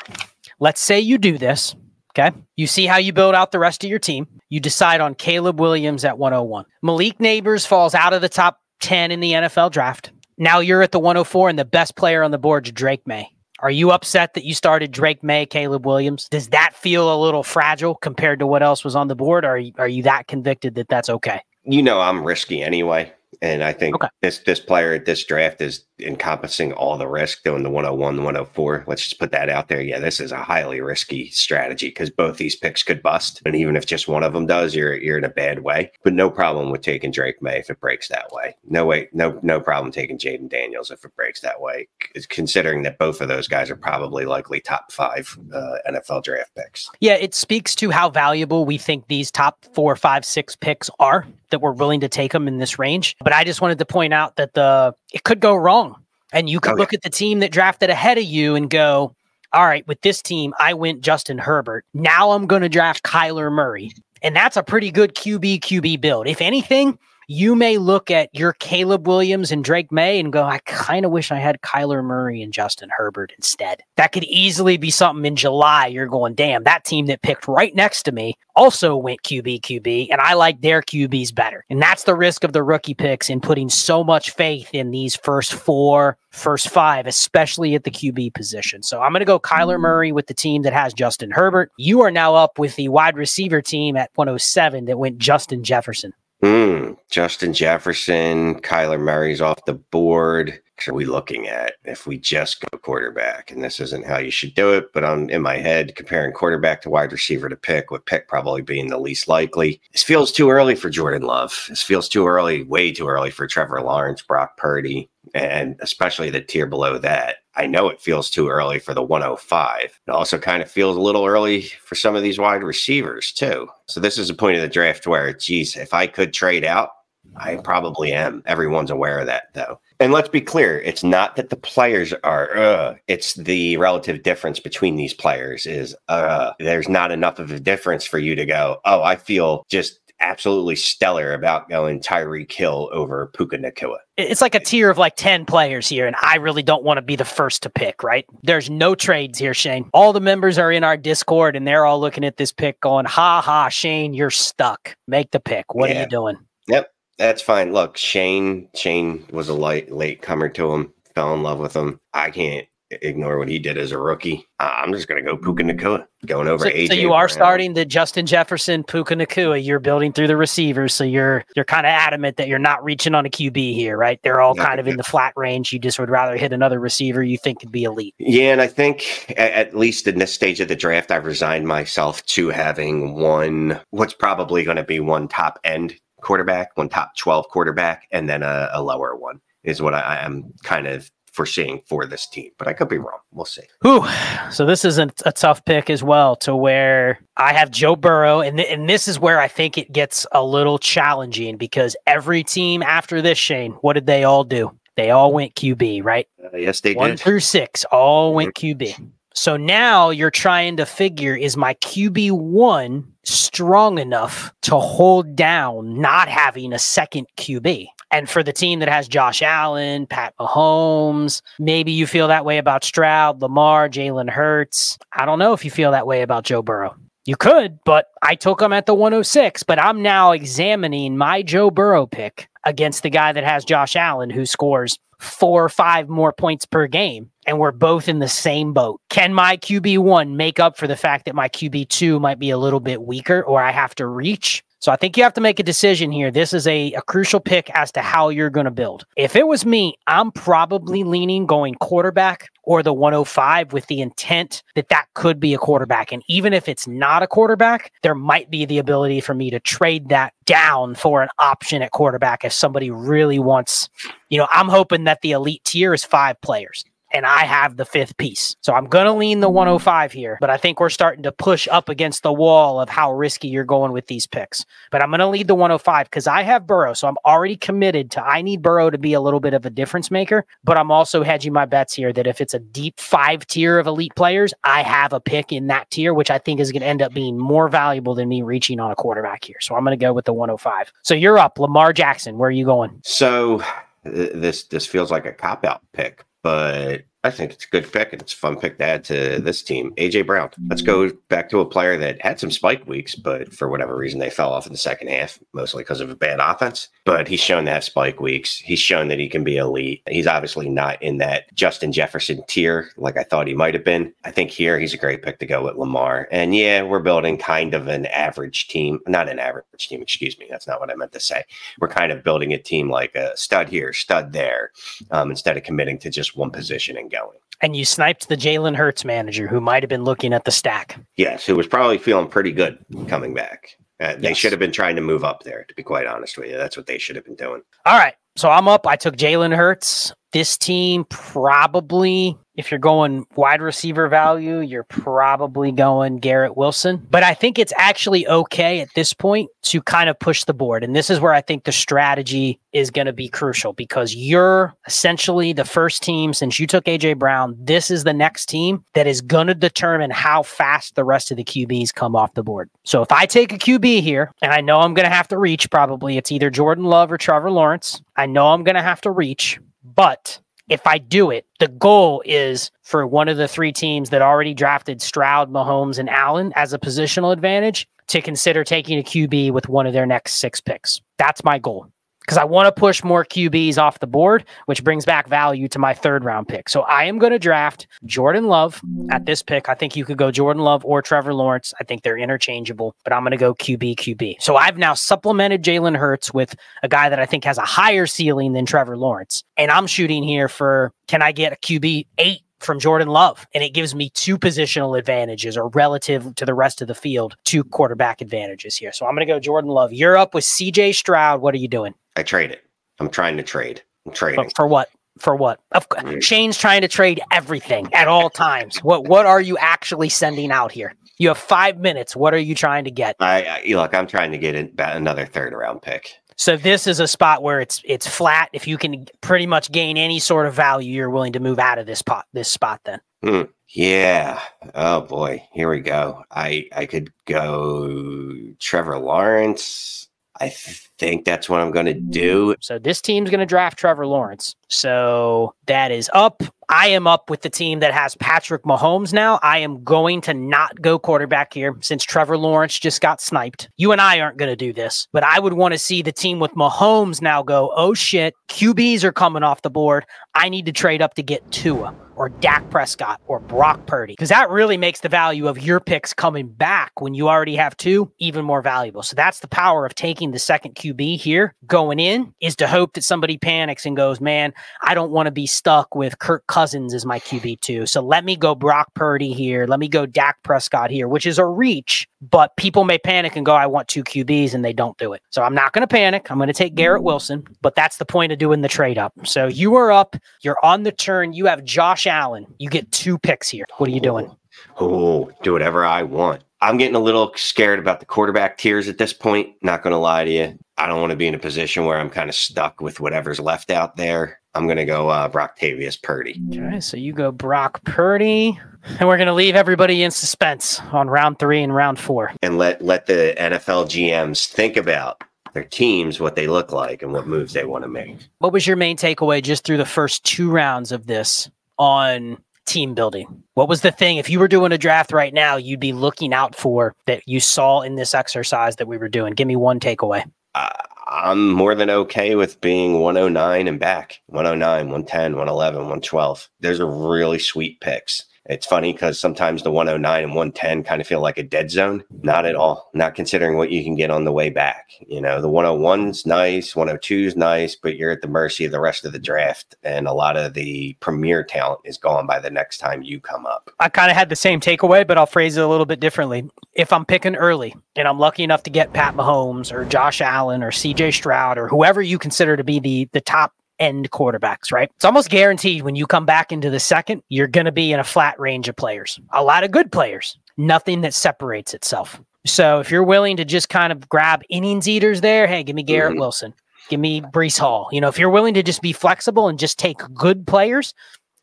Let's 0.60 0.82
say 0.82 1.00
you 1.00 1.18
do 1.18 1.38
this. 1.38 1.76
Okay. 2.12 2.36
You 2.58 2.68
see 2.68 2.86
how 2.86 2.98
you 2.98 3.14
build 3.14 3.36
out 3.36 3.52
the 3.52 3.60
rest 3.60 3.84
of 3.84 3.90
your 3.90 4.00
team. 4.00 4.28
You 4.50 4.60
decide 4.60 5.00
on 5.00 5.16
Caleb 5.16 5.60
Williams 5.60 6.04
at 6.04 6.18
101. 6.18 6.66
Malik 6.82 7.20
Nabers 7.20 7.66
falls 7.66 7.96
out 7.96 8.14
of 8.14 8.22
the 8.22 8.30
top 8.30 8.60
10 8.82 9.12
in 9.12 9.22
the 9.22 9.32
NFL 9.32 9.72
draft. 9.72 10.12
Now 10.38 10.60
you're 10.60 10.82
at 10.82 10.92
the 10.92 11.00
104, 11.00 11.50
and 11.50 11.60
the 11.60 11.66
best 11.66 11.96
player 11.96 12.24
on 12.24 12.32
the 12.32 12.38
board 12.38 12.66
is 12.66 12.74
Drake 12.74 13.06
Maye. 13.06 13.30
Are 13.62 13.72
you 13.72 13.92
upset 13.92 14.34
that 14.34 14.46
you 14.46 14.54
started 14.54 14.92
Drake 14.92 15.22
Maye, 15.24 15.46
Caleb 15.46 15.86
Williams? 15.86 16.28
Does 16.30 16.50
that 16.50 16.74
feel 16.76 17.14
a 17.14 17.22
little 17.22 17.44
fragile 17.44 17.96
compared 17.96 18.40
to 18.40 18.48
what 18.48 18.64
else 18.64 18.84
was 18.84 18.96
on 18.96 19.08
the 19.08 19.16
board? 19.16 19.44
Or 19.44 19.50
are 19.50 19.58
you, 19.58 19.74
are 19.78 19.88
you 19.88 20.04
that 20.04 20.28
convicted 20.28 20.76
that 20.76 20.88
that's 20.88 21.10
okay? 21.10 21.42
You 21.64 21.84
know, 21.84 22.00
I'm 22.00 22.24
risky 22.24 22.62
anyway. 22.62 23.14
And 23.42 23.64
I 23.64 23.74
think 23.74 23.96
okay. 23.96 24.08
this 24.22 24.40
this 24.40 24.60
player 24.60 24.94
at 24.94 25.06
this 25.06 25.24
draft 25.24 25.62
is 25.62 25.86
encompassing 26.02 26.74
all 26.74 26.98
the 26.98 27.08
risk 27.08 27.44
doing 27.44 27.64
the 27.64 27.70
101, 27.70 28.16
the 28.16 28.22
104. 28.22 28.86
Let's 28.88 29.04
just 29.04 29.20
put 29.20 29.32
that 29.32 29.50
out 29.50 29.68
there. 29.68 29.82
Yeah, 29.82 30.00
this 30.00 30.20
is 30.20 30.32
a 30.32 30.44
highly 30.44 30.82
risky 30.82 31.30
strategy 31.30 31.90
because 31.90 32.10
both 32.10 32.38
these 32.38 32.56
picks 32.56 32.84
could 32.84 33.02
bust. 33.02 33.42
And 33.46 33.56
even 33.56 33.76
if 33.76 33.86
just 33.86 34.08
one 34.08 34.24
of 34.24 34.34
them 34.34 34.46
does, 34.46 34.76
you're 34.76 34.96
you're 34.96 35.18
in 35.18 35.24
a 35.24 35.30
bad 35.30 35.64
way. 35.64 35.92
But 36.04 36.14
no 36.14 36.30
problem 36.30 36.72
with 36.72 36.82
taking 36.82 37.12
Drake 37.12 37.42
Maye 37.42 37.60
if 37.60 37.70
it 37.70 37.80
breaks 37.80 38.08
that 38.10 38.32
way. 38.32 38.56
No 38.68 38.86
way, 38.86 39.10
no, 39.14 39.40
no 39.42 39.60
problem 39.60 39.92
taking 39.92 40.18
Jayden 40.18 40.50
Daniels 40.50 40.92
if 40.92 41.04
it 41.06 41.16
breaks 41.16 41.42
that 41.42 41.62
way. 41.62 41.88
Considering 42.30 42.84
that 42.84 42.98
both 42.98 43.22
of 43.22 43.28
those 43.28 43.48
guys 43.48 43.70
are 43.70 43.76
probably 43.76 44.26
likely 44.26 44.60
top 44.60 44.92
five 44.92 45.38
uh, 45.54 45.76
NFL 45.90 46.24
draft 46.24 46.54
picks. 46.56 46.90
Yeah, 47.00 47.16
it 47.16 47.34
speaks 47.34 47.76
to 47.76 47.90
how 47.90 48.10
valuable 48.10 48.66
we 48.66 48.78
think 48.78 49.08
these 49.08 49.32
top 49.32 49.66
four, 49.74 49.96
five, 49.96 50.26
six 50.26 50.56
picks 50.56 50.90
are 51.00 51.26
that 51.50 51.60
we're 51.60 51.72
willing 51.72 52.00
to 52.02 52.10
take 52.10 52.32
them 52.32 52.48
in 52.48 52.58
this 52.58 52.80
range. 52.80 53.16
But 53.22 53.34
I 53.34 53.44
just 53.44 53.62
wanted 53.62 53.80
to 53.80 53.86
point 53.86 54.14
out 54.14 54.36
that 54.36 54.54
the 54.54 54.94
it 55.14 55.24
could 55.24 55.40
go 55.40 55.56
wrong. 55.56 55.89
And 56.32 56.50
you 56.50 56.60
could 56.60 56.74
oh, 56.74 56.76
look 56.76 56.92
yeah. 56.92 56.98
at 56.98 57.04
the 57.04 57.10
team 57.10 57.40
that 57.40 57.52
drafted 57.52 57.90
ahead 57.90 58.18
of 58.18 58.24
you 58.24 58.56
and 58.56 58.70
go, 58.70 59.16
all 59.52 59.66
right, 59.66 59.88
with 59.88 60.02
this 60.02 60.22
team, 60.22 60.54
I 60.60 60.74
went 60.74 61.02
Justin 61.02 61.40
Herbert. 61.40 61.86
Now 61.94 62.32
I'm 62.32 62.46
going 62.46 62.62
to 62.62 62.70
draft 62.70 63.04
Kyler 63.04 63.52
Murray. 63.52 63.92
And 64.22 64.36
that's 64.36 64.58
a 64.58 64.64
pretty 64.64 64.92
good 64.92 65.16
QB 65.16 65.62
QB 65.62 66.02
build. 66.02 66.28
If 66.28 66.42
anything, 66.42 67.00
you 67.32 67.56
may 67.56 67.78
look 67.78 68.10
at 68.10 68.34
your 68.34 68.54
Caleb 68.54 69.08
Williams 69.08 69.52
and 69.52 69.64
Drake 69.64 69.92
Maye 69.92 70.20
and 70.20 70.34
go, 70.34 70.44
I 70.44 70.58
kind 70.66 71.06
of 71.06 71.12
wish 71.12 71.32
I 71.32 71.38
had 71.38 71.62
Kyler 71.62 72.04
Murray 72.04 72.42
and 72.42 72.52
Justin 72.52 72.90
Herbert 72.90 73.32
instead. 73.38 73.84
That 73.98 74.14
could 74.14 74.24
easily 74.24 74.78
be 74.78 74.90
something 74.90 75.24
in 75.24 75.36
July. 75.36 75.86
You're 75.86 76.08
going, 76.08 76.34
damn, 76.34 76.64
that 76.64 76.86
team 76.86 77.06
that 77.06 77.22
picked 77.22 77.48
right 77.48 77.76
next 77.76 78.02
to 78.04 78.12
me 78.12 78.36
also 78.56 78.98
went 78.98 79.22
QB 79.22 79.62
QB, 79.62 80.08
and 80.10 80.20
I 80.20 80.34
like 80.34 80.62
their 80.62 80.82
QBs 80.82 81.36
better. 81.36 81.64
And 81.70 81.80
that's 81.80 82.06
the 82.06 82.16
risk 82.16 82.44
of 82.44 82.54
the 82.54 82.64
rookie 82.64 82.96
picks 82.96 83.30
in 83.30 83.42
putting 83.42 83.70
so 83.70 84.04
much 84.04 84.32
faith 84.32 84.72
in 84.74 84.90
these 84.90 85.16
first 85.16 85.54
four, 85.54 86.18
first 86.32 86.70
five, 86.70 87.06
especially 87.06 87.76
at 87.76 87.84
the 87.84 87.92
QB 87.92 88.34
position. 88.34 88.82
So 88.82 89.04
I'm 89.04 89.12
going 89.12 89.20
to 89.20 89.26
go 89.26 89.40
Kyler 89.40 89.78
mm. 89.78 89.82
Murray 89.82 90.12
with 90.12 90.26
the 90.26 90.34
team 90.34 90.64
that 90.64 90.74
has 90.74 90.96
Justin 90.96 91.30
Herbert. 91.30 91.72
You 91.78 92.02
are 92.02 92.12
now 92.12 92.34
up 92.34 92.58
with 92.58 92.76
the 92.76 92.90
wide 92.90 93.18
receiver 93.18 93.62
team 93.62 93.96
at 93.96 94.10
107 94.16 94.86
that 94.86 94.98
went 94.98 95.20
Justin 95.20 95.64
Jefferson. 95.64 96.12
Hmm. 96.42 96.94
Justin 97.10 97.54
Jefferson, 97.54 98.62
Kyler 98.62 99.00
Murray's 99.00 99.42
off 99.42 99.66
the 99.66 99.74
board. 99.74 100.62
What 100.76 100.88
are 100.88 100.94
we 100.94 101.04
looking 101.04 101.50
at 101.50 101.74
if 101.84 102.08
we 102.08 102.18
just 102.18 102.62
go 102.62 102.78
quarterback? 102.78 103.52
And 103.52 103.62
this 103.62 103.82
isn't 103.82 104.06
how 104.06 104.20
you 104.20 104.32
should 104.32 104.54
do 104.54 104.72
it, 104.74 104.94
but 104.94 105.04
I'm 105.04 105.30
in 105.30 105.42
my 105.42 105.58
head 105.58 105.96
comparing 105.96 106.32
quarterback 106.32 106.82
to 106.84 106.90
wide 106.90 107.12
receiver 107.12 107.50
to 107.50 107.58
pick, 107.58 107.92
with 107.92 108.06
pick 108.06 108.30
probably 108.30 108.62
being 108.62 108.88
the 108.88 108.98
least 108.98 109.28
likely. 109.28 109.82
This 109.92 110.04
feels 110.04 110.32
too 110.32 110.50
early 110.50 110.76
for 110.76 110.90
Jordan 110.90 111.24
Love. 111.24 111.66
This 111.68 111.84
feels 111.84 112.08
too 112.08 112.26
early, 112.26 112.64
way 112.64 112.94
too 112.94 113.10
early 113.10 113.32
for 113.32 113.46
Trevor 113.46 113.82
Lawrence, 113.82 114.22
Brock 114.22 114.56
Purdy, 114.56 115.10
and 115.34 115.76
especially 115.80 116.30
the 116.30 116.42
tier 116.42 116.66
below 116.66 116.98
that. 116.98 117.38
I 117.56 117.68
know 117.68 117.90
it 117.90 118.02
feels 118.02 118.30
too 118.30 118.48
early 118.48 118.80
for 118.80 118.94
the 118.94 119.04
105. 119.04 119.84
It 119.84 120.12
also 120.12 120.38
kind 120.38 120.62
of 120.62 120.72
feels 120.72 120.96
a 120.96 121.02
little 121.02 121.26
early 121.26 121.64
for 121.84 121.96
some 121.96 122.16
of 122.16 122.24
these 122.24 122.40
wide 122.40 122.64
receivers, 122.64 123.32
too. 123.34 123.68
So, 123.88 124.00
this 124.00 124.18
is 124.18 124.30
a 124.30 124.34
point 124.34 124.56
of 124.56 124.62
the 124.62 124.70
draft 124.70 125.08
where, 125.08 125.34
geez, 125.34 125.76
if 125.76 125.94
I 125.94 126.08
could 126.08 126.34
trade 126.34 126.64
out, 126.64 126.92
I 127.36 127.58
probably 127.58 128.14
am. 128.14 128.44
Everyone's 128.46 128.92
aware 128.92 129.20
of 129.20 129.28
that, 129.28 129.54
though. 129.54 129.80
And 130.00 130.14
let's 130.14 130.30
be 130.30 130.42
clear, 130.42 130.80
it's 130.80 131.04
not 131.04 131.36
that 131.36 131.50
the 131.50 131.58
players 131.58 132.14
are, 132.24 132.56
uh, 132.58 132.96
it's 133.08 133.34
the 133.34 133.78
relative 133.78 134.24
difference 134.24 134.60
between 134.60 134.96
these 134.96 135.14
players 135.14 135.66
is, 135.66 135.96
uh, 136.08 136.54
there's 136.60 136.88
not 136.88 137.12
enough 137.12 137.40
of 137.40 137.52
a 137.52 137.60
difference 137.60 138.06
for 138.06 138.20
you 138.20 138.36
to 138.36 138.46
go, 138.46 138.80
oh, 138.86 139.04
I 139.04 139.16
feel 139.18 139.66
just 139.70 140.00
absolutely 140.20 140.76
stellar 140.76 141.34
about 141.34 141.70
going 141.70 142.00
Tyreek 142.00 142.52
Hill 142.52 142.90
over 142.92 143.28
Puka 143.28 143.58
Nacua. 143.58 143.98
It's 144.18 144.42
like 144.42 144.56
a 144.56 144.60
tier 144.60 144.90
of 144.90 144.98
like 144.98 145.16
10 145.16 145.46
players 145.46 145.88
here, 145.88 146.06
and 146.06 146.16
I 146.22 146.36
really 146.38 146.64
don't 146.64 146.84
want 146.84 146.98
to 146.98 147.02
be 147.02 147.16
the 147.16 147.26
first 147.26 147.64
to 147.64 147.70
pick, 147.70 148.04
right? 148.04 148.26
There's 148.44 148.70
no 148.70 148.96
trades 148.96 149.40
here, 149.40 149.54
Shane. 149.54 149.90
All 149.94 150.14
the 150.14 150.20
members 150.20 150.58
are 150.58 150.72
in 150.72 150.84
our 150.84 150.98
Discord 150.98 151.56
and 151.56 151.68
they're 151.68 151.86
all 151.86 152.00
looking 152.00 152.24
at 152.24 152.38
this 152.38 152.52
pick 152.52 152.80
going, 152.82 153.06
ha 153.06 153.42
ha, 153.42 153.70
Shane, 153.70 154.14
you're 154.14 154.30
stuck. 154.30 154.96
Make 155.08 155.32
the 155.32 155.40
pick. 155.40 155.74
What 155.74 155.90
yeah. 155.90 156.00
are 156.00 156.02
you 156.04 156.10
doing? 156.10 156.38
Yep. 156.68 156.92
That's 157.18 157.42
fine. 157.42 157.74
Look, 157.74 157.98
Shane, 157.98 158.70
Shane 158.76 159.26
was 159.32 159.50
a 159.50 159.54
light 159.54 159.92
late 159.92 160.22
comer 160.22 160.48
to 160.50 160.74
him, 160.74 160.94
fell 161.16 161.34
in 161.34 161.44
love 161.44 161.60
with 161.60 161.76
him. 161.76 162.00
I 162.14 162.32
can't 162.32 162.66
ignore 162.92 163.38
what 163.38 163.48
he 163.48 163.60
did 163.60 163.78
as 163.78 163.92
a 163.92 163.98
rookie. 163.98 164.48
I'm 164.60 164.92
just 164.94 165.08
going 165.08 165.24
to 165.24 165.30
go 165.30 165.38
Puka 165.38 165.64
mm. 165.64 165.80
Nacua 165.80 166.06
going 166.26 166.48
over 166.48 166.66
so. 166.66 166.86
So 166.88 166.94
you 166.94 167.14
are 167.14 167.28
Brown. 167.28 167.30
starting 167.30 167.74
the 167.74 167.86
Justin 167.86 168.26
Jefferson, 168.26 168.84
Puka 168.84 169.16
Nacua. 169.16 169.64
You're 169.64 169.80
building 169.80 170.12
through 170.12 170.28
the 170.28 170.38
receivers, 170.38 170.94
so 170.94 171.04
you're 171.04 171.46
you're 171.56 171.66
kind 171.66 171.86
of 171.86 171.92
adamant 171.92 172.38
that 172.38 172.48
you're 172.48 172.60
not 172.60 172.84
reaching 172.84 173.16
on 173.16 173.26
a 173.26 173.30
QB 173.30 173.74
here, 173.74 173.98
right? 173.98 174.20
They're 174.24 174.42
all 174.42 174.56
kind 174.56 174.80
of 174.80 174.88
in 174.88 174.98
the 174.98 175.04
flat 175.04 175.34
range. 175.36 175.72
You 175.72 175.80
just 175.80 176.00
would 176.00 176.10
rather 176.10 176.36
hit 176.36 176.52
another 176.52 176.80
receiver 176.80 177.24
you 177.24 177.38
think 177.38 177.60
could 177.60 177.72
be 177.72 177.84
elite. 177.84 178.16
Yeah, 178.18 178.52
and 178.52 178.62
I 178.62 178.68
think 178.68 179.34
at, 179.38 179.52
at 179.54 179.78
least 179.78 180.08
in 180.08 180.20
this 180.20 180.34
stage 180.34 180.60
of 180.60 180.68
the 180.68 180.76
draft, 180.76 181.12
I've 181.12 181.26
resigned 181.26 181.68
myself 181.68 182.26
to 182.28 182.50
having 182.50 183.16
one. 183.16 183.80
What's 183.92 184.14
probably 184.14 184.64
going 184.64 184.78
to 184.78 184.84
be 184.84 185.00
one 185.00 185.28
top 185.28 185.60
end 185.64 185.96
quarterback, 186.22 186.76
one 186.76 186.90
top 186.90 187.16
twelve 187.16 187.48
quarterback, 187.50 188.08
and 188.12 188.28
then 188.28 188.44
a, 188.44 188.70
a 188.74 188.84
lower 188.84 189.16
one 189.16 189.40
is 189.64 189.82
what 189.82 189.94
I, 189.94 190.20
am 190.24 190.54
kind 190.64 190.88
of 190.88 191.10
foreseeing 191.40 191.82
for 191.86 192.06
this 192.06 192.26
team, 192.28 192.52
but 192.58 192.68
I 192.68 192.74
could 192.74 192.90
be 192.90 192.98
wrong. 192.98 193.20
We'll 193.32 193.46
see. 193.46 193.62
Whew. 193.82 194.06
So 194.52 194.66
this 194.66 194.84
is 194.84 194.98
a, 194.98 195.10
a 195.24 195.32
tough 195.32 195.64
pick 195.64 195.90
as 195.90 196.04
well, 196.04 196.36
to 196.38 196.54
where 196.54 197.20
I 197.38 197.54
have 197.54 197.72
Joe 197.72 197.96
Burrow, 197.96 198.42
and 198.42 198.58
th- 198.58 198.70
and 198.70 198.90
this 198.90 199.08
is 199.08 199.22
where 199.22 199.40
I 199.40 199.48
think 199.48 199.78
it 199.78 199.90
gets 199.94 200.28
a 200.34 200.44
little 200.44 200.78
challenging 200.78 201.56
because 201.56 201.96
every 202.06 202.44
team 202.44 202.84
after 202.84 203.22
this, 203.22 203.38
Shane, 203.38 203.72
what 203.80 203.94
did 203.94 204.06
they 204.06 204.26
all 204.26 204.44
do? 204.44 204.78
They 204.98 205.12
all 205.12 205.32
went 205.32 205.56
QB, 205.56 206.04
right? 206.04 206.28
Uh, 206.44 206.58
yes, 206.58 206.82
they 206.82 206.94
One 206.94 207.12
did. 207.12 207.22
through 207.22 207.40
six, 207.40 207.86
all 207.86 208.34
went 208.34 208.54
QB. 208.54 209.12
So 209.34 209.56
now 209.56 210.10
you're 210.10 210.32
trying 210.32 210.76
to 210.76 210.86
figure 210.86 211.38
is 211.38 211.56
my 211.56 211.76
QB 211.76 212.32
one 212.32 213.14
strong 213.24 213.98
enough 213.98 214.52
to 214.64 214.78
hold 214.78 215.38
down 215.38 216.02
not 216.02 216.28
having 216.28 216.74
a 216.74 216.80
second 216.80 217.28
QB? 217.38 217.88
And 218.12 218.30
for 218.30 218.42
the 218.42 218.54
team 218.54 218.80
that 218.80 218.90
has 218.90 219.08
Josh 219.08 219.42
Allen, 219.42 220.08
Pat 220.08 220.34
Mahomes, 220.40 221.42
maybe 221.60 221.92
you 221.92 222.08
feel 222.08 222.28
that 222.28 222.46
way 222.46 222.58
about 222.58 222.84
Stroud, 222.84 223.42
Lamar, 223.42 223.88
Jalen 223.88 224.30
Hurts. 224.30 224.98
I 225.14 225.26
don't 225.26 225.40
know 225.40 225.54
if 225.54 225.64
you 225.64 225.72
feel 225.72 225.92
that 225.92 226.08
way 226.08 226.22
about 226.22 226.44
Joe 226.44 226.62
Burrow. 226.62 226.96
You 227.26 227.36
could, 227.36 227.78
but 227.84 228.08
I 228.24 228.34
took 228.34 228.62
him 228.62 228.74
at 228.74 228.88
the 228.88 228.96
106. 228.96 229.62
But 229.64 229.80
I'm 229.80 230.02
now 230.02 230.32
examining 230.32 231.18
my 231.18 231.44
Joe 231.44 231.70
Burrow 231.70 232.08
pick 232.08 232.50
against 232.64 233.04
the 233.04 233.12
guy 233.12 233.32
that 233.32 233.44
has 233.44 233.64
Josh 233.64 233.96
Allen, 233.96 234.32
who 234.32 234.46
scores 234.48 234.98
four 235.20 235.64
or 235.64 235.70
five 235.70 236.10
more 236.10 236.34
points 236.34 236.66
per 236.66 236.88
game. 236.88 237.30
And 237.46 237.60
we're 237.60 237.72
both 237.72 238.08
in 238.08 238.20
the 238.20 238.28
same 238.28 238.74
boat. 238.74 239.02
Can 239.10 239.34
my 239.34 239.58
QB1 239.58 240.36
make 240.36 240.60
up 240.60 240.78
for 240.78 240.88
the 240.88 240.96
fact 240.96 241.26
that 241.26 241.36
my 241.36 241.50
QB2 241.50 242.20
might 242.20 242.40
be 242.40 242.50
a 242.50 242.58
little 242.58 242.80
bit 242.80 243.04
weaker 243.04 243.44
or 243.44 243.62
I 243.62 243.72
have 243.72 243.94
to 243.96 244.08
reach? 244.08 244.64
So 244.80 244.94
I 244.94 244.96
think 244.96 245.18
you 245.18 245.24
have 245.24 245.34
to 245.34 245.42
make 245.42 245.60
a 245.60 245.64
decision 245.64 246.10
here. 246.10 246.32
This 246.32 246.54
is 246.54 246.66
a, 246.66 246.94
a 246.94 247.02
crucial 247.02 247.42
pick 247.42 247.70
as 247.72 247.92
to 247.92 248.02
how 248.02 248.30
you're 248.30 248.50
going 248.50 248.66
to 248.66 248.72
build. 248.72 249.06
If 249.18 249.36
it 249.36 249.46
was 249.46 249.66
me, 249.66 249.98
I'm 250.08 250.32
probably 250.32 251.04
leaning 251.04 251.46
going 251.46 251.76
quarterback 251.76 252.50
or 252.64 252.82
the 252.82 252.94
105 252.94 253.74
with 253.74 253.88
the 253.88 254.00
intent 254.00 254.64
that 254.76 254.88
that 254.88 255.08
could 255.16 255.40
be 255.40 255.54
a 255.54 255.58
quarterback. 255.58 256.14
And 256.14 256.24
even 256.30 256.54
if 256.54 256.70
it's 256.70 256.88
not 256.88 257.24
a 257.24 257.28
quarterback, 257.28 257.92
there 258.04 258.16
might 258.16 258.50
be 258.50 258.66
the 258.66 258.78
ability 258.78 259.20
for 259.20 259.34
me 259.34 259.50
to 259.50 259.60
trade 259.60 260.10
that 260.10 260.34
down 260.46 260.96
for 260.96 261.22
an 261.22 261.30
option 261.40 261.82
at 261.82 261.92
quarterback 261.92 262.46
if 262.46 262.54
somebody 262.54 262.90
really 262.90 263.40
wants, 263.40 263.90
you 264.30 264.38
know, 264.38 264.48
I'm 264.50 264.70
hoping 264.70 265.04
that 265.04 265.22
the 265.22 265.32
elite 265.32 265.64
tier 265.66 265.94
is 265.94 266.06
five 266.06 266.40
players 266.42 266.86
and 267.12 267.26
I 267.26 267.46
have 267.46 267.78
the 267.78 267.86
fifth 267.86 268.18
piece. 268.18 268.56
So 268.62 268.74
I'm 268.74 268.86
going 268.86 269.06
to 269.06 269.14
lean 269.14 269.40
the 269.40 269.50
105 269.50 270.12
here, 270.12 270.38
but 270.42 270.50
I 270.50 270.58
think 270.58 270.80
we're 270.80 270.90
starting 270.90 271.24
to 271.24 271.32
push 271.32 271.68
up 271.72 271.90
against 271.90 272.24
the 272.24 272.34
wall 272.34 272.80
of 272.80 272.90
how 272.90 273.14
risky 273.14 273.48
you're 273.48 273.64
going 273.64 273.92
with 273.92 274.08
these 274.08 274.28
picks. 274.28 274.66
But 274.92 275.02
I'm 275.02 275.10
going 275.10 275.20
to 275.20 275.28
lead 275.28 275.48
the 275.48 275.56
105 275.56 276.06
because 276.06 276.28
I 276.28 276.44
have 276.44 276.68
Burrow. 276.68 276.94
So 276.94 277.08
I'm 277.08 277.18
already 277.26 277.56
committed 277.56 278.12
to 278.12 278.26
I 278.26 278.42
need 278.42 278.62
Burrow 278.62 278.90
to 278.90 278.98
be 278.98 279.14
a 279.14 279.22
little 279.22 279.40
bit 279.40 279.54
of 279.54 279.66
a 279.66 279.70
difference 279.70 280.12
maker, 280.12 280.46
but 280.64 280.78
I'm 280.78 280.92
also 280.92 281.24
hedging 281.24 281.54
my 281.54 281.66
bets 281.66 281.94
here 281.94 282.14
that 282.14 282.28
if 282.28 282.42
it's 282.42 282.54
a 282.54 282.60
deep 282.60 283.00
five 283.00 283.46
tier 283.48 283.80
of 283.80 283.88
elite 283.88 284.16
players, 284.16 284.54
I 284.64 284.84
have 284.84 285.14
a 285.14 285.20
pick 285.20 285.52
in 285.52 285.68
that 285.68 285.90
tier, 285.92 286.14
which 286.14 286.32
I 286.32 286.38
think 286.38 286.60
is 286.60 286.72
going 286.72 286.82
to 286.82 286.88
end 286.88 287.02
up 287.02 287.14
being 287.14 287.38
more 287.38 287.70
valuable 287.70 288.16
than 288.16 288.30
me 288.30 288.42
reaching 288.42 288.80
on 288.80 288.92
a 288.92 288.96
quarterback 288.96 289.44
here. 289.44 289.58
So 289.62 289.76
I'm 289.76 289.84
going 289.84 289.98
to 289.98 290.04
go 290.04 290.14
with 290.14 290.26
the 290.26 290.34
105. 290.34 290.92
So 291.04 291.14
you're 291.14 291.38
up, 291.38 291.60
Lamar 291.60 291.94
Jackson. 291.94 292.38
Where 292.38 292.48
are 292.50 292.52
you 292.52 292.66
going? 292.66 293.02
So 293.04 293.62
uh, 294.06 294.28
this 294.34 294.64
this 294.64 294.86
feels 294.86 295.12
like 295.12 295.26
a 295.26 295.34
cop 295.34 295.66
out 295.66 295.82
pick, 295.94 296.26
but 296.44 297.04
I 297.24 297.32
think 297.32 297.52
it's 297.52 297.66
a 297.66 297.70
good 297.70 297.92
pick 297.92 298.14
and 298.14 298.22
it's 298.22 298.34
a 298.34 298.38
fun 298.38 298.58
pick 298.58 298.78
to 298.78 298.86
add 298.86 299.04
to 299.06 299.42
this 299.42 299.62
team. 299.62 299.94
AJ 299.98 300.26
Brown. 300.26 300.52
Let's 300.70 300.82
go 300.82 301.12
back 301.28 301.50
to 301.50 301.60
a 301.60 301.66
player 301.66 301.98
that 301.98 302.22
had 302.22 302.40
some 302.40 302.50
spike 302.50 302.88
weeks, 302.88 303.14
but 303.14 303.54
for 303.54 303.68
whatever 303.68 303.98
reason 303.98 304.20
they 304.20 304.30
fell 304.30 304.54
off 304.54 304.66
in 304.66 304.72
the 304.72 304.78
second 304.78 305.10
half, 305.10 305.38
mostly 305.54 305.84
because 305.84 306.00
of 306.00 306.10
a 306.10 306.16
bad 306.16 306.40
offense. 306.40 306.88
But 307.04 307.28
he's 307.28 307.42
shown 307.42 307.66
to 307.66 307.72
have 307.72 307.84
spike 307.84 308.22
weeks. 308.22 308.58
He's 308.58 308.80
shown 308.80 309.10
that 309.10 309.20
he 309.20 309.28
can 309.28 309.44
be 309.44 309.58
elite. 309.58 310.02
He's 310.08 310.28
obviously 310.28 310.70
not 310.70 311.02
in 311.04 311.18
that 311.18 311.54
Justin 311.56 311.92
Jefferson 311.92 312.42
tier 312.48 312.90
like 312.96 313.18
I 313.18 313.24
thought 313.24 313.48
he 313.48 313.54
might 313.54 313.74
have 313.74 313.84
been. 313.84 314.14
I 314.24 314.32
think 314.32 314.50
here 314.50 314.80
he's 314.80 314.94
a 314.94 314.98
great 314.98 315.22
pick 315.22 315.40
to 315.40 315.46
go 315.46 315.66
with 315.66 315.76
Lamar. 315.76 316.30
And 316.32 316.56
yeah, 316.56 316.84
we're 316.84 317.00
building 317.00 317.38
kind 317.38 317.74
of 317.74 317.88
an 317.88 318.06
average 318.06 318.70
team, 318.70 319.00
not 319.08 319.28
an 319.28 319.40
average 319.40 319.66
team, 319.90 320.02
excuse 320.02 320.40
me. 320.40 320.48
That's 320.50 320.68
not 320.68 320.80
what 320.80 320.90
I 320.90 320.96
meant 320.96 321.12
to 321.12 321.20
say. 321.20 321.44
We're 321.82 321.90
kind 321.90 322.14
of 322.14 322.24
building 322.24 322.54
a 322.54 322.58
team 322.58 322.90
like 322.90 323.14
a 323.16 323.36
stud 323.36 323.68
here, 323.68 323.92
stud 323.92 324.32
there, 324.32 324.72
um, 325.12 325.32
instead 325.32 325.58
of 325.58 325.64
committing 325.64 325.98
to 326.00 326.10
just 326.10 326.38
one 326.38 326.52
position 326.52 326.96
and 326.96 327.09
going. 327.10 327.38
And 327.62 327.76
you 327.76 327.84
sniped 327.84 328.30
the 328.30 328.38
Jalen 328.38 328.76
Hurts 328.76 329.04
manager 329.04 329.48
who 329.48 329.60
might 329.60 329.84
have 329.84 329.90
been 329.90 330.06
looking 330.06 330.34
at 330.34 330.46
the 330.46 330.52
stack. 330.52 330.98
Yes, 331.18 331.46
who 331.46 331.56
was 331.56 331.68
probably 331.68 331.98
feeling 331.98 332.28
pretty 332.28 332.52
good 332.54 332.78
coming 333.08 333.34
back. 333.34 333.76
Uh, 334.00 334.16
they 334.16 334.30
yes. 334.30 334.38
should 334.38 334.54
have 334.54 334.60
been 334.60 334.72
trying 334.72 334.96
to 334.96 335.02
move 335.02 335.26
up 335.26 335.44
there, 335.44 335.66
to 335.68 335.76
be 335.76 335.84
quite 335.84 336.08
honest 336.08 336.38
with 336.38 336.50
you. 336.50 336.58
That's 336.58 336.78
what 336.78 336.86
they 336.86 336.98
should 336.98 337.18
have 337.18 337.26
been 337.26 337.36
doing. 337.36 337.62
All 337.86 337.98
right. 337.98 338.16
So 338.36 338.50
I'm 338.50 338.68
up. 338.68 338.88
I 338.88 338.96
took 338.96 339.16
Jalen 339.16 339.56
Hurts. 339.56 340.14
This 340.32 340.58
team 340.58 341.06
probably 341.10 342.38
if 342.60 342.72
you're 342.72 342.78
going 342.78 343.26
wide 343.38 343.62
receiver 343.62 344.10
value, 344.10 344.60
you're 344.60 344.84
probably 344.84 345.72
going 345.72 346.18
Garrett 346.18 346.58
Wilson. 346.58 347.08
But 347.10 347.24
I 347.24 347.34
think 347.34 347.58
it's 347.58 347.72
actually 347.78 348.28
okay 348.28 348.82
at 348.82 348.90
this 348.96 349.14
point 349.14 349.50
to 349.64 349.82
kind 349.82 350.10
of 350.10 350.20
push 350.20 350.44
the 350.44 350.54
board. 350.54 350.84
And 350.84 350.94
this 350.94 351.10
is 351.10 351.22
where 351.22 351.34
I 351.34 351.40
think 351.40 351.64
the 351.64 351.72
strategy 351.72 352.60
is 352.74 352.92
going 352.92 353.06
to 353.06 353.14
be 353.14 353.30
crucial 353.30 353.72
because 353.72 354.14
you're 354.14 354.74
essentially 354.88 355.54
the 355.54 355.64
first 355.64 356.04
team 356.04 356.34
since 356.34 356.60
you 356.60 356.68
took 356.68 356.84
AJ 356.84 357.18
Brown. 357.18 357.56
This 357.58 357.90
is 357.90 358.04
the 358.04 358.14
next 358.14 358.48
team 358.48 358.84
that 358.94 359.08
is 359.08 359.22
going 359.22 359.48
to 359.48 359.56
determine 359.56 360.12
how 360.12 360.44
fast 360.44 360.96
the 360.96 361.06
rest 361.06 361.32
of 361.32 361.38
the 361.38 361.46
QBs 361.46 361.94
come 361.94 362.14
off 362.14 362.34
the 362.34 362.44
board. 362.44 362.70
So 362.84 363.02
if 363.02 363.12
I 363.14 363.26
take 363.26 363.54
a 363.54 363.58
QB 363.58 364.02
here, 364.02 364.34
and 364.42 364.52
I 364.52 364.60
know 364.60 364.82
I'm 364.82 364.94
going 364.94 365.08
to 365.08 365.16
have 365.16 365.30
to 365.30 365.38
reach 365.38 365.72
probably, 365.72 366.18
it's 366.18 366.32
either 366.32 366.50
Jordan 366.50 366.84
Love 366.84 367.10
or 367.10 367.18
Trevor 367.18 367.52
Lawrence. 367.52 368.02
I 368.20 368.26
know 368.26 368.48
I'm 368.48 368.66
going 368.66 368.76
to 368.76 368.82
have 368.82 369.00
to 369.02 369.12
reach, 369.12 369.62
but 369.82 370.42
if 370.68 370.86
I 370.86 370.98
do 370.98 371.32
it, 371.32 371.46
the 371.60 371.70
goal 371.70 372.22
is 372.26 372.70
for 372.84 373.08
one 373.08 373.30
of 373.30 373.38
the 373.38 373.48
three 373.48 373.72
teams 373.72 374.10
that 374.10 374.22
already 374.22 374.54
drafted 374.54 375.02
Stroud, 375.02 375.50
Mahomes, 375.50 375.98
and 375.98 376.10
Allen 376.10 376.52
as 376.58 376.74
a 376.74 376.80
positional 376.80 377.32
advantage 377.32 377.88
to 378.08 378.22
consider 378.22 378.66
taking 378.66 379.00
a 379.00 379.04
QB 379.04 379.54
with 379.54 379.70
one 379.70 379.88
of 379.88 379.94
their 379.94 380.06
next 380.06 380.34
six 380.34 380.60
picks. 380.60 381.00
That's 381.18 381.46
my 381.46 381.60
goal 381.60 381.88
because 382.30 382.38
I 382.38 382.44
want 382.44 382.68
to 382.68 382.72
push 382.72 383.04
more 383.04 383.26
QBs 383.26 383.80
off 383.80 384.02
the 384.02 384.06
board, 384.06 384.46
which 384.68 384.84
brings 384.84 385.04
back 385.04 385.28
value 385.28 385.68
to 385.70 385.80
my 385.80 385.96
third 385.96 386.24
round 386.24 386.48
pick. 386.48 386.70
So 386.70 386.82
I 386.82 387.06
am 387.06 387.18
going 387.18 387.32
to 387.32 387.40
draft 387.40 387.88
Jordan 388.06 388.46
Love 388.46 388.80
at 389.10 389.26
this 389.26 389.42
pick. 389.42 389.68
I 389.68 389.74
think 389.74 389.96
you 389.96 390.06
could 390.06 390.20
go 390.20 390.30
Jordan 390.30 390.62
Love 390.62 390.86
or 390.86 391.02
Trevor 391.02 391.34
Lawrence. 391.34 391.74
I 391.80 391.84
think 391.86 392.04
they're 392.04 392.20
interchangeable, 392.20 392.96
but 393.04 393.14
I'm 393.14 393.24
going 393.24 393.32
to 393.32 393.38
go 393.38 393.56
QB, 393.56 393.96
QB. 393.96 394.36
So 394.42 394.58
I've 394.58 394.78
now 394.78 394.94
supplemented 394.94 395.64
Jalen 395.64 395.98
Hurts 395.98 396.32
with 396.32 396.56
a 396.84 396.88
guy 396.88 397.10
that 397.10 397.18
I 397.20 397.26
think 397.26 397.46
has 397.46 397.58
a 397.58 397.66
higher 397.66 398.06
ceiling 398.06 398.54
than 398.54 398.68
Trevor 398.68 398.96
Lawrence. 398.96 399.44
And 399.58 399.72
I'm 399.72 399.88
shooting 399.88 400.22
here 400.22 400.48
for 400.48 400.94
can 401.08 401.24
I 401.24 401.32
get 401.32 401.52
a 401.52 401.56
QB 401.56 402.06
eight 402.20 402.42
from 402.60 402.80
Jordan 402.80 403.08
Love. 403.08 403.48
And 403.54 403.64
it 403.64 403.74
gives 403.74 403.96
me 403.96 404.10
two 404.10 404.38
positional 404.38 404.98
advantages 404.98 405.58
or 405.58 405.70
relative 405.70 406.36
to 406.36 406.46
the 406.46 406.54
rest 406.54 406.82
of 406.82 406.88
the 406.88 406.96
field, 406.96 407.36
two 407.46 407.64
quarterback 407.64 408.22
advantages 408.22 408.76
here. 408.76 408.92
So 408.92 409.06
I'm 409.06 409.16
going 409.16 409.26
to 409.26 409.34
go 409.34 409.40
Jordan 409.40 409.72
Love. 409.72 409.94
You're 409.94 410.18
up 410.18 410.34
with 410.34 410.44
CJ 410.44 410.96
Stroud. 410.96 411.42
What 411.42 411.54
are 411.54 411.58
you 411.58 411.68
doing? 411.68 411.94
I 412.20 412.24
trade 412.24 412.52
it. 412.52 412.64
I'm 413.00 413.10
trying 413.10 413.38
to 413.38 413.44
trade. 413.44 413.82
I'm 414.06 414.12
trading. 414.12 414.44
But 414.44 414.56
for 414.56 414.68
what? 414.68 414.90
For 415.18 415.36
what? 415.36 415.60
Of, 415.72 415.88
mm. 415.90 416.22
Shane's 416.22 416.58
trying 416.58 416.82
to 416.82 416.88
trade 416.88 417.22
everything 417.32 417.92
at 417.94 418.08
all 418.08 418.30
times. 418.30 418.84
what 418.84 419.08
what 419.08 419.26
are 419.26 419.42
you 419.42 419.58
actually 419.58 420.10
sending 420.10 420.52
out 420.52 420.72
here? 420.72 420.94
You 421.18 421.30
have 421.30 421.38
five 421.38 421.80
minutes. 421.80 422.16
What 422.16 422.34
are 422.34 422.40
you 422.40 422.56
trying 422.56 422.86
to 422.86 422.92
get? 422.92 423.16
I, 423.20 423.44
I 423.44 423.74
look. 423.74 423.94
I'm 423.94 424.08
trying 424.08 424.32
to 424.32 424.38
get 424.38 424.56
another 424.78 425.26
third 425.26 425.54
round 425.54 425.82
pick. 425.82 426.14
So 426.36 426.56
this 426.56 426.88
is 426.88 427.02
a 427.02 427.08
spot 427.08 427.42
where 427.42 427.60
it's 427.60 427.82
it's 427.84 428.08
flat. 428.08 428.50
If 428.54 428.68
you 428.68 428.78
can 428.78 429.06
pretty 429.22 429.46
much 429.46 429.72
gain 429.72 429.98
any 429.98 430.20
sort 430.20 430.46
of 430.46 430.54
value, 430.54 430.94
you're 430.94 431.10
willing 431.10 431.34
to 431.34 431.40
move 431.40 431.60
out 431.60 431.80
of 431.80 431.86
this 431.86 432.02
pot 432.02 432.26
this 432.34 432.50
spot. 432.50 432.82
Then. 432.86 433.02
Hmm. 433.24 433.42
Yeah. 433.70 434.40
Oh 434.74 435.02
boy. 435.02 435.44
Here 435.54 435.70
we 435.70 435.82
go. 435.82 436.24
I 436.32 436.68
I 436.74 436.86
could 436.86 437.12
go 437.26 438.34
Trevor 438.60 439.00
Lawrence. 439.00 440.08
I 440.40 440.54
think 441.00 441.26
that's 441.26 441.50
what 441.50 441.62
I'm 441.62 441.72
going 441.72 441.88
to 441.88 441.96
mm-hmm. 441.96 442.12
do. 442.12 442.56
So 442.60 442.78
this 442.78 443.02
team's 443.02 443.30
going 443.30 443.40
to 443.40 443.46
draft 443.46 443.80
Trevor 443.80 444.06
Lawrence. 444.06 444.56
So 444.68 445.56
that 445.66 445.92
is 445.92 446.10
up. 446.14 446.44
I 446.72 446.90
am 446.90 447.08
up 447.08 447.32
with 447.32 447.42
the 447.42 447.50
team 447.50 447.80
that 447.80 447.94
has 447.94 448.16
Patrick 448.18 448.62
Mahomes 448.64 449.12
now. 449.12 449.40
I 449.42 449.58
am 449.58 449.84
going 449.84 450.22
to 450.22 450.36
not 450.36 450.80
go 450.80 451.00
quarterback 451.00 451.52
here 451.52 451.76
since 451.82 452.04
Trevor 452.04 452.38
Lawrence 452.38 452.78
just 452.78 453.02
got 453.02 453.22
sniped. 453.22 453.70
You 453.78 453.92
and 453.92 454.00
I 454.00 454.20
aren't 454.20 454.38
going 454.38 454.52
to 454.52 454.56
do 454.56 454.72
this, 454.72 455.08
but 455.12 455.24
I 455.24 455.40
would 455.40 455.54
want 455.54 455.74
to 455.74 455.80
see 455.80 456.04
the 456.04 456.12
team 456.12 456.38
with 456.38 456.52
Mahomes 456.52 457.24
now 457.24 457.42
go, 457.42 457.72
oh 457.76 457.96
shit, 457.96 458.36
QBs 458.50 459.04
are 459.04 459.12
coming 459.12 459.42
off 459.42 459.64
the 459.64 459.72
board. 459.72 460.06
I 460.36 460.48
need 460.50 460.68
to 460.68 460.72
trade 460.72 461.02
up 461.02 461.16
to 461.16 461.24
get 461.24 461.50
Tua 461.52 461.96
or 462.20 462.30
Dak 462.30 462.70
Prescott 462.70 463.20
or 463.28 463.40
Brock 463.40 463.86
Purdy 463.88 464.14
because 464.14 464.30
that 464.30 464.50
really 464.50 464.78
makes 464.78 465.00
the 465.00 465.10
value 465.10 465.48
of 465.48 465.60
your 465.60 465.80
picks 465.80 466.14
coming 466.14 466.50
back 466.50 466.92
when 467.00 467.14
you 467.14 467.30
already 467.30 467.56
have 467.56 467.76
two 467.78 468.12
even 468.20 468.44
more 468.44 468.62
valuable. 468.62 469.02
So 469.02 469.16
that's 469.16 469.40
the 469.40 469.48
power 469.48 469.86
of 469.86 469.96
taking 469.96 470.32
the 470.32 470.40
second 470.40 470.76
QB 470.76 470.89
here 470.98 471.56
going 471.68 472.00
in 472.00 472.34
is 472.42 472.56
to 472.58 472.68
hope 472.68 472.94
that 472.94 473.04
somebody 473.04 473.38
panics 473.38 473.86
and 473.86 473.96
goes, 473.96 474.20
man, 474.20 474.54
I 474.82 474.94
don't 474.94 475.12
want 475.12 475.28
to 475.28 475.32
be 475.32 475.46
stuck 475.46 475.96
with 475.96 476.20
Kirk 476.20 476.46
Cousins 476.48 476.94
as 476.94 477.06
my 477.06 477.20
QB2. 477.20 477.88
So 477.88 478.02
let 478.02 478.26
me 478.26 478.36
go 478.36 478.56
Brock 478.56 478.94
Purdy 478.94 479.34
here. 479.34 479.66
Let 479.66 479.80
me 479.80 479.88
go 479.88 480.06
Dak 480.06 480.42
Prescott 480.44 480.92
here, 480.92 481.08
which 481.08 481.26
is 481.26 481.38
a 481.38 481.46
reach, 481.46 482.08
but 482.22 482.56
people 482.58 482.84
may 482.84 482.98
panic 482.98 483.36
and 483.36 483.46
go, 483.46 483.54
I 483.54 483.66
want 483.66 483.88
two 483.88 484.04
QBs 484.04 484.54
and 484.54 484.64
they 484.64 484.74
don't 484.74 484.98
do 484.98 485.14
it. 485.14 485.22
So 485.30 485.44
I'm 485.44 485.56
not 485.56 485.74
going 485.74 485.84
to 485.84 485.88
panic. 485.88 486.30
I'm 486.30 486.38
going 486.38 486.48
to 486.48 486.54
take 486.54 486.76
Garrett 486.76 487.04
Wilson, 487.04 487.44
but 487.62 487.76
that's 487.76 487.98
the 487.98 488.06
point 488.06 488.32
of 488.32 488.38
doing 488.38 488.62
the 488.62 488.70
trade 488.70 488.98
up. 488.98 489.14
So 489.24 489.48
you 489.48 489.76
are 489.76 489.92
up, 489.92 490.16
you're 490.42 490.60
on 490.64 490.84
the 490.84 490.92
turn. 490.92 491.34
You 491.34 491.46
have 491.46 491.64
Josh 491.64 492.08
Allen. 492.08 492.46
You 492.58 492.70
get 492.70 492.92
two 492.92 493.18
picks 493.18 493.50
here. 493.50 493.66
What 493.78 493.90
are 493.90 493.94
you 493.94 494.02
doing? 494.02 494.36
Oh, 494.80 494.90
oh 494.90 495.32
do 495.44 495.54
whatever 495.54 495.86
I 495.86 496.04
want. 496.04 496.44
I'm 496.62 496.78
getting 496.78 496.96
a 496.96 497.00
little 497.00 497.32
scared 497.36 497.80
about 497.80 498.00
the 498.00 498.06
quarterback 498.06 498.58
tiers 498.58 498.88
at 498.88 498.98
this 498.98 499.14
point. 499.14 499.56
Not 499.62 499.82
going 499.82 499.92
to 499.92 499.98
lie 499.98 500.26
to 500.26 500.32
you. 500.32 500.60
I 500.78 500.88
don't 500.88 501.00
want 501.00 501.12
to 501.12 501.18
be 501.18 501.28
in 501.28 501.36
a 501.36 501.40
position 501.40 501.86
where 501.86 501.98
I'm 501.98 502.10
kind 502.10 502.30
of 502.30 502.36
stuck 502.36 502.82
with 502.82 503.00
whatever's 503.00 503.40
left 503.40 503.72
out 503.72 503.96
there. 503.96 504.40
I'm 504.56 504.66
going 504.66 504.78
to 504.78 504.86
go 504.86 505.10
uh, 505.10 505.30
Brocktavius 505.30 506.02
Purdy. 506.02 506.42
Okay, 506.54 506.80
so 506.80 506.98
you 506.98 507.14
go 507.14 507.32
Brock 507.32 507.84
Purdy, 507.84 508.60
and 509.00 509.08
we're 509.08 509.18
going 509.18 509.28
to 509.28 509.34
leave 509.34 509.56
everybody 509.56 510.04
in 510.04 510.12
suspense 510.12 510.80
on 510.92 511.08
round 511.10 511.40
three 511.40 511.62
and 511.62 511.74
round 511.74 512.00
four, 512.00 512.34
and 512.42 512.58
let 512.58 512.82
let 512.82 513.06
the 513.06 513.36
NFL 513.38 513.86
GMs 513.86 514.48
think 514.48 514.76
about 514.76 515.24
their 515.54 515.64
teams, 515.64 516.20
what 516.20 516.36
they 516.36 516.48
look 516.48 516.72
like, 516.72 517.04
and 517.04 517.14
what 517.14 517.28
moves 517.28 517.54
they 517.54 517.66
want 517.66 517.84
to 517.84 517.90
make. 517.90 518.18
What 518.40 518.54
was 518.54 518.66
your 518.66 518.76
main 518.76 518.98
takeaway 518.98 519.42
just 519.42 519.64
through 519.66 519.78
the 519.78 519.86
first 519.86 520.24
two 520.24 520.50
rounds 520.50 520.92
of 520.92 521.08
this 521.08 521.50
on 521.78 522.38
team 522.70 522.94
building? 522.94 523.44
What 523.56 523.68
was 523.68 523.82
the 523.82 523.92
thing, 523.92 524.18
if 524.18 524.30
you 524.30 524.40
were 524.40 524.48
doing 524.48 524.72
a 524.72 524.78
draft 524.78 525.12
right 525.12 525.34
now, 525.34 525.58
you'd 525.58 525.80
be 525.80 525.94
looking 525.94 526.34
out 526.34 526.56
for 526.56 526.96
that 527.08 527.24
you 527.28 527.40
saw 527.40 527.82
in 527.82 527.96
this 527.96 528.14
exercise 528.14 528.78
that 528.78 528.88
we 528.88 528.98
were 528.98 529.10
doing? 529.10 529.34
Give 529.34 529.48
me 529.48 529.56
one 529.56 529.80
takeaway. 529.80 530.24
Uh, 530.56 530.70
I'm 531.08 531.50
more 531.52 531.74
than 531.74 531.90
okay 531.90 532.36
with 532.36 532.62
being 532.62 533.00
109 533.00 533.68
and 533.68 533.80
back 533.80 534.20
109, 534.28 534.86
110, 534.86 535.32
111, 535.34 535.80
112. 535.80 536.50
Those 536.60 536.80
are 536.80 536.86
really 536.86 537.40
sweet 537.40 537.82
picks. 537.82 538.26
It's 538.50 538.66
funny 538.66 538.92
because 538.94 539.20
sometimes 539.20 539.62
the 539.62 539.72
109 539.72 540.24
and 540.24 540.34
110 540.34 540.84
kind 540.84 541.00
of 541.00 541.08
feel 541.08 541.22
like 541.22 541.38
a 541.38 541.44
dead 541.44 541.70
zone. 541.70 542.04
Not 542.24 542.48
at 542.48 542.56
all. 542.56 542.90
Not 542.96 543.14
considering 543.14 543.58
what 543.58 543.70
you 543.70 543.84
can 543.84 543.96
get 543.96 544.10
on 544.10 544.26
the 544.26 544.32
way 544.32 544.50
back. 544.50 544.90
You 545.08 545.22
know, 545.22 545.40
the 545.40 545.48
101's 545.48 546.26
nice, 546.26 546.74
102's 546.74 547.36
nice, 547.36 547.76
but 547.76 547.96
you're 547.96 548.10
at 548.10 548.22
the 548.22 548.28
mercy 548.28 548.66
of 548.66 548.72
the 548.72 548.80
rest 548.80 549.06
of 549.06 549.14
the 549.14 549.20
draft. 549.20 549.76
And 549.84 550.08
a 550.08 550.14
lot 550.14 550.36
of 550.36 550.56
the 550.56 550.98
premier 551.00 551.44
talent 551.44 551.82
is 551.86 552.00
gone 552.00 552.26
by 552.26 552.40
the 552.40 552.50
next 552.50 552.80
time 552.80 553.04
you 553.04 553.22
come 553.22 553.46
up. 553.46 553.70
I 553.80 553.88
kind 553.88 554.10
of 554.10 554.18
had 554.18 554.30
the 554.30 554.36
same 554.36 554.60
takeaway, 554.60 555.06
but 555.06 555.20
I'll 555.20 555.28
phrase 555.28 555.56
it 555.56 555.64
a 555.64 555.68
little 555.68 555.86
bit 555.86 556.00
differently. 556.00 556.50
If 556.74 556.92
I'm 556.92 557.06
picking 557.06 557.36
early 557.36 557.76
and 557.96 558.08
I'm 558.08 558.18
lucky 558.18 558.44
enough 558.44 558.64
to 558.64 558.72
get 558.72 558.94
Pat 558.94 559.16
Mahomes 559.16 559.72
or 559.72 559.86
Josh 559.86 560.22
Allen 560.22 560.64
or 560.64 560.72
CJ 560.72 561.14
Stroud 561.14 561.60
or 561.60 561.68
whoever 561.68 562.02
you 562.02 562.18
consider 562.18 562.58
to 562.58 562.64
be 562.64 562.80
the 562.80 563.10
the 563.12 563.22
top 563.22 563.54
end 563.80 564.12
quarterbacks, 564.12 564.72
right? 564.72 564.92
It's 564.96 565.06
almost 565.06 565.30
guaranteed 565.30 565.84
when 565.84 565.96
you 565.96 566.06
come 566.06 566.26
back 566.26 566.52
into 566.52 566.70
the 566.70 566.80
second, 566.80 567.24
you're 567.30 567.48
going 567.48 567.66
to 567.66 567.72
be 567.72 567.92
in 567.92 568.00
a 568.00 568.04
flat 568.04 568.40
range 568.40 568.68
of 568.68 568.76
players, 568.76 569.20
a 569.34 569.44
lot 569.44 569.64
of 569.64 569.72
good 569.72 569.92
players, 569.92 570.38
nothing 570.58 571.02
that 571.02 571.14
separates 571.14 571.74
itself. 571.74 572.22
So 572.46 572.80
if 572.80 572.92
you're 572.92 573.04
willing 573.04 573.38
to 573.38 573.46
just 573.46 573.70
kind 573.70 573.92
of 573.92 574.08
grab 574.10 574.42
innings 574.50 574.88
eaters 574.88 575.22
there, 575.22 575.48
hey, 575.48 575.64
give 575.64 575.76
me 575.76 575.84
Garrett 575.84 576.12
mm-hmm. 576.12 576.22
Wilson, 576.22 576.54
give 576.90 577.00
me 577.00 577.22
Breece 577.22 577.60
Hall. 577.60 577.90
You 577.92 578.02
know, 578.02 578.08
if 578.08 578.18
you're 578.18 578.30
willing 578.30 578.54
to 578.54 578.64
just 578.64 578.82
be 578.82 578.94
flexible 578.94 579.48
and 579.48 579.60
just 579.60 579.78
take 579.78 580.00
good 580.14 580.48
players, 580.48 580.94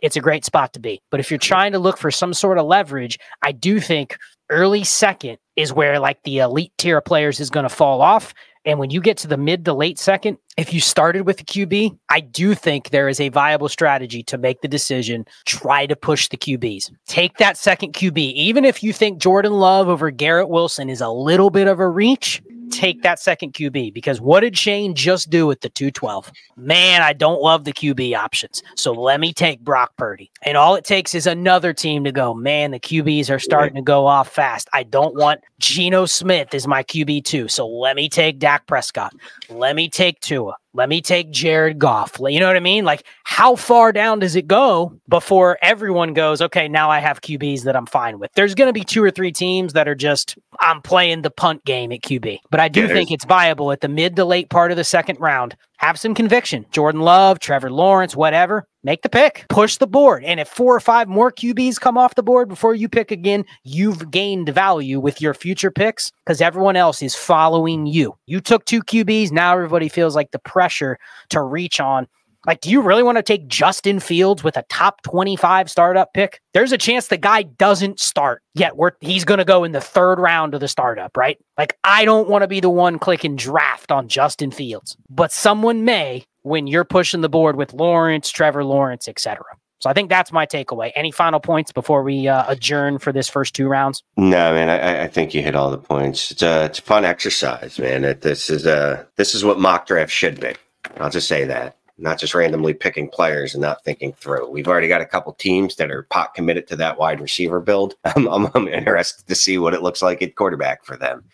it's 0.03 0.17
a 0.17 0.21
great 0.21 0.45
spot 0.45 0.73
to 0.75 0.81
be. 0.81 1.01
But 1.11 1.21
if 1.21 1.31
you're 1.31 1.39
trying 1.39 1.73
to 1.73 1.79
look 1.79 1.99
for 1.99 2.11
some 2.11 2.35
sort 2.35 2.59
of 2.59 2.67
leverage, 2.67 3.19
I 3.43 3.53
do 3.53 3.81
think 3.81 4.19
early 4.51 4.85
second 4.85 5.39
is 5.57 5.73
where 5.73 5.99
like 5.99 6.23
the 6.23 6.39
elite 6.39 6.73
tier 6.79 6.99
of 6.99 7.05
players 7.05 7.41
is 7.41 7.51
going 7.51 7.65
to 7.65 7.75
fall 7.75 8.03
off 8.03 8.35
and 8.67 8.81
when 8.81 8.91
you 8.91 9.01
get 9.01 9.17
to 9.19 9.29
the 9.29 9.37
mid 9.37 9.65
to 9.65 9.73
late 9.73 9.99
second, 9.99 10.39
if 10.57 10.75
you 10.75 10.81
started 10.81 11.25
with 11.25 11.37
the 11.37 11.45
QB, 11.45 11.97
I 12.09 12.19
do 12.21 12.55
think 12.55 12.91
there 12.91 13.09
is 13.09 13.21
a 13.21 13.29
viable 13.29 13.69
strategy 13.69 14.25
to 14.25 14.37
make 14.37 14.61
the 14.61 14.69
decision, 14.69 15.25
try 15.45 15.87
to 15.87 15.95
push 15.95 16.29
the 16.29 16.37
QBs. 16.37 16.91
Take 17.07 17.37
that 17.39 17.57
second 17.57 17.93
QB. 17.93 18.19
Even 18.19 18.65
if 18.65 18.83
you 18.83 18.93
think 18.93 19.21
Jordan 19.21 19.53
Love 19.53 19.89
over 19.89 20.11
Garrett 20.11 20.49
Wilson 20.49 20.91
is 20.91 21.01
a 21.01 21.09
little 21.09 21.51
bit 21.51 21.69
of 21.69 21.79
a 21.79 21.89
reach, 21.89 22.43
take 22.71 23.03
that 23.03 23.19
second 23.19 23.53
QB 23.53 23.95
because 23.95 24.21
what 24.21 24.41
did 24.41 24.57
Shane 24.57 24.95
just 24.95 25.31
do 25.31 25.47
with 25.47 25.61
the 25.61 25.69
212? 25.69 26.31
Man, 26.57 27.03
I 27.03 27.13
don't 27.13 27.41
love 27.41 27.65
the 27.65 27.73
QB 27.73 28.17
options. 28.17 28.63
So 28.77 28.93
let 28.93 29.21
me 29.21 29.33
take 29.33 29.61
Brock 29.61 29.97
Purdy. 29.97 30.31
And 30.43 30.57
all 30.57 30.75
it 30.75 30.85
takes 30.85 31.15
is 31.15 31.27
another 31.27 31.73
team 31.73 32.05
to 32.05 32.13
go, 32.13 32.35
man, 32.35 32.71
the 32.71 32.81
QBs 32.81 33.31
are 33.31 33.39
starting 33.39 33.77
to 33.77 33.83
go 33.83 34.07
off 34.07 34.29
fast. 34.29 34.69
I 34.73 34.83
don't 34.83 35.15
want 35.15 35.41
Geno 35.59 36.07
Smith 36.07 36.55
as 36.55 36.67
my 36.67 36.83
QB 36.83 37.25
too. 37.25 37.49
So 37.49 37.67
let 37.67 37.97
me 37.97 38.09
take 38.09 38.39
Dak 38.39 38.67
Prescott. 38.67 39.15
Let 39.49 39.77
me 39.77 39.89
take 39.89 40.21
Tua. 40.21 40.57
Let 40.77 40.91
me 40.91 41.01
take 41.01 41.31
Jared 41.31 41.79
Goff. 41.79 42.19
You 42.21 42.39
know 42.39 42.47
what 42.47 42.57
I 42.57 42.61
mean? 42.61 42.85
Like, 42.85 43.05
how 43.25 43.57
far 43.57 43.93
down 43.93 44.19
does 44.19 44.37
it 44.37 44.47
go 44.47 45.01
before 45.09 45.59
everyone 45.63 46.13
goes, 46.13 46.43
okay, 46.43 46.69
now 46.69 46.91
I 46.91 46.99
have 46.99 47.23
QBs 47.23 47.63
that 47.63 47.75
I'm 47.75 47.87
fine 47.87 48.19
with? 48.19 48.31
There's 48.35 48.55
going 48.55 48.69
to 48.69 48.75
be 48.75 48.85
two 48.85 49.03
or 49.03 49.11
three 49.11 49.33
teams 49.33 49.73
that 49.73 49.89
are 49.89 49.95
just, 49.95 50.37
I'm 50.61 50.83
playing 50.83 51.23
the 51.23 51.31
punt 51.31 51.65
game 51.65 51.93
at 51.93 52.03
QB. 52.03 52.41
But 52.51 52.61
I 52.61 52.69
do 52.69 52.83
yeah, 52.83 52.89
think 52.89 53.11
it's 53.11 53.25
viable 53.25 53.73
at 53.73 53.81
the 53.81 53.89
mid 53.89 54.17
to 54.17 54.27
late 54.27 54.51
part 54.51 54.71
of 54.71 54.77
the 54.77 54.85
second 54.85 55.19
round 55.19 55.57
have 55.79 55.99
some 55.99 56.15
conviction. 56.15 56.67
Jordan 56.71 57.01
Love, 57.01 57.39
Trevor 57.39 57.71
Lawrence, 57.71 58.17
whatever, 58.17 58.67
make 58.83 59.03
the 59.03 59.09
pick, 59.09 59.47
push 59.49 59.77
the 59.77 59.87
board. 59.87 60.25
And 60.25 60.41
if 60.41 60.49
four 60.49 60.75
or 60.75 60.81
five 60.81 61.09
more 61.09 61.31
QBs 61.31 61.81
come 61.81 61.99
off 61.99 62.15
the 62.15 62.23
board 62.23 62.49
before 62.49 62.75
you 62.75 62.89
pick 62.89 63.11
again, 63.11 63.45
you've 63.65 64.11
gained 64.11 64.49
value 64.49 65.01
with 65.01 65.21
your 65.21 65.35
future 65.35 65.71
picks 65.71 66.13
because 66.25 66.41
everyone 66.41 66.77
else 66.77 67.03
is 67.03 67.15
following 67.15 67.87
you. 67.87 68.17
You 68.27 68.41
took 68.41 68.65
two 68.65 68.83
QBs. 68.83 69.33
Now 69.33 69.55
everybody 69.55 69.89
feels 69.89 70.15
like 70.15 70.31
the 70.31 70.39
pressure 70.39 70.99
to 71.31 71.43
reach 71.43 71.81
on 71.81 72.07
like, 72.47 72.61
do 72.61 72.71
you 72.71 72.81
really 72.81 73.03
want 73.03 73.19
to 73.19 73.23
take 73.23 73.49
Justin 73.49 73.99
Fields 73.99 74.45
with 74.45 74.57
a 74.57 74.65
top 74.69 75.03
25 75.03 75.69
startup 75.69 76.15
pick? 76.15 76.41
There's 76.55 76.73
a 76.73 76.79
chance 76.79 77.09
the 77.09 77.17
guy 77.17 77.43
doesn't 77.43 77.99
start 77.99 78.43
yet. 78.55 78.77
We're, 78.77 78.93
he's 79.01 79.25
going 79.25 79.39
to 79.39 79.45
go 79.45 79.65
in 79.65 79.73
the 79.73 79.81
third 79.81 80.21
round 80.21 80.55
of 80.55 80.61
the 80.61 80.69
startup, 80.69 81.17
right? 81.17 81.39
Like, 81.59 81.77
I 81.83 82.05
don't 82.05 82.29
want 82.29 82.43
to 82.43 82.49
be 82.49 82.61
the 82.61 82.71
one 82.71 82.99
clicking 82.99 83.37
draft 83.37 83.91
on 83.91 84.09
Justin 84.09 84.53
Fields, 84.53 84.97
but 85.11 85.33
someone 85.33 85.85
may 85.85 86.25
when 86.43 86.69
you're 86.69 86.85
pushing 86.85 87.21
the 87.21 87.29
board 87.29 87.57
with 87.57 87.75
Lawrence, 87.75 88.31
Trevor 88.31 88.65
Lawrence, 88.65 89.09
etc. 89.09 89.45
So 89.81 89.91
I 89.91 89.93
think 89.93 90.09
that's 90.09 90.31
my 90.31 90.47
takeaway. 90.47 90.93
Any 90.95 91.11
final 91.11 91.41
points 91.41 91.73
before 91.73 92.03
we 92.03 92.29
uh, 92.29 92.45
adjourn 92.47 92.99
for 92.99 93.13
this 93.13 93.29
first 93.29 93.55
two 93.55 93.67
rounds? 93.67 94.05
No, 94.17 94.55
man. 94.55 94.71
I, 94.71 95.05
I 95.05 95.09
think 95.09 95.35
you 95.35 95.43
hit 95.43 95.57
all 95.57 95.71
the 95.71 95.79
points. 95.79 96.31
It's 96.31 96.43
a 96.43 96.67
it's 96.67 96.79
a 96.79 96.83
fun 96.83 97.05
exercise, 97.05 97.79
man. 97.79 98.05
It, 98.05 98.23
this 98.23 98.49
is 98.49 98.65
a 98.65 99.07
this 99.17 99.35
is 99.35 99.45
what 99.45 99.59
mock 99.59 99.87
draft 99.87 100.13
should 100.13 100.41
be. 100.41 100.55
I'll 100.99 101.11
just 101.11 101.29
say 101.29 101.45
that 101.45 101.77
not 101.99 102.19
just 102.19 102.35
randomly 102.35 102.75
picking 102.75 103.09
players 103.09 103.55
and 103.55 103.63
not 103.63 103.83
thinking 103.85 104.13
through. 104.13 104.51
We've 104.51 104.69
already 104.69 104.89
got 104.89 105.01
a 105.01 105.07
couple 105.07 105.33
teams 105.33 105.77
that 105.77 105.91
are 105.91 106.03
pot 106.05 106.35
committed 106.35 106.67
to 106.69 106.77
that 106.77 106.99
wide 106.99 107.21
receiver 107.21 107.61
build. 107.61 107.95
I'm, 108.05 108.27
I'm, 108.29 108.51
I'm, 108.55 108.69
interested 108.69 109.27
to 109.27 109.35
see 109.35 109.57
what 109.59 109.73
it 109.73 109.83
looks 109.83 110.03
like 110.03 110.21
at 110.21 110.35
quarterback 110.35 110.85
for 110.85 110.97
them. 110.97 111.25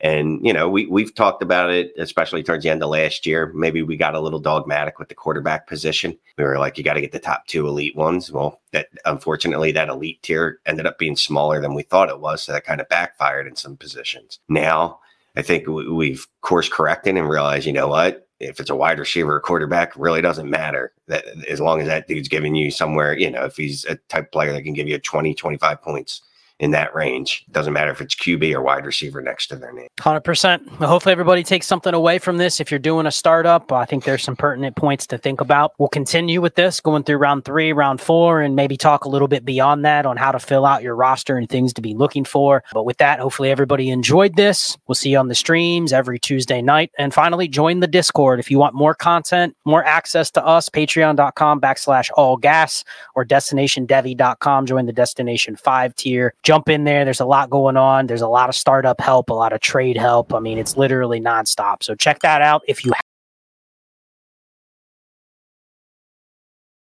And, 0.00 0.44
you 0.44 0.52
know, 0.52 0.68
we, 0.68 0.86
we've 0.86 1.14
talked 1.14 1.42
about 1.42 1.70
it, 1.70 1.92
especially 1.96 2.42
towards 2.42 2.64
the 2.64 2.70
end 2.70 2.82
of 2.82 2.90
last 2.90 3.24
year. 3.24 3.52
Maybe 3.54 3.82
we 3.82 3.96
got 3.96 4.14
a 4.14 4.20
little 4.20 4.40
dogmatic 4.40 4.98
with 4.98 5.08
the 5.08 5.14
quarterback 5.14 5.66
position. 5.66 6.16
We 6.36 6.44
were 6.44 6.58
like, 6.58 6.76
you 6.76 6.84
got 6.84 6.94
to 6.94 7.00
get 7.00 7.12
the 7.12 7.20
top 7.20 7.46
two 7.46 7.66
elite 7.66 7.96
ones. 7.96 8.30
Well, 8.30 8.60
that 8.72 8.88
unfortunately, 9.04 9.72
that 9.72 9.88
elite 9.88 10.22
tier 10.22 10.60
ended 10.66 10.86
up 10.86 10.98
being 10.98 11.16
smaller 11.16 11.60
than 11.60 11.74
we 11.74 11.82
thought 11.82 12.08
it 12.08 12.20
was. 12.20 12.42
So 12.42 12.52
that 12.52 12.64
kind 12.64 12.80
of 12.80 12.88
backfired 12.88 13.46
in 13.46 13.54
some 13.54 13.76
positions. 13.76 14.40
Now, 14.48 14.98
I 15.36 15.42
think 15.42 15.66
we've 15.66 16.26
course 16.40 16.68
corrected 16.68 17.16
and 17.16 17.28
realized, 17.28 17.66
you 17.66 17.72
know 17.72 17.88
what? 17.88 18.28
If 18.42 18.60
it's 18.60 18.70
a 18.70 18.76
wide 18.76 18.98
receiver 18.98 19.36
or 19.36 19.40
quarterback, 19.40 19.92
really 19.96 20.20
doesn't 20.20 20.50
matter. 20.50 20.92
That 21.06 21.24
as 21.48 21.60
long 21.60 21.80
as 21.80 21.86
that 21.86 22.08
dude's 22.08 22.28
giving 22.28 22.54
you 22.54 22.70
somewhere, 22.70 23.16
you 23.16 23.30
know, 23.30 23.44
if 23.44 23.56
he's 23.56 23.84
a 23.84 23.96
type 24.08 24.32
player 24.32 24.52
that 24.52 24.62
can 24.62 24.74
give 24.74 24.88
you 24.88 24.98
20, 24.98 25.34
25 25.34 25.82
points 25.82 26.22
in 26.58 26.70
that 26.72 26.94
range. 26.94 27.44
Doesn't 27.50 27.72
matter 27.72 27.90
if 27.90 28.00
it's 28.00 28.14
QB 28.14 28.54
or 28.54 28.62
wide 28.62 28.86
receiver 28.86 29.20
next 29.20 29.48
to 29.48 29.56
their 29.56 29.72
name. 29.72 29.88
100%. 29.98 30.68
hopefully, 30.68 31.12
everybody 31.12 31.42
takes 31.42 31.66
something 31.66 31.94
away 31.94 32.18
from 32.18 32.38
this. 32.38 32.60
If 32.60 32.70
you're 32.70 32.78
doing 32.78 33.06
a 33.06 33.10
startup, 33.10 33.72
I 33.72 33.84
think 33.84 34.04
there's 34.04 34.22
some 34.22 34.36
pertinent 34.36 34.76
points 34.76 35.06
to 35.08 35.18
think 35.18 35.40
about. 35.40 35.72
We'll 35.78 35.88
continue 35.88 36.40
with 36.40 36.54
this 36.54 36.80
going 36.80 37.04
through 37.04 37.16
round 37.16 37.44
three, 37.44 37.72
round 37.72 38.00
four, 38.00 38.40
and 38.40 38.54
maybe 38.56 38.76
talk 38.76 39.04
a 39.04 39.08
little 39.08 39.28
bit 39.28 39.44
beyond 39.44 39.84
that 39.84 40.06
on 40.06 40.16
how 40.16 40.32
to 40.32 40.38
fill 40.38 40.64
out 40.64 40.82
your 40.82 40.94
roster 40.94 41.36
and 41.36 41.48
things 41.48 41.72
to 41.74 41.82
be 41.82 41.94
looking 41.94 42.24
for. 42.24 42.62
But 42.72 42.84
with 42.84 42.98
that, 42.98 43.18
hopefully, 43.18 43.50
everybody 43.50 43.90
enjoyed 43.90 44.36
this. 44.36 44.76
We'll 44.86 44.94
see 44.94 45.10
you 45.10 45.18
on 45.18 45.28
the 45.28 45.34
streams 45.34 45.92
every 45.92 46.18
Tuesday 46.18 46.62
night. 46.62 46.90
And 46.98 47.12
finally, 47.12 47.48
join 47.48 47.80
the 47.80 47.86
Discord 47.86 48.40
if 48.40 48.50
you 48.50 48.58
want 48.58 48.74
more 48.74 48.94
content, 48.94 49.56
more 49.64 49.84
access 49.84 50.30
to 50.32 50.44
us, 50.44 50.68
patreon.com 50.68 51.60
backslash 51.60 52.10
all 52.16 52.36
gas 52.36 52.84
or 53.14 53.24
destinationdevy.com. 53.24 54.66
Join 54.66 54.86
the 54.86 54.92
Destination 54.92 55.56
5 55.56 55.94
tier 55.96 56.34
jump 56.52 56.68
in 56.68 56.84
there. 56.84 57.06
There's 57.06 57.20
a 57.20 57.24
lot 57.24 57.48
going 57.48 57.78
on. 57.78 58.08
There's 58.08 58.20
a 58.20 58.28
lot 58.28 58.50
of 58.50 58.54
startup 58.54 59.00
help, 59.00 59.30
a 59.30 59.32
lot 59.32 59.54
of 59.54 59.60
trade 59.60 59.96
help. 59.96 60.34
I 60.34 60.38
mean, 60.38 60.58
it's 60.58 60.76
literally 60.76 61.18
nonstop. 61.18 61.82
So 61.82 61.94
check 61.94 62.18
that 62.20 62.42
out 62.42 62.60
if 62.68 62.84
you 62.84 62.92